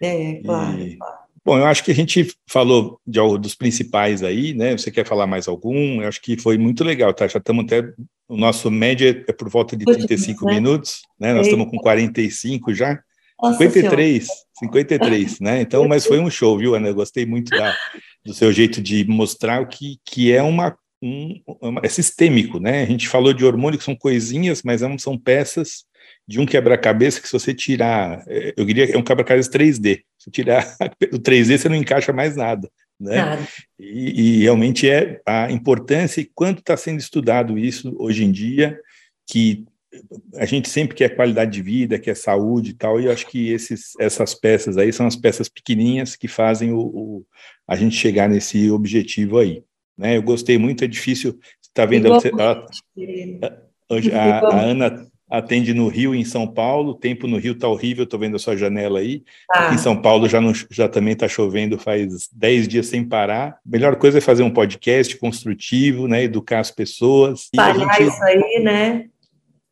É, 0.02 0.42
claro, 0.44 0.80
e, 0.80 0.98
claro. 0.98 1.24
Bom, 1.46 1.58
eu 1.58 1.66
acho 1.66 1.84
que 1.84 1.92
a 1.92 1.96
gente 1.96 2.34
falou 2.48 3.00
de, 3.06 3.20
dos 3.38 3.54
principais 3.54 4.24
aí, 4.24 4.54
né? 4.54 4.78
Você 4.78 4.90
quer 4.90 5.06
falar 5.06 5.28
mais 5.28 5.48
algum? 5.48 6.02
Eu 6.02 6.08
acho 6.08 6.22
que 6.22 6.38
foi 6.38 6.58
muito 6.58 6.84
legal, 6.84 7.14
tá? 7.14 7.28
Já 7.28 7.40
estamos 7.40 7.66
até. 7.66 7.94
O 8.30 8.38
nosso 8.38 8.72
média 8.72 9.24
é 9.28 9.34
por 9.34 9.50
volta 9.50 9.76
de 9.76 9.84
35 9.84 10.46
né? 10.46 10.54
minutos, 10.54 11.02
né? 11.20 11.34
Nós 11.34 11.48
estamos 11.48 11.70
com 11.70 11.78
45 11.78 12.74
já. 12.74 12.98
Nossa 13.44 13.58
53, 13.58 14.26
senhora. 14.26 14.42
53, 14.60 15.40
né? 15.42 15.62
Então, 15.62 15.86
mas 15.86 16.06
foi 16.06 16.20
um 16.20 16.30
show, 16.30 16.58
viu, 16.58 16.76
Ana? 16.76 16.88
Eu 16.88 16.96
gostei 16.96 17.26
muito 17.26 17.50
da, 17.50 17.76
do 18.26 18.34
seu 18.34 18.54
jeito 18.54 18.82
de 18.82 19.04
mostrar 19.06 19.62
o 19.62 19.68
que, 19.68 20.00
que 20.06 20.32
é 20.32 20.42
uma, 20.42 20.78
um, 21.02 21.42
uma, 21.62 21.82
é 21.84 21.90
sistêmico, 21.90 22.58
né? 22.58 22.84
A 22.84 22.86
gente 22.86 23.10
falou 23.10 23.34
de 23.34 23.44
hormônio 23.44 23.78
que 23.78 23.84
são 23.84 23.98
coisinhas, 23.98 24.64
mas 24.64 24.82
são 24.98 25.18
peças 25.18 25.84
de 26.26 26.40
um 26.40 26.46
quebra-cabeça 26.46 27.20
que 27.20 27.28
se 27.28 27.34
você 27.34 27.54
tirar, 27.54 28.24
é, 28.28 28.54
eu 28.56 28.64
diria 28.64 28.88
que 28.88 28.94
é 28.94 28.98
um 28.98 29.04
quebra-cabeça 29.04 29.52
3D. 29.52 30.02
Se 30.18 30.32
tirar 30.32 30.66
o 31.12 31.20
3D, 31.20 31.58
você 31.58 31.68
não 31.68 31.76
encaixa 31.76 32.14
mais 32.14 32.38
nada. 32.38 32.70
Né? 32.98 33.18
Nada. 33.18 33.48
E, 33.78 34.38
e 34.38 34.44
realmente 34.44 34.90
é 34.90 35.20
a 35.26 35.52
importância 35.52 36.22
e 36.22 36.30
quanto 36.34 36.60
está 36.60 36.78
sendo 36.78 37.00
estudado 37.00 37.60
isso 37.60 37.94
hoje 38.00 38.24
em 38.24 38.32
dia, 38.32 38.80
que 39.28 39.66
a 40.36 40.46
gente 40.46 40.70
sempre 40.70 40.96
quer 40.96 41.16
qualidade 41.16 41.52
de 41.52 41.62
vida, 41.62 42.00
quer 42.00 42.16
saúde 42.16 42.72
e 42.72 42.74
tal, 42.74 43.00
e 43.00 43.06
eu 43.06 43.12
acho 43.12 43.28
que 43.28 43.52
esses, 43.52 43.94
essas 44.00 44.34
peças 44.34 44.78
aí 44.78 44.92
são 44.92 45.06
as 45.06 45.16
peças 45.16 45.48
pequenininhas 45.48 46.16
que 46.16 46.28
fazem 46.28 46.72
o, 46.72 46.80
o 46.80 47.26
a 47.68 47.76
gente 47.76 47.96
chegar 47.96 48.28
nesse 48.28 48.70
objetivo 48.72 49.38
aí. 49.38 49.64
Né? 49.98 50.18
Eu 50.18 50.24
gostei 50.24 50.58
muito, 50.58 50.84
é 50.84 50.88
difícil, 50.88 51.34
você 51.34 51.70
está 51.70 51.86
vendo, 51.86 52.08
ela, 52.08 52.18
a, 52.40 54.18
a, 54.18 54.40
a, 54.40 54.62
Ana 54.62 55.08
atende 55.30 55.74
no 55.74 55.88
Rio 55.88 56.14
e 56.14 56.20
em 56.20 56.26
São 56.26 56.48
Paulo, 56.48 56.92
o 56.92 56.96
tempo 56.96 57.28
no 57.28 57.38
Rio 57.38 57.54
está 57.54 57.68
horrível, 57.68 58.04
estou 58.04 58.20
vendo 58.20 58.36
a 58.36 58.40
sua 58.40 58.58
janela 58.58 59.00
aí, 59.00 59.24
ah. 59.52 59.74
em 59.74 59.78
São 59.78 60.00
Paulo 60.00 60.28
já, 60.28 60.42
não, 60.42 60.52
já 60.70 60.88
também 60.88 61.14
está 61.14 61.28
chovendo 61.28 61.78
faz 61.78 62.28
10 62.32 62.68
dias 62.68 62.88
sem 62.88 63.04
parar, 63.04 63.50
a 63.50 63.60
melhor 63.66 63.96
coisa 63.96 64.18
é 64.18 64.22
fazer 64.22 64.44
um 64.44 64.52
podcast 64.52 65.16
construtivo, 65.18 66.08
né, 66.08 66.24
educar 66.24 66.60
as 66.60 66.72
pessoas. 66.72 67.50
Espalhar 67.54 67.96
gente... 67.96 68.10
isso 68.10 68.24
aí, 68.24 68.64
né? 68.64 69.06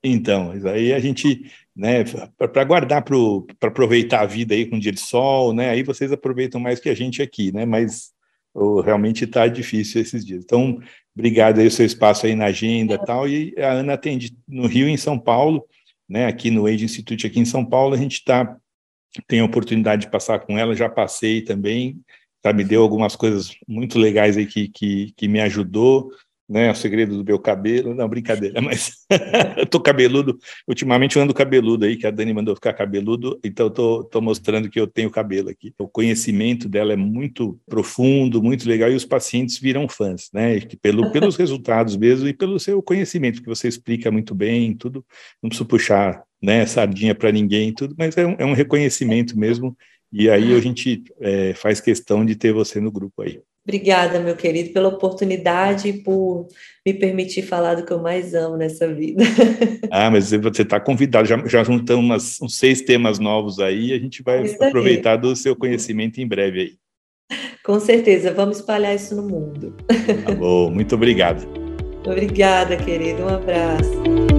Então, 0.04 0.52
aí 0.66 0.93
a 0.93 0.99
gente, 0.99 1.52
né, 1.76 2.04
para 2.38 2.64
guardar 2.64 3.04
para 3.04 3.70
aproveitar 3.70 4.22
a 4.22 4.26
vida 4.26 4.56
aí 4.56 4.66
com 4.66 4.80
dia 4.80 4.91
de 4.91 4.99
sol, 4.99 5.54
né, 5.54 5.70
aí 5.70 5.84
vocês 5.84 6.12
aproveitam 6.12 6.60
mais 6.60 6.80
que 6.80 6.89
a 6.89 6.95
gente 6.95 7.22
aqui, 7.22 7.52
né, 7.52 7.66
mas 7.66 8.12
oh, 8.54 8.82
realmente 8.82 9.26
está 9.26 9.47
difícil 9.47 10.02
esses 10.02 10.26
dias. 10.26 10.43
Então, 10.43 10.80
obrigado 11.16 11.60
aí 11.60 11.68
o 11.68 11.72
seu 11.72 11.86
espaço 11.86 12.26
aí 12.26 12.34
na 12.34 12.45
agenda 12.45 12.95
e 12.95 13.06
tal, 13.06 13.28
e 13.28 13.54
a 13.60 13.74
Ana 13.74 13.93
atende 13.93 14.36
no 14.47 14.66
Rio 14.66 14.88
e 14.88 14.91
em 14.91 14.97
São 14.97 15.20
Paulo, 15.20 15.64
né, 16.10 16.26
aqui 16.26 16.49
no 16.49 16.66
Age 16.66 16.84
Institute 16.84 17.28
aqui 17.28 17.39
em 17.39 17.45
São 17.45 17.64
Paulo, 17.64 17.93
a 17.93 17.97
gente 17.97 18.14
está, 18.14 18.58
tem 19.28 19.39
a 19.39 19.45
oportunidade 19.45 20.06
de 20.06 20.12
passar 20.12 20.39
com 20.39 20.58
ela, 20.58 20.76
já 20.76 20.89
passei 20.89 21.43
também, 21.43 22.02
tá, 22.41 22.52
me 22.52 22.64
deu 22.64 22.82
algumas 22.82 23.16
coisas 23.16 23.56
muito 23.68 23.99
legais 23.99 24.36
aí 24.36 24.47
que, 24.47 24.68
que, 24.68 25.14
que 25.16 25.28
me 25.28 25.39
ajudou, 25.41 26.12
né? 26.52 26.70
O 26.70 26.76
segredo 26.76 27.18
do 27.18 27.24
meu 27.24 27.39
cabelo. 27.39 27.95
Não, 27.95 28.08
brincadeira, 28.10 28.60
mas 28.62 29.06
eu 29.58 29.66
tô 29.66 29.80
cabeludo. 29.80 30.38
Ultimamente 30.68 31.16
eu 31.16 31.24
ando 31.24 31.34
cabeludo 31.34 31.86
aí, 31.86 31.95
que 31.95 32.06
a 32.06 32.12
Dani 32.12 32.34
mandou 32.34 32.54
ficar 32.56 32.74
cabeludo, 32.74 33.39
então 33.43 33.68
eu 33.68 33.70
tô, 33.72 34.04
tô 34.04 34.22
mostrando 34.22 34.70
que 34.70 34.80
eu 34.80 34.86
tenho 34.86 35.10
cabelo 35.10 35.49
aqui. 35.49 35.74
O 35.80 35.88
conhecimento 35.88 36.68
dela 36.68 36.91
é 36.91 36.97
muito 36.97 37.58
profundo, 37.68 38.43
muito 38.43 38.68
legal, 38.68 38.91
e 38.91 38.95
os 38.95 39.06
pacientes 39.06 39.58
viram 39.58 39.88
fãs, 39.88 40.30
né? 40.34 40.60
Pelo, 40.82 41.12
pelos 41.12 41.36
resultados 41.38 41.95
mesmo 41.95 42.28
e 42.28 42.34
pelo 42.34 42.60
seu 42.60 42.82
conhecimento, 42.84 43.41
que 43.41 43.47
você 43.47 43.68
explica 43.70 44.12
muito 44.12 44.36
bem, 44.36 44.76
tudo. 44.76 45.06
Não 45.41 45.49
preciso 45.49 45.68
puxar 45.68 46.24
né, 46.41 46.66
sardinha 46.66 47.16
para 47.16 47.32
ninguém, 47.32 47.74
tudo, 47.74 47.95
mas 47.97 48.18
é 48.18 48.26
um, 48.28 48.36
é 48.38 48.45
um 48.45 48.54
reconhecimento 48.54 49.39
mesmo. 49.39 49.78
E 50.12 50.30
aí 50.30 50.54
a 50.54 50.60
gente 50.60 51.04
é, 51.22 51.54
faz 51.54 51.80
questão 51.80 52.26
de 52.26 52.36
ter 52.36 52.52
você 52.52 52.82
no 52.82 52.91
grupo 52.91 53.22
aí. 53.22 53.39
Obrigada, 53.64 54.20
meu 54.20 54.36
querido, 54.36 54.74
pela 54.74 54.88
oportunidade 54.88 55.89
e 55.89 55.93
por 55.93 56.47
me 56.86 56.93
permitir 56.95 57.43
falar 57.43 57.76
do 57.76 57.86
que 57.86 57.93
eu 57.93 58.01
mais 58.01 58.34
amo 58.34 58.57
nessa 58.57 58.91
vida. 58.93 59.24
Ah, 59.93 60.09
mas 60.09 60.32
você 60.32 60.62
está 60.62 60.80
convidado, 60.80 61.28
já, 61.28 61.45
já 61.45 61.64
juntamos 61.64 62.05
umas, 62.05 62.41
uns 62.41 62.57
seis 62.57 62.82
temas 62.82 63.20
novos 63.20 63.59
aí, 63.59 63.91
a 63.91 63.99
gente 63.99 64.24
vai 64.24 64.49
aproveitar 64.55 65.18
do 65.18 65.36
seu 65.36 65.53
conhecimento 65.53 66.22
em 66.22 66.28
breve 66.28 66.62
aí. 66.62 67.38
Com 67.64 67.80
certeza, 67.80 68.34
vamos 68.34 68.59
espalhar 68.59 68.95
isso 68.95 69.14
no 69.16 69.24
mundo. 69.24 69.76
Tá 70.26 70.34
bom, 70.34 70.72
muito 70.72 70.95
obrigado. 70.95 71.45
Obrigada, 72.05 72.78
querido, 72.78 73.24
um 73.24 73.30
abraço. 73.30 74.30